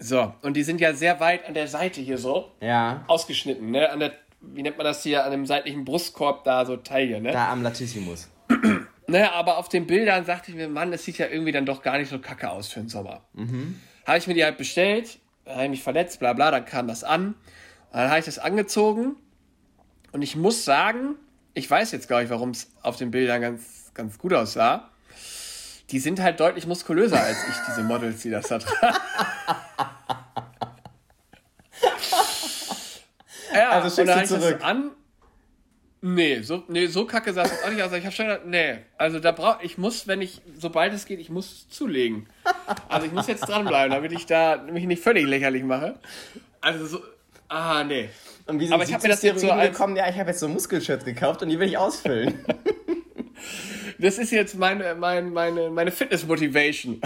So, 0.00 0.32
und 0.42 0.56
die 0.56 0.62
sind 0.62 0.80
ja 0.80 0.94
sehr 0.94 1.20
weit 1.20 1.46
an 1.46 1.54
der 1.54 1.68
Seite 1.68 2.00
hier 2.00 2.18
so. 2.18 2.50
Ja. 2.60 3.04
Ausgeschnitten, 3.06 3.70
ne? 3.70 3.90
An 3.90 4.00
der, 4.00 4.12
wie 4.40 4.62
nennt 4.62 4.76
man 4.78 4.84
das 4.84 5.02
hier, 5.02 5.24
an 5.24 5.30
dem 5.30 5.46
seitlichen 5.46 5.84
Brustkorb 5.84 6.44
da 6.44 6.64
so 6.64 6.76
Taille, 6.76 7.20
ne? 7.20 7.32
Da 7.32 7.52
am 7.52 7.62
Latissimus. 7.62 8.30
Naja, 9.06 9.32
aber 9.32 9.58
auf 9.58 9.68
den 9.68 9.86
Bildern 9.86 10.24
sagte 10.24 10.50
ich 10.50 10.56
mir, 10.56 10.66
Mann, 10.66 10.90
das 10.90 11.04
sieht 11.04 11.18
ja 11.18 11.26
irgendwie 11.26 11.52
dann 11.52 11.66
doch 11.66 11.82
gar 11.82 11.98
nicht 11.98 12.08
so 12.08 12.18
kacke 12.18 12.50
aus 12.50 12.68
für 12.68 12.80
den 12.80 12.88
Sommer. 12.88 13.20
Mhm. 13.34 13.78
Habe 14.06 14.16
ich 14.16 14.26
mir 14.26 14.32
die 14.32 14.42
halt 14.42 14.56
bestellt, 14.56 15.18
habe 15.46 15.68
mich 15.68 15.82
verletzt, 15.82 16.20
bla 16.20 16.32
bla, 16.32 16.50
dann 16.50 16.64
kam 16.64 16.88
das 16.88 17.04
an. 17.04 17.34
Dann 17.92 18.08
habe 18.08 18.20
ich 18.20 18.24
das 18.24 18.38
angezogen 18.38 19.16
und 20.12 20.22
ich 20.22 20.36
muss 20.36 20.64
sagen, 20.64 21.16
ich 21.52 21.70
weiß 21.70 21.92
jetzt 21.92 22.08
gar 22.08 22.22
nicht, 22.22 22.30
warum 22.30 22.50
es 22.50 22.72
auf 22.80 22.96
den 22.96 23.10
Bildern 23.10 23.42
ganz, 23.42 23.90
ganz 23.92 24.18
gut 24.18 24.32
aussah. 24.32 24.90
Die 25.90 25.98
sind 25.98 26.20
halt 26.20 26.40
deutlich 26.40 26.66
muskulöser 26.66 27.20
als 27.20 27.36
ich, 27.48 27.54
diese 27.68 27.82
Models, 27.82 28.22
die 28.22 28.30
das 28.30 28.48
da 28.48 28.58
tragen. 28.58 28.96
ja, 33.54 33.70
also 33.70 34.02
schickst 34.02 34.30
du 34.30 34.40
zurück. 34.40 34.58
An 34.62 34.90
Nee, 36.06 36.42
so, 36.42 36.62
nee, 36.68 36.86
so 36.86 37.06
kacke 37.06 37.32
sah 37.32 37.44
es 37.44 37.62
auch 37.64 37.70
nicht 37.70 37.82
aus. 37.82 37.90
Ich 37.94 38.04
habe 38.04 38.14
schon 38.14 38.26
gedacht, 38.26 38.44
nee, 38.44 38.76
also 38.98 39.20
da 39.20 39.32
brauch 39.32 39.62
ich 39.62 39.78
muss, 39.78 40.06
wenn 40.06 40.20
ich, 40.20 40.42
sobald 40.58 40.92
es 40.92 41.06
geht, 41.06 41.18
ich 41.18 41.30
muss 41.30 41.66
zulegen. 41.70 42.26
Also 42.90 43.06
ich 43.06 43.12
muss 43.12 43.26
jetzt 43.26 43.48
dranbleiben, 43.48 43.90
damit 43.90 44.12
ich 44.12 44.26
da 44.26 44.58
mich 44.58 44.84
nicht 44.84 45.02
völlig 45.02 45.26
lächerlich 45.26 45.62
mache. 45.62 45.94
Also 46.60 46.84
so, 46.84 47.02
ah, 47.48 47.84
nee. 47.84 48.10
Und 48.46 48.60
wie 48.60 48.70
Aber 48.70 48.84
ich 48.84 48.92
habe 48.92 49.02
mir 49.02 49.08
das 49.08 49.22
jetzt 49.22 49.40
so 49.40 49.50
als, 49.50 49.70
gekommen, 49.70 49.96
ja, 49.96 50.06
ich 50.06 50.18
habe 50.18 50.28
jetzt 50.28 50.40
so 50.40 50.48
Muskelshirts 50.48 51.06
gekauft 51.06 51.40
und 51.42 51.48
die 51.48 51.58
will 51.58 51.68
ich 51.68 51.78
ausfüllen. 51.78 52.38
das 54.04 54.18
ist 54.18 54.32
jetzt 54.32 54.54
meine, 54.56 54.94
meine, 54.94 55.30
meine, 55.30 55.70
meine 55.70 55.90
Fitness-Motivation. 55.90 57.00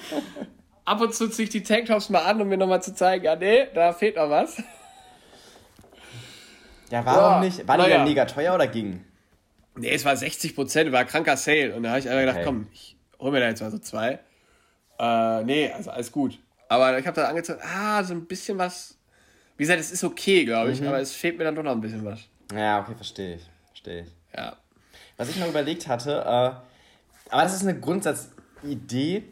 Ab 0.84 1.00
und 1.00 1.14
zu 1.14 1.28
ziehe 1.28 1.44
ich 1.44 1.50
die 1.50 1.62
Tanktops 1.62 2.10
mal 2.10 2.20
an, 2.20 2.40
um 2.42 2.48
mir 2.48 2.58
nochmal 2.58 2.82
zu 2.82 2.94
zeigen, 2.94 3.24
ja, 3.24 3.36
nee, 3.36 3.68
da 3.72 3.92
fehlt 3.94 4.16
noch 4.16 4.28
was. 4.28 4.62
Ja, 6.90 7.06
warum 7.06 7.42
ja, 7.42 7.48
nicht? 7.48 7.66
War 7.66 7.78
die 7.78 7.84
denn 7.84 8.04
mega 8.04 8.26
teuer 8.26 8.54
oder 8.54 8.66
ging? 8.66 9.04
Nee, 9.76 9.92
es 9.92 10.04
war 10.04 10.14
60 10.14 10.54
Prozent, 10.54 10.92
war 10.92 11.04
kranker 11.04 11.36
Sale. 11.38 11.74
Und 11.74 11.84
da 11.84 11.90
habe 11.90 12.00
ich 12.00 12.08
einfach 12.08 12.20
gedacht, 12.20 12.36
okay. 12.36 12.44
komm, 12.44 12.68
ich 12.72 12.96
hol 13.18 13.30
mir 13.30 13.40
da 13.40 13.48
jetzt 13.48 13.62
mal 13.62 13.70
so 13.70 13.78
zwei. 13.78 14.18
Äh, 14.98 15.44
nee, 15.44 15.72
also 15.72 15.90
alles 15.90 16.12
gut. 16.12 16.38
Aber 16.68 16.98
ich 16.98 17.06
habe 17.06 17.18
da 17.18 17.28
angezeigt, 17.28 17.62
ah, 17.64 18.04
so 18.04 18.12
ein 18.12 18.26
bisschen 18.26 18.58
was. 18.58 18.98
Wie 19.56 19.62
gesagt, 19.62 19.80
es 19.80 19.90
ist 19.90 20.04
okay, 20.04 20.44
glaube 20.44 20.72
ich, 20.72 20.80
mhm. 20.80 20.88
aber 20.88 21.00
es 21.00 21.12
fehlt 21.12 21.38
mir 21.38 21.44
dann 21.44 21.54
doch 21.54 21.62
noch 21.62 21.72
ein 21.72 21.80
bisschen 21.80 22.04
was. 22.04 22.20
Ja, 22.54 22.80
okay, 22.80 22.94
verstehe 22.94 23.36
ich. 23.36 23.42
Verstehe 23.68 24.02
ich. 24.02 24.08
Ja. 24.36 24.56
Was 25.20 25.28
ich 25.28 25.36
noch 25.36 25.48
überlegt 25.48 25.86
hatte, 25.86 26.22
äh, 26.24 27.30
aber 27.30 27.42
das 27.42 27.54
ist 27.54 27.60
eine 27.60 27.78
Grundsatzidee, 27.78 29.24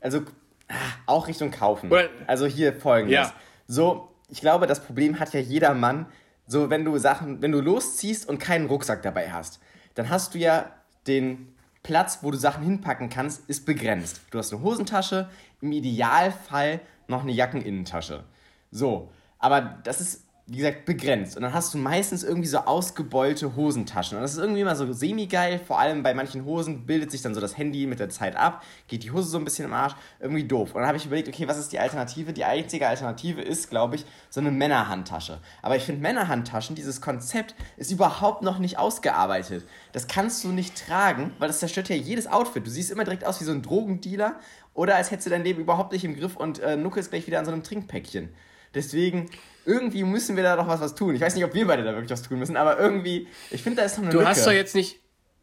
also 0.00 0.22
ah, 0.68 0.74
auch 1.06 1.28
Richtung 1.28 1.52
Kaufen. 1.52 1.88
Also 2.26 2.46
hier 2.46 2.72
folgendes. 2.72 3.14
Ja. 3.14 3.32
So, 3.68 4.08
ich 4.28 4.40
glaube, 4.40 4.66
das 4.66 4.82
Problem 4.82 5.20
hat 5.20 5.32
ja 5.34 5.38
jeder 5.38 5.72
Mann, 5.72 6.06
so 6.48 6.68
wenn 6.68 6.84
du 6.84 6.98
Sachen, 6.98 7.42
wenn 7.42 7.52
du 7.52 7.60
losziehst 7.60 8.28
und 8.28 8.38
keinen 8.38 8.66
Rucksack 8.66 9.02
dabei 9.02 9.30
hast, 9.30 9.60
dann 9.94 10.10
hast 10.10 10.34
du 10.34 10.38
ja 10.38 10.72
den 11.06 11.54
Platz, 11.84 12.18
wo 12.22 12.32
du 12.32 12.38
Sachen 12.38 12.64
hinpacken 12.64 13.08
kannst, 13.08 13.48
ist 13.48 13.66
begrenzt. 13.66 14.22
Du 14.32 14.38
hast 14.38 14.52
eine 14.52 14.62
Hosentasche, 14.62 15.28
im 15.60 15.70
Idealfall 15.70 16.80
noch 17.06 17.22
eine 17.22 17.30
Jackeninnentasche. 17.30 18.24
So, 18.72 19.12
aber 19.38 19.60
das 19.84 20.00
ist 20.00 20.24
wie 20.48 20.58
gesagt, 20.58 20.84
begrenzt. 20.84 21.36
Und 21.36 21.42
dann 21.42 21.52
hast 21.52 21.74
du 21.74 21.78
meistens 21.78 22.22
irgendwie 22.22 22.46
so 22.46 22.58
ausgebeulte 22.58 23.56
Hosentaschen. 23.56 24.16
Und 24.16 24.22
das 24.22 24.34
ist 24.34 24.38
irgendwie 24.38 24.60
immer 24.60 24.76
so 24.76 24.92
semi-geil. 24.92 25.60
Vor 25.66 25.80
allem 25.80 26.04
bei 26.04 26.14
manchen 26.14 26.44
Hosen 26.44 26.86
bildet 26.86 27.10
sich 27.10 27.20
dann 27.20 27.34
so 27.34 27.40
das 27.40 27.58
Handy 27.58 27.84
mit 27.88 27.98
der 27.98 28.10
Zeit 28.10 28.36
ab, 28.36 28.62
geht 28.86 29.02
die 29.02 29.10
Hose 29.10 29.28
so 29.28 29.38
ein 29.38 29.44
bisschen 29.44 29.64
im 29.64 29.72
Arsch. 29.72 29.94
Irgendwie 30.20 30.44
doof. 30.44 30.72
Und 30.72 30.82
dann 30.82 30.86
habe 30.86 30.98
ich 30.98 31.04
überlegt, 31.04 31.26
okay, 31.26 31.48
was 31.48 31.58
ist 31.58 31.72
die 31.72 31.80
Alternative? 31.80 32.32
Die 32.32 32.44
einzige 32.44 32.86
Alternative 32.86 33.42
ist, 33.42 33.70
glaube 33.70 33.96
ich, 33.96 34.04
so 34.30 34.38
eine 34.38 34.52
Männerhandtasche. 34.52 35.40
Aber 35.62 35.74
ich 35.74 35.82
finde 35.82 36.02
Männerhandtaschen, 36.02 36.76
dieses 36.76 37.00
Konzept, 37.00 37.56
ist 37.76 37.90
überhaupt 37.90 38.42
noch 38.42 38.60
nicht 38.60 38.78
ausgearbeitet. 38.78 39.66
Das 39.92 40.06
kannst 40.06 40.44
du 40.44 40.48
nicht 40.48 40.86
tragen, 40.86 41.32
weil 41.40 41.48
das 41.48 41.58
zerstört 41.58 41.88
ja 41.88 41.96
jedes 41.96 42.28
Outfit. 42.28 42.64
Du 42.64 42.70
siehst 42.70 42.92
immer 42.92 43.02
direkt 43.02 43.24
aus 43.24 43.40
wie 43.40 43.44
so 43.44 43.52
ein 43.52 43.62
Drogendealer 43.62 44.36
oder 44.74 44.94
als 44.94 45.10
hättest 45.10 45.26
du 45.26 45.30
dein 45.30 45.42
Leben 45.42 45.60
überhaupt 45.60 45.90
nicht 45.90 46.04
im 46.04 46.14
Griff 46.14 46.36
und 46.36 46.60
äh, 46.60 46.76
nuckelst 46.76 47.10
gleich 47.10 47.26
wieder 47.26 47.40
an 47.40 47.46
so 47.46 47.50
einem 47.50 47.64
Trinkpäckchen. 47.64 48.28
Deswegen, 48.76 49.30
irgendwie 49.64 50.04
müssen 50.04 50.36
wir 50.36 50.42
da 50.42 50.54
doch 50.54 50.68
was, 50.68 50.80
was 50.80 50.94
tun. 50.94 51.14
Ich 51.14 51.20
weiß 51.20 51.34
nicht, 51.34 51.44
ob 51.44 51.54
wir 51.54 51.66
beide 51.66 51.82
da 51.82 51.92
wirklich 51.92 52.10
was 52.10 52.22
tun 52.22 52.38
müssen, 52.38 52.56
aber 52.56 52.78
irgendwie, 52.78 53.26
ich 53.50 53.62
finde, 53.62 53.80
da 53.80 53.86
ist 53.86 53.96
noch 53.96 54.04
eine 54.04 54.12
du 54.12 54.18
Lücke. 54.18 54.30
Hast 54.30 54.46
doch 54.46 54.52
jetzt 54.52 54.74
nicht, 54.74 55.00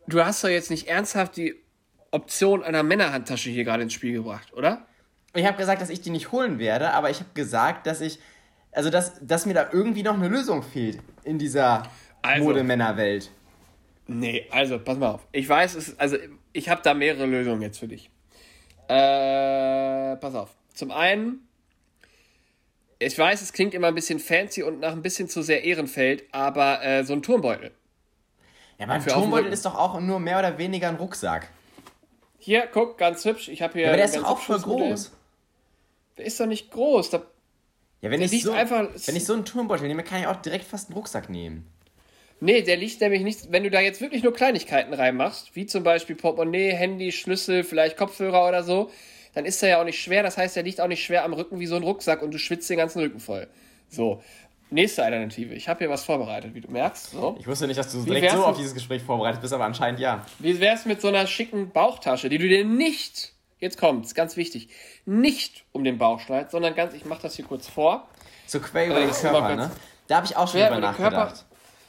du 0.07 0.23
hast 0.23 0.43
doch 0.43 0.49
jetzt 0.49 0.69
nicht 0.69 0.87
ernsthaft 0.87 1.35
die 1.35 1.55
Option 2.11 2.63
einer 2.63 2.83
Männerhandtasche 2.83 3.49
hier 3.49 3.63
gerade 3.63 3.83
ins 3.83 3.93
Spiel 3.93 4.13
gebracht, 4.13 4.53
oder? 4.53 4.85
Ich 5.33 5.45
habe 5.47 5.57
gesagt, 5.57 5.81
dass 5.81 5.89
ich 5.89 5.99
die 5.99 6.11
nicht 6.11 6.31
holen 6.31 6.59
werde, 6.59 6.91
aber 6.93 7.09
ich 7.09 7.19
habe 7.19 7.31
gesagt, 7.33 7.87
dass 7.87 8.01
ich, 8.01 8.19
also 8.71 8.91
dass, 8.91 9.19
dass 9.19 9.47
mir 9.47 9.55
da 9.55 9.69
irgendwie 9.71 10.03
noch 10.03 10.13
eine 10.13 10.27
Lösung 10.27 10.61
fehlt 10.61 10.99
in 11.23 11.39
dieser 11.39 11.83
also, 12.21 12.43
Modemännerwelt. 12.43 13.31
Nee, 14.05 14.47
also 14.51 14.77
pass 14.77 14.97
mal 14.97 15.09
auf. 15.09 15.27
Ich 15.31 15.49
weiß, 15.49 15.73
es, 15.73 15.97
also 15.97 16.17
ich 16.51 16.69
habe 16.69 16.81
da 16.83 16.93
mehrere 16.93 17.25
Lösungen 17.25 17.63
jetzt 17.63 17.79
für 17.79 17.87
dich. 17.87 18.11
Äh, 18.87 20.17
pass 20.17 20.35
auf. 20.35 20.55
Zum 20.75 20.91
einen 20.91 21.47
ich 23.05 23.17
weiß, 23.17 23.41
es 23.41 23.53
klingt 23.53 23.73
immer 23.73 23.87
ein 23.87 23.95
bisschen 23.95 24.19
fancy 24.19 24.63
und 24.63 24.79
nach 24.79 24.91
ein 24.91 25.01
bisschen 25.01 25.29
zu 25.29 25.41
sehr 25.41 25.63
Ehrenfeld, 25.63 26.23
aber 26.31 26.83
äh, 26.83 27.03
so 27.03 27.13
ein 27.13 27.21
Turmbeutel. 27.21 27.71
Ja, 28.77 28.85
aber 28.85 28.93
ein 28.93 29.05
Turmbeutel 29.05 29.51
ist 29.51 29.65
doch 29.65 29.75
auch 29.75 29.99
nur 29.99 30.19
mehr 30.19 30.39
oder 30.39 30.57
weniger 30.57 30.89
ein 30.89 30.95
Rucksack. 30.95 31.49
Hier, 32.37 32.67
guck, 32.71 32.97
ganz 32.97 33.23
hübsch. 33.23 33.47
Ich 33.47 33.61
habe 33.61 33.73
hier. 33.73 33.83
Ja, 33.83 33.87
aber 33.89 33.97
der 33.97 34.05
ist 34.05 34.15
doch 34.17 34.25
auch 34.25 34.39
voll 34.39 34.59
groß. 34.59 35.11
Der 36.17 36.25
ist 36.25 36.39
doch 36.39 36.45
nicht 36.45 36.71
groß. 36.71 37.09
Da, 37.11 37.23
ja, 38.01 38.11
wenn 38.11 38.21
ich, 38.21 38.43
so, 38.43 38.51
einfach, 38.51 38.89
wenn 39.05 39.15
ich 39.15 39.25
so 39.25 39.33
einen 39.33 39.45
Turmbeutel 39.45 39.87
nehme, 39.87 40.03
kann 40.03 40.19
ich 40.19 40.27
auch 40.27 40.35
direkt 40.35 40.65
fast 40.65 40.89
einen 40.89 40.97
Rucksack 40.97 41.29
nehmen. 41.29 41.65
Nee, 42.41 42.61
der 42.61 42.75
liegt 42.75 42.99
nämlich 42.99 43.21
nicht, 43.21 43.51
wenn 43.53 43.63
du 43.63 43.69
da 43.69 43.79
jetzt 43.79 44.01
wirklich 44.01 44.23
nur 44.23 44.33
Kleinigkeiten 44.33 44.93
reinmachst, 44.93 45.55
wie 45.55 45.65
zum 45.65 45.83
Beispiel 45.83 46.17
Portemonnaie, 46.17 46.71
Handy, 46.71 47.13
Schlüssel, 47.13 47.63
vielleicht 47.63 47.95
Kopfhörer 47.95 48.45
oder 48.45 48.63
so, 48.63 48.91
dann 49.33 49.45
ist 49.45 49.61
er 49.63 49.69
ja 49.69 49.81
auch 49.81 49.85
nicht 49.85 50.01
schwer. 50.01 50.23
Das 50.23 50.37
heißt, 50.37 50.57
er 50.57 50.63
liegt 50.63 50.79
auch 50.81 50.87
nicht 50.87 51.03
schwer 51.03 51.23
am 51.23 51.33
Rücken 51.33 51.59
wie 51.59 51.65
so 51.65 51.75
ein 51.75 51.83
Rucksack 51.83 52.21
und 52.21 52.31
du 52.31 52.37
schwitzt 52.37 52.69
den 52.69 52.77
ganzen 52.77 52.99
Rücken 52.99 53.19
voll. 53.19 53.47
So. 53.89 54.21
Nächste 54.69 55.03
Alternative. 55.03 55.53
Ich 55.53 55.69
habe 55.69 55.79
hier 55.79 55.89
was 55.89 56.03
vorbereitet, 56.03 56.55
wie 56.55 56.61
du 56.61 56.71
merkst. 56.71 57.11
So. 57.11 57.35
Ich 57.39 57.45
wusste 57.45 57.67
nicht, 57.67 57.77
dass 57.77 57.91
du 57.91 58.01
direkt 58.03 58.31
so 58.31 58.43
auf 58.43 58.57
dieses 58.57 58.73
Gespräch 58.73 59.03
vorbereitet 59.03 59.39
bist, 59.39 59.53
aber 59.53 59.65
anscheinend 59.65 59.99
ja. 59.99 60.25
Wie 60.39 60.59
wär's 60.59 60.85
mit 60.85 60.99
so 60.99 61.09
einer 61.09 61.27
schicken 61.27 61.69
Bauchtasche, 61.69 62.27
die 62.27 62.39
du 62.39 62.47
dir 62.47 62.65
nicht, 62.65 63.33
jetzt 63.59 63.77
kommt's, 63.77 64.15
ganz 64.15 64.35
wichtig, 64.35 64.69
nicht 65.05 65.63
um 65.73 65.83
den 65.83 65.99
Bauch 65.99 66.19
schneidest, 66.19 66.51
sondern 66.51 66.73
ganz, 66.73 66.95
ich 66.95 67.05
mache 67.05 67.21
das 67.21 67.35
hier 67.35 67.45
kurz 67.45 67.67
vor. 67.67 68.07
So 68.47 68.59
quer 68.59 68.87
über 68.87 68.99
äh, 68.99 69.05
den 69.05 69.11
Körper, 69.11 69.55
ne? 69.55 69.71
Da 70.07 70.15
habe 70.15 70.25
ich 70.25 70.35
auch 70.35 70.47
schon 70.47 70.61
drüber 70.61 70.79
nachgedacht. 70.79 71.13
Körper, 71.13 71.45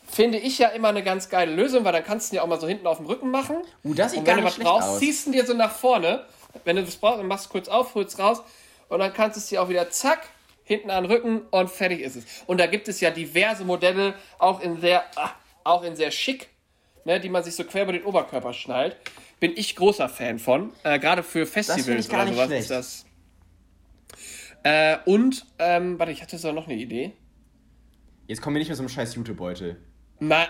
finde 0.06 0.38
ich 0.38 0.58
ja 0.58 0.68
immer 0.68 0.88
eine 0.88 1.02
ganz 1.02 1.28
geile 1.28 1.54
Lösung, 1.54 1.84
weil 1.84 1.92
dann 1.92 2.04
kannst 2.04 2.30
du 2.30 2.34
ihn 2.34 2.36
ja 2.36 2.42
auch 2.42 2.46
mal 2.46 2.60
so 2.60 2.68
hinten 2.68 2.86
auf 2.86 2.98
dem 2.98 3.06
Rücken 3.06 3.30
machen. 3.30 3.56
Uh, 3.82 3.94
das 3.94 4.12
sieht 4.12 4.20
und 4.20 4.24
gar 4.26 4.36
wenn 4.36 4.42
du 4.42 4.48
nicht 4.48 4.58
was 4.58 4.66
schlecht 4.66 4.70
aus. 4.70 4.98
ziehst 4.98 5.26
du 5.26 5.30
ihn 5.30 5.32
dir 5.32 5.46
so 5.46 5.54
nach 5.54 5.72
vorne. 5.72 6.24
Wenn 6.64 6.76
du 6.76 6.84
das 6.84 6.96
brauchst, 6.96 7.18
dann 7.20 7.26
machst 7.26 7.46
du 7.46 7.50
kurz 7.50 7.68
auf, 7.68 7.94
holst 7.94 8.18
raus 8.18 8.42
und 8.88 8.98
dann 8.98 9.12
kannst 9.12 9.36
du 9.36 9.40
es 9.40 9.46
dir 9.46 9.62
auch 9.62 9.68
wieder 9.68 9.90
zack, 9.90 10.28
hinten 10.64 10.90
an 10.90 11.04
den 11.04 11.12
Rücken 11.12 11.42
und 11.50 11.70
fertig 11.70 12.00
ist 12.00 12.16
es. 12.16 12.24
Und 12.46 12.58
da 12.58 12.66
gibt 12.66 12.88
es 12.88 13.00
ja 13.00 13.10
diverse 13.10 13.64
Modelle, 13.64 14.14
auch 14.38 14.60
in 14.60 14.80
sehr, 14.80 15.04
ah, 15.16 15.30
auch 15.62 15.82
in 15.82 15.96
sehr 15.96 16.10
schick, 16.10 16.48
ne, 17.04 17.20
die 17.20 17.28
man 17.28 17.42
sich 17.44 17.54
so 17.54 17.64
quer 17.64 17.82
über 17.82 17.92
den 17.92 18.04
Oberkörper 18.04 18.52
schnallt. 18.52 18.96
Bin 19.40 19.52
ich 19.56 19.76
großer 19.76 20.08
Fan 20.08 20.38
von. 20.38 20.72
Äh, 20.84 20.98
Gerade 20.98 21.22
für 21.22 21.46
Festivals 21.46 22.08
oder 22.08 22.26
sowas 22.26 22.46
schlecht. 22.46 22.62
ist 22.62 22.70
das. 22.70 23.06
Äh, 24.62 24.96
und, 25.04 25.44
ähm, 25.58 25.98
warte, 25.98 26.12
ich 26.12 26.22
hatte 26.22 26.38
so 26.38 26.50
noch 26.52 26.66
eine 26.66 26.76
Idee. 26.76 27.12
Jetzt 28.26 28.40
kommen 28.40 28.56
wir 28.56 28.60
nicht 28.60 28.68
mit 28.68 28.76
so 28.78 28.82
einem 28.82 28.88
scheiß 28.88 29.14
Jutebeutel. 29.16 29.76
Na, 30.20 30.46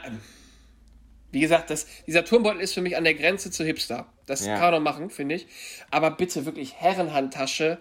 wie 1.35 1.41
gesagt, 1.41 1.69
das, 1.71 1.87
dieser 2.07 2.25
Turmbeutel 2.25 2.61
ist 2.63 2.73
für 2.75 2.81
mich 2.81 2.97
an 2.97 3.05
der 3.05 3.15
Grenze 3.15 3.51
zu 3.51 3.65
Hipster. 3.65 4.07
Das 4.27 4.47
Ja. 4.47 4.57
kann 4.59 4.73
man 4.73 4.83
machen, 4.83 5.11
finde 5.11 5.35
ich. 5.35 5.47
Aber 5.91 6.11
bitte 6.13 6.47
wirklich 6.47 6.75
Herrenhandtasche. 6.75 7.79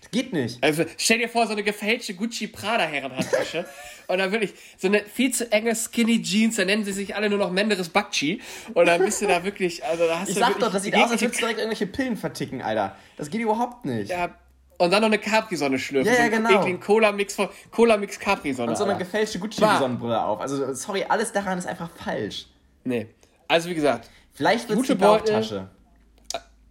Das 0.00 0.10
geht 0.12 0.32
nicht. 0.32 0.62
Also 0.62 0.84
stell 0.96 1.18
dir 1.18 1.28
vor, 1.28 1.46
so 1.46 1.52
eine 1.52 1.62
gefälschte 1.64 2.14
Gucci 2.14 2.46
Prada 2.46 2.84
Herrenhandtasche. 2.84 3.66
und 4.06 4.18
dann 4.18 4.30
wirklich 4.32 4.54
so 4.76 4.86
eine 4.88 5.00
viel 5.04 5.32
zu 5.32 5.50
enge 5.50 5.74
Skinny 5.74 6.22
Jeans, 6.22 6.56
da 6.56 6.64
nennen 6.64 6.84
sie 6.84 6.92
sich 6.92 7.14
alle 7.16 7.28
nur 7.28 7.38
noch 7.38 7.50
Menderes 7.50 7.88
Bakchi. 7.88 8.40
Und 8.74 8.86
dann 8.86 9.04
bist 9.04 9.20
du 9.22 9.26
da 9.26 9.42
wirklich, 9.44 9.84
also 9.84 10.06
da 10.06 10.20
hast 10.20 10.28
Ich 10.28 10.34
du 10.34 10.40
sag 10.40 10.50
wirklich 10.50 10.64
doch, 10.64 10.72
das 10.72 10.82
sieht 10.84 10.94
aus, 10.94 11.10
als 11.10 11.20
würdest 11.20 11.34
du 11.40 11.40
direkt 11.40 11.58
irgendwelche 11.58 11.86
Pillen 11.88 12.16
verticken, 12.16 12.62
Alter. 12.62 12.96
Das 13.16 13.28
geht 13.28 13.40
überhaupt 13.40 13.84
nicht. 13.86 14.10
ja, 14.10 14.34
Und 14.78 14.92
dann 14.92 15.00
noch 15.02 15.08
eine 15.08 15.18
Capri-Sonne 15.18 15.80
schlürfen. 15.80 16.12
Ja, 16.12 16.18
ja, 16.20 16.24
so 16.26 16.36
genau. 16.36 16.60
ekligen 16.60 16.78
Cola-Mix 16.80 17.36
Cola-Mix 17.72 18.20
Capri-Sonne. 18.20 18.70
Und 18.70 18.76
so 18.76 18.84
eine 18.84 18.92
Alter. 18.94 19.04
gefälschte. 19.04 19.40
Gucci-Sonnenbrille 19.40 20.22
auf. 20.24 20.40
Also, 20.40 20.72
sorry, 20.74 21.04
alles 21.08 21.32
daran 21.32 21.58
ist 21.58 21.66
einfach 21.66 21.90
falsch. 21.96 22.46
Nee. 22.88 23.06
Also 23.46 23.68
wie 23.68 23.74
gesagt, 23.74 24.08
Vielleicht 24.32 24.68
wird 24.68 24.78
die 24.78 24.82
Jutebeutel. 24.82 25.34
Bauchtasche. 25.34 25.68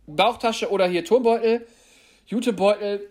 Bauchtasche 0.08 0.72
oder 0.72 0.88
hier 0.88 1.04
Turmbeutel. 1.06 1.68
Jutebeutel 2.26 3.02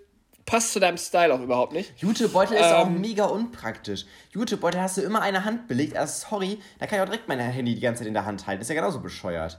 passt 0.46 0.72
zu 0.72 0.80
deinem 0.80 0.96
Style 0.96 1.34
auch 1.34 1.40
überhaupt 1.40 1.72
nicht. 1.72 1.92
Jutebeutel 2.00 2.56
ist 2.56 2.72
auch 2.72 2.86
Ähm. 2.86 3.00
mega 3.00 3.26
unpraktisch. 3.26 4.06
Jutebeutel 4.32 4.80
hast 4.80 4.96
du 4.96 5.02
immer 5.02 5.20
eine 5.20 5.44
Hand 5.44 5.68
belegt. 5.68 5.96
Also, 5.96 6.26
sorry, 6.30 6.58
da 6.78 6.86
kann 6.86 6.98
ich 6.98 7.02
auch 7.02 7.08
direkt 7.08 7.28
mein 7.28 7.38
Handy 7.38 7.74
die 7.74 7.80
ganze 7.80 8.00
Zeit 8.00 8.08
in 8.08 8.14
der 8.14 8.24
Hand 8.24 8.46
halten. 8.46 8.62
ist 8.62 8.68
ja 8.68 8.74
genauso 8.74 9.00
bescheuert. 9.00 9.58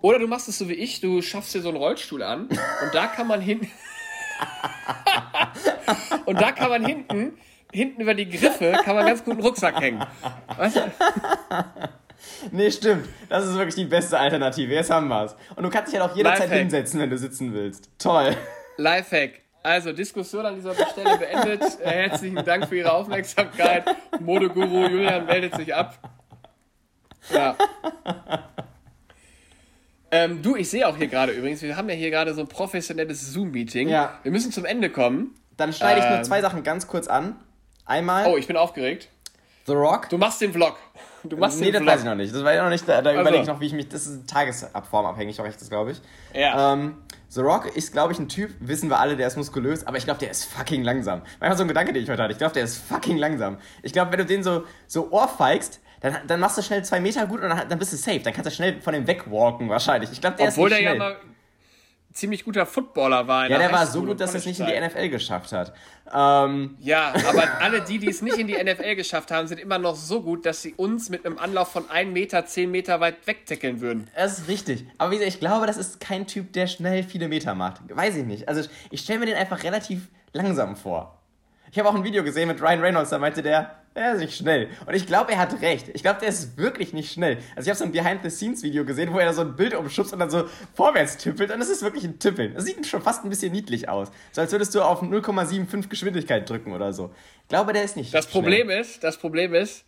Oder 0.00 0.18
du 0.18 0.26
machst 0.26 0.48
es 0.48 0.58
so 0.58 0.68
wie 0.68 0.74
ich, 0.74 1.00
du 1.00 1.22
schaffst 1.22 1.54
dir 1.54 1.62
so 1.62 1.68
einen 1.68 1.78
Rollstuhl 1.78 2.22
an 2.22 2.48
und 2.48 2.58
da 2.92 3.06
kann 3.06 3.28
man 3.28 3.40
hinten. 3.40 3.70
und 6.26 6.40
da 6.40 6.50
kann 6.52 6.68
man 6.68 6.84
hinten, 6.84 7.38
hinten 7.72 8.02
über 8.02 8.14
die 8.14 8.28
Griffe, 8.28 8.72
kann 8.84 8.96
man 8.96 9.06
ganz 9.06 9.22
gut 9.24 9.34
einen 9.34 9.42
Rucksack 9.42 9.80
hängen. 9.80 10.04
Weißt 10.56 10.76
du? 10.76 10.92
Nee, 12.50 12.70
stimmt. 12.70 13.08
Das 13.28 13.44
ist 13.46 13.54
wirklich 13.54 13.74
die 13.74 13.84
beste 13.84 14.18
Alternative. 14.18 14.72
Jetzt 14.72 14.90
haben 14.90 15.08
wir's. 15.08 15.34
Und 15.56 15.62
du 15.64 15.70
kannst 15.70 15.92
dich 15.92 16.00
halt 16.00 16.10
auch 16.10 16.16
jederzeit 16.16 16.40
Lifehack. 16.42 16.58
hinsetzen, 16.60 17.00
wenn 17.00 17.10
du 17.10 17.18
sitzen 17.18 17.52
willst. 17.54 17.88
Toll. 17.98 18.36
Lifehack. 18.76 19.40
Also, 19.64 19.92
Diskussion 19.92 20.44
an 20.44 20.56
dieser 20.56 20.74
Stelle 20.74 21.18
beendet. 21.18 21.62
Äh, 21.84 22.08
Herzlichen 22.08 22.44
Dank 22.44 22.68
für 22.68 22.76
Ihre 22.76 22.92
Aufmerksamkeit. 22.92 23.84
Modeguru 24.20 24.86
Julian 24.88 25.24
meldet 25.26 25.54
sich 25.54 25.72
ab. 25.74 25.98
Ja. 27.32 27.56
Ähm, 30.10 30.42
du, 30.42 30.56
ich 30.56 30.68
sehe 30.68 30.86
auch 30.86 30.96
hier 30.96 31.06
gerade 31.06 31.32
übrigens, 31.32 31.62
wir 31.62 31.76
haben 31.76 31.88
ja 31.88 31.94
hier 31.94 32.10
gerade 32.10 32.34
so 32.34 32.40
ein 32.42 32.48
professionelles 32.48 33.32
Zoom-Meeting. 33.32 33.88
Ja. 33.88 34.18
Wir 34.22 34.32
müssen 34.32 34.52
zum 34.52 34.64
Ende 34.64 34.90
kommen. 34.90 35.34
Dann 35.56 35.72
schneide 35.72 36.00
ich 36.00 36.06
nur 36.06 36.18
Ähm. 36.18 36.24
zwei 36.24 36.40
Sachen 36.42 36.62
ganz 36.64 36.86
kurz 36.86 37.06
an. 37.08 37.36
Einmal 37.86 38.26
Oh, 38.26 38.36
ich 38.36 38.46
bin 38.46 38.56
aufgeregt. 38.56 39.08
The 39.66 39.72
Rock. 39.74 40.08
Du 40.10 40.18
machst 40.18 40.40
den 40.40 40.52
Vlog. 40.52 40.76
Du 41.24 41.36
machst 41.36 41.60
nee, 41.60 41.70
den 41.70 41.84
das 41.84 41.94
weiß 41.94 42.00
ich 42.00 42.06
noch 42.06 42.14
nicht. 42.14 42.34
Das 42.34 42.42
weiß 42.44 42.56
ich 42.56 42.62
noch 42.62 42.70
nicht. 42.70 42.88
Da, 42.88 43.00
da 43.02 43.10
Also. 43.10 43.20
überlege 43.20 43.42
ich 43.42 43.48
noch, 43.48 43.60
wie 43.60 43.66
ich 43.66 43.72
mich. 43.72 43.88
Das 43.88 44.06
ist 44.06 44.28
tagesabformabhängig, 44.28 45.40
auch 45.40 45.46
echt, 45.46 45.60
das 45.60 45.68
glaube 45.70 45.92
ich. 45.92 46.00
Ja. 46.34 46.72
Ähm, 46.72 46.96
The 47.28 47.40
Rock 47.40 47.74
ist, 47.76 47.92
glaube 47.92 48.12
ich, 48.12 48.18
ein 48.18 48.28
Typ, 48.28 48.50
wissen 48.60 48.90
wir 48.90 48.98
alle, 48.98 49.16
der 49.16 49.26
ist 49.26 49.36
muskulös, 49.36 49.86
aber 49.86 49.96
ich 49.96 50.04
glaube, 50.04 50.20
der 50.20 50.30
ist 50.30 50.44
fucking 50.44 50.82
langsam. 50.82 51.22
Einfach 51.40 51.56
so 51.56 51.64
ein 51.64 51.68
Gedanke, 51.68 51.92
den 51.92 52.02
ich 52.02 52.10
heute 52.10 52.22
hatte. 52.22 52.32
Ich 52.32 52.38
glaube, 52.38 52.52
der 52.54 52.64
ist 52.64 52.76
fucking 52.76 53.16
langsam. 53.16 53.56
Ich 53.82 53.92
glaube, 53.92 54.12
wenn 54.12 54.18
du 54.18 54.26
den 54.26 54.42
so, 54.42 54.64
so 54.86 55.10
ohrfeigst, 55.10 55.80
dann, 56.00 56.16
dann 56.26 56.40
machst 56.40 56.58
du 56.58 56.62
schnell 56.62 56.84
zwei 56.84 57.00
Meter 57.00 57.24
gut 57.26 57.40
und 57.40 57.48
dann, 57.48 57.68
dann 57.68 57.78
bist 57.78 57.92
du 57.92 57.96
safe. 57.96 58.18
Dann 58.20 58.32
kannst 58.34 58.50
du 58.50 58.54
schnell 58.54 58.80
von 58.82 58.92
dem 58.92 59.06
wegwalken, 59.06 59.68
wahrscheinlich. 59.68 60.10
Ich 60.12 60.20
glaube, 60.20 60.36
der 60.36 60.48
Obwohl 60.48 60.70
ist 60.70 60.78
der 60.80 60.92
nicht 60.92 61.00
ja 61.00 61.06
schnell. 61.06 61.14
mal 61.14 61.16
ziemlich 62.12 62.44
guter 62.44 62.66
Footballer 62.66 63.26
war. 63.28 63.48
ja, 63.48 63.58
der 63.58 63.72
war 63.72 63.80
Highschool 63.80 63.92
so 63.92 64.06
gut, 64.06 64.20
dass 64.20 64.34
er 64.34 64.40
es 64.40 64.46
nicht 64.46 64.60
in 64.60 64.66
die. 64.66 64.80
NFL 64.80 65.08
geschafft 65.08 65.52
hat. 65.52 65.72
Ähm, 66.12 66.76
Ja, 66.80 67.12
aber 67.28 67.60
alle 67.60 67.80
die, 67.80 67.98
die 67.98 68.08
es 68.08 68.22
nicht 68.22 68.38
in 68.38 68.46
die 68.46 68.62
NFL 68.62 68.96
geschafft 68.96 69.30
haben, 69.30 69.46
sind 69.46 69.58
immer 69.58 69.78
noch 69.78 69.96
so 69.96 70.22
gut, 70.22 70.44
dass 70.46 70.62
sie 70.62 70.74
uns 70.74 71.08
mit 71.08 71.24
einem 71.24 71.38
Anlauf 71.38 71.72
von 71.72 71.88
1 71.90 72.12
Meter, 72.12 72.44
10 72.44 72.70
Meter 72.70 73.00
weit 73.00 73.26
wegtackeln 73.26 73.80
würden. 73.80 74.08
Das 74.14 74.38
ist 74.38 74.48
richtig. 74.48 74.86
Aber 74.98 75.10
wie 75.10 75.16
gesagt, 75.16 75.34
ich 75.34 75.40
glaube, 75.40 75.66
das 75.66 75.76
ist 75.76 76.00
kein 76.00 76.26
Typ, 76.26 76.52
der 76.52 76.66
schnell 76.66 77.02
viele 77.02 77.28
Meter 77.28 77.54
macht. 77.54 77.80
Weiß 77.88 78.16
ich 78.16 78.24
nicht. 78.24 78.48
Also 78.48 78.68
ich 78.90 79.00
stelle 79.00 79.20
mir 79.20 79.26
den 79.26 79.36
einfach 79.36 79.62
relativ 79.62 80.08
langsam 80.32 80.76
vor. 80.76 81.21
Ich 81.72 81.78
habe 81.78 81.88
auch 81.88 81.94
ein 81.94 82.04
Video 82.04 82.22
gesehen 82.22 82.48
mit 82.48 82.60
Ryan 82.60 82.80
Reynolds, 82.80 83.08
da 83.08 83.18
meinte 83.18 83.40
der, 83.42 83.70
er 83.94 84.12
ist 84.12 84.20
nicht 84.20 84.36
schnell. 84.36 84.68
Und 84.84 84.92
ich 84.94 85.06
glaube, 85.06 85.32
er 85.32 85.38
hat 85.38 85.58
recht. 85.62 85.88
Ich 85.94 86.02
glaube, 86.02 86.20
der 86.20 86.28
ist 86.28 86.58
wirklich 86.58 86.92
nicht 86.92 87.10
schnell. 87.10 87.38
Also 87.56 87.66
ich 87.66 87.68
habe 87.70 87.78
so 87.78 87.84
ein 87.84 87.92
Behind-the-Scenes-Video 87.92 88.84
gesehen, 88.84 89.10
wo 89.10 89.18
er 89.18 89.32
so 89.32 89.40
ein 89.40 89.56
Bild 89.56 89.74
umschubst 89.74 90.12
und 90.12 90.18
dann 90.18 90.28
so 90.28 90.44
vorwärts 90.74 91.16
tippelt. 91.16 91.50
Und 91.50 91.62
es 91.62 91.70
ist 91.70 91.82
wirklich 91.82 92.04
ein 92.04 92.18
Tippeln. 92.18 92.52
Das 92.54 92.66
sieht 92.66 92.86
schon 92.86 93.00
fast 93.00 93.24
ein 93.24 93.30
bisschen 93.30 93.52
niedlich 93.52 93.88
aus. 93.88 94.08
So 94.32 94.42
als 94.42 94.52
würdest 94.52 94.74
du 94.74 94.82
auf 94.82 95.02
0,75 95.02 95.88
Geschwindigkeit 95.88 96.48
drücken 96.48 96.74
oder 96.74 96.92
so. 96.92 97.10
Ich 97.44 97.48
glaube, 97.48 97.72
der 97.72 97.84
ist 97.84 97.96
nicht 97.96 98.12
Das 98.12 98.24
schnell. 98.30 98.42
Problem 98.42 98.68
ist, 98.68 99.02
das 99.02 99.16
Problem 99.16 99.54
ist, 99.54 99.84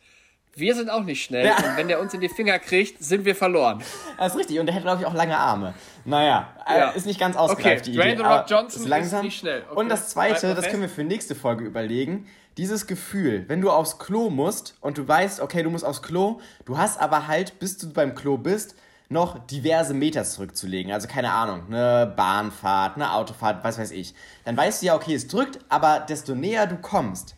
wir 0.56 0.74
sind 0.74 0.90
auch 0.90 1.02
nicht 1.02 1.22
schnell. 1.24 1.46
Ja. 1.46 1.56
Und 1.56 1.76
wenn 1.76 1.88
der 1.88 2.00
uns 2.00 2.14
in 2.14 2.20
die 2.20 2.28
Finger 2.28 2.58
kriegt, 2.58 3.02
sind 3.02 3.24
wir 3.24 3.34
verloren. 3.34 3.82
Das 4.18 4.32
ist 4.32 4.38
richtig. 4.38 4.58
Und 4.60 4.66
der 4.66 4.74
hat, 4.74 4.82
glaube 4.82 5.00
ich, 5.02 5.06
auch 5.06 5.14
lange 5.14 5.36
Arme. 5.36 5.74
Naja, 6.04 6.48
Ja. 6.68 6.90
äh, 6.92 6.96
ist 6.96 7.06
nicht 7.06 7.18
ganz 7.20 7.36
ausgereift, 7.36 7.82
Okay, 7.88 7.92
die 7.92 7.98
Idee. 7.98 8.22
Rock 8.22 8.44
Johnson 8.48 8.82
ist 8.82 8.88
langsam. 8.88 9.20
ist 9.20 9.24
nicht 9.24 9.38
schnell. 9.38 9.62
Okay. 9.68 9.78
Und 9.80 9.88
das 9.88 10.08
Zweite, 10.10 10.54
das 10.54 10.66
können 10.68 10.82
wir 10.82 10.88
für 10.88 11.04
nächste 11.04 11.34
Folge 11.34 11.64
überlegen. 11.64 12.26
Dieses 12.56 12.86
Gefühl, 12.86 13.44
wenn 13.48 13.60
du 13.60 13.70
aufs 13.70 13.98
Klo 13.98 14.30
musst 14.30 14.76
und 14.80 14.96
du 14.96 15.08
weißt, 15.08 15.40
okay, 15.40 15.62
du 15.64 15.70
musst 15.70 15.84
aufs 15.84 16.02
Klo, 16.02 16.40
du 16.66 16.78
hast 16.78 17.00
aber 17.00 17.26
halt, 17.26 17.58
bis 17.58 17.78
du 17.78 17.92
beim 17.92 18.14
Klo 18.14 18.36
bist, 18.36 18.76
noch 19.08 19.38
diverse 19.46 19.92
Meter 19.92 20.24
zurückzulegen. 20.24 20.92
Also 20.92 21.08
keine 21.08 21.32
Ahnung, 21.32 21.64
eine 21.68 22.06
Bahnfahrt, 22.16 22.94
eine 22.96 23.12
Autofahrt, 23.12 23.64
was 23.64 23.78
weiß 23.78 23.90
ich. 23.90 24.14
Dann 24.44 24.56
weißt 24.56 24.82
du 24.82 24.86
ja, 24.86 24.94
okay, 24.94 25.14
es 25.14 25.26
drückt, 25.26 25.58
aber 25.68 26.00
desto 26.00 26.34
näher 26.34 26.66
du 26.66 26.76
kommst, 26.76 27.34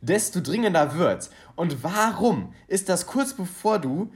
desto 0.00 0.40
dringender 0.40 0.94
wird's. 0.96 1.30
Und 1.56 1.82
warum 1.82 2.52
ist 2.66 2.88
das 2.88 3.06
kurz 3.06 3.34
bevor 3.34 3.78
du 3.78 4.12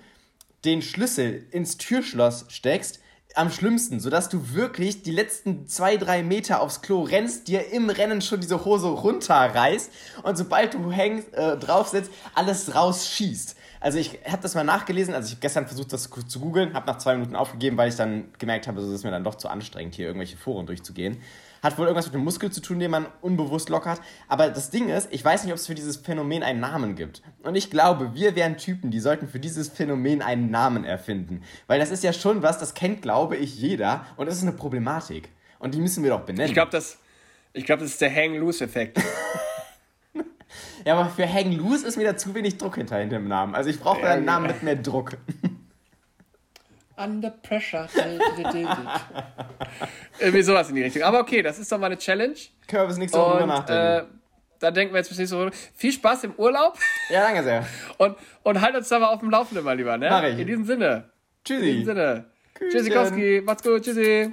den 0.65 0.83
Schlüssel 0.83 1.47
ins 1.51 1.77
Türschloss 1.77 2.47
steckst, 2.49 3.01
am 3.35 3.51
schlimmsten, 3.51 4.01
sodass 4.01 4.29
du 4.29 4.55
wirklich 4.55 5.03
die 5.03 5.11
letzten 5.11 5.67
zwei, 5.69 5.97
drei 5.97 6.23
Meter 6.23 6.61
aufs 6.61 6.81
Klo 6.81 7.03
rennst, 7.03 7.47
dir 7.47 7.73
im 7.73 7.91
Rennen 7.91 8.21
schon 8.21 8.41
diese 8.41 8.65
Hose 8.65 8.89
runterreißt 8.89 9.93
und 10.23 10.37
sobald 10.37 10.75
du 10.75 10.91
hängst, 10.91 11.33
äh, 11.35 11.57
draufsetzt, 11.57 12.11
alles 12.35 12.75
rausschießt. 12.75 13.55
Also 13.81 13.99
ich 13.99 14.19
habe 14.29 14.43
das 14.43 14.55
mal 14.55 14.65
nachgelesen, 14.65 15.15
also 15.15 15.27
ich 15.27 15.33
habe 15.33 15.41
gestern 15.41 15.67
versucht, 15.67 15.93
das 15.93 16.11
zu 16.11 16.41
googeln, 16.41 16.75
habe 16.75 16.87
nach 16.87 16.99
zwei 16.99 17.15
Minuten 17.15 17.37
aufgegeben, 17.37 17.77
weil 17.77 17.91
ich 17.91 17.97
dann 17.97 18.33
gemerkt 18.39 18.67
habe, 18.67 18.81
es 18.81 18.89
ist 18.89 19.05
mir 19.05 19.13
dann 19.13 19.23
doch 19.23 19.37
zu 19.37 19.49
anstrengend, 19.49 19.95
hier 19.95 20.07
irgendwelche 20.07 20.37
Foren 20.37 20.67
durchzugehen. 20.67 21.19
Hat 21.63 21.79
wohl 21.79 21.87
irgendwas 21.87 22.07
mit 22.07 22.15
dem 22.15 22.25
Muskel 22.25 22.51
zu 22.51 22.61
tun, 22.61 22.79
den 22.79 22.91
man 22.91 23.07
unbewusst 23.21 23.69
lockert. 23.69 24.01
Aber 24.29 24.49
das 24.49 24.71
Ding 24.71 24.89
ist, 24.89 25.09
ich 25.11 25.25
weiß 25.25 25.45
nicht, 25.45 25.53
ob 25.53 25.59
es 25.59 25.67
für 25.67 25.75
dieses 25.75 25.97
Phänomen 25.97 26.43
einen 26.43 26.61
Namen 26.61 26.95
gibt. 26.95 27.23
Und 27.43 27.55
ich 27.55 27.71
glaube, 27.71 28.15
wir 28.15 28.37
wären 28.37 28.57
Typen, 28.57 28.91
die 28.91 29.01
sollten 29.01 29.29
für 29.29 29.41
dieses 29.41 29.69
Phänomen 29.69 30.23
einen 30.23 30.51
Namen 30.51 30.85
erfinden. 30.85 31.43
Weil 31.67 31.81
das 31.81 31.91
ist 31.91 32.05
ja 32.05 32.13
schon 32.13 32.43
was, 32.43 32.59
das 32.59 32.75
kennt, 32.75 33.03
glaube 33.03 33.37
ich, 33.37 33.59
jeder. 33.59 34.07
Und 34.17 34.27
das 34.27 34.37
ist 34.37 34.43
eine 34.43 34.53
Problematik. 34.53 35.29
Und 35.59 35.75
die 35.75 35.81
müssen 35.81 36.03
wir 36.05 36.11
doch 36.11 36.21
benennen. 36.21 36.49
Ich 36.49 36.55
glaube, 36.55 36.71
das, 36.71 36.99
ich 37.53 37.65
glaub, 37.65 37.81
das 37.81 37.91
ist 37.91 38.01
der 38.01 38.15
Hang-Loose-Effekt. 38.15 39.01
ja, 40.85 40.95
aber 40.97 41.11
für 41.11 41.31
Hang 41.31 41.53
Loose 41.53 41.87
ist 41.87 41.97
mir 41.97 42.05
da 42.05 42.17
zu 42.17 42.35
wenig 42.35 42.59
Druck 42.59 42.77
hinter, 42.77 42.99
hinter 42.99 43.19
dem 43.19 43.29
Namen. 43.29 43.55
Also 43.55 43.71
ich 43.71 43.81
brauche 43.81 44.03
Ja, 44.03 44.13
einen 44.13 44.25
Namen 44.25 44.47
ja. 44.47 44.53
mit 44.53 44.63
mehr 44.63 44.77
Druck. 44.77 45.17
Under 46.99 47.31
pressure. 47.31 47.89
Irgendwie 50.19 50.43
sowas 50.43 50.69
in 50.69 50.75
die 50.77 50.83
Richtung. 50.83 51.03
Aber 51.03 51.21
okay, 51.21 51.43
das 51.43 51.59
ist 51.59 51.71
doch 51.71 51.79
mal 51.79 51.87
eine 51.87 51.99
Challenge. 51.99 52.35
Können 52.67 52.83
wir 52.83 52.87
bis 52.89 52.97
nächste 52.99 53.19
Woche 53.19 53.31
drüber 53.39 53.43
Und 53.45 53.49
nachdenken. 53.49 54.11
äh, 54.15 54.19
da 54.59 54.71
denken 54.71 54.93
wir 54.95 54.99
jetzt 54.99 55.09
bis 55.09 55.19
nächste 55.19 55.37
Woche. 55.39 55.51
Viel 55.75 55.93
Spaß 55.93 56.25
im 56.25 56.35
Urlaub 56.35 56.77
ja, 57.11 57.21
danke 57.23 57.43
sehr. 57.45 57.67
und, 57.99 58.17
und 58.43 58.61
halt 58.61 58.75
uns 58.77 58.89
da 58.89 58.99
mal 58.99 59.07
auf 59.09 59.21
dem 59.21 59.31
Laufenden 59.31 59.65
mal 59.65 59.77
lieber, 59.77 59.97
ne? 59.97 60.09
Mach 60.11 60.25
ich. 60.25 60.39
In 60.39 60.47
diesem 60.47 60.65
Sinne. 60.65 60.95
In 60.95 61.45
Tschüssi. 61.45 61.63
diesem 61.67 61.85
Sinne. 61.85 62.25
Tschüssikowski. 62.71 63.43
Macht's 63.45 63.63
gut. 63.63 63.83
Tschüssi. 63.83 64.33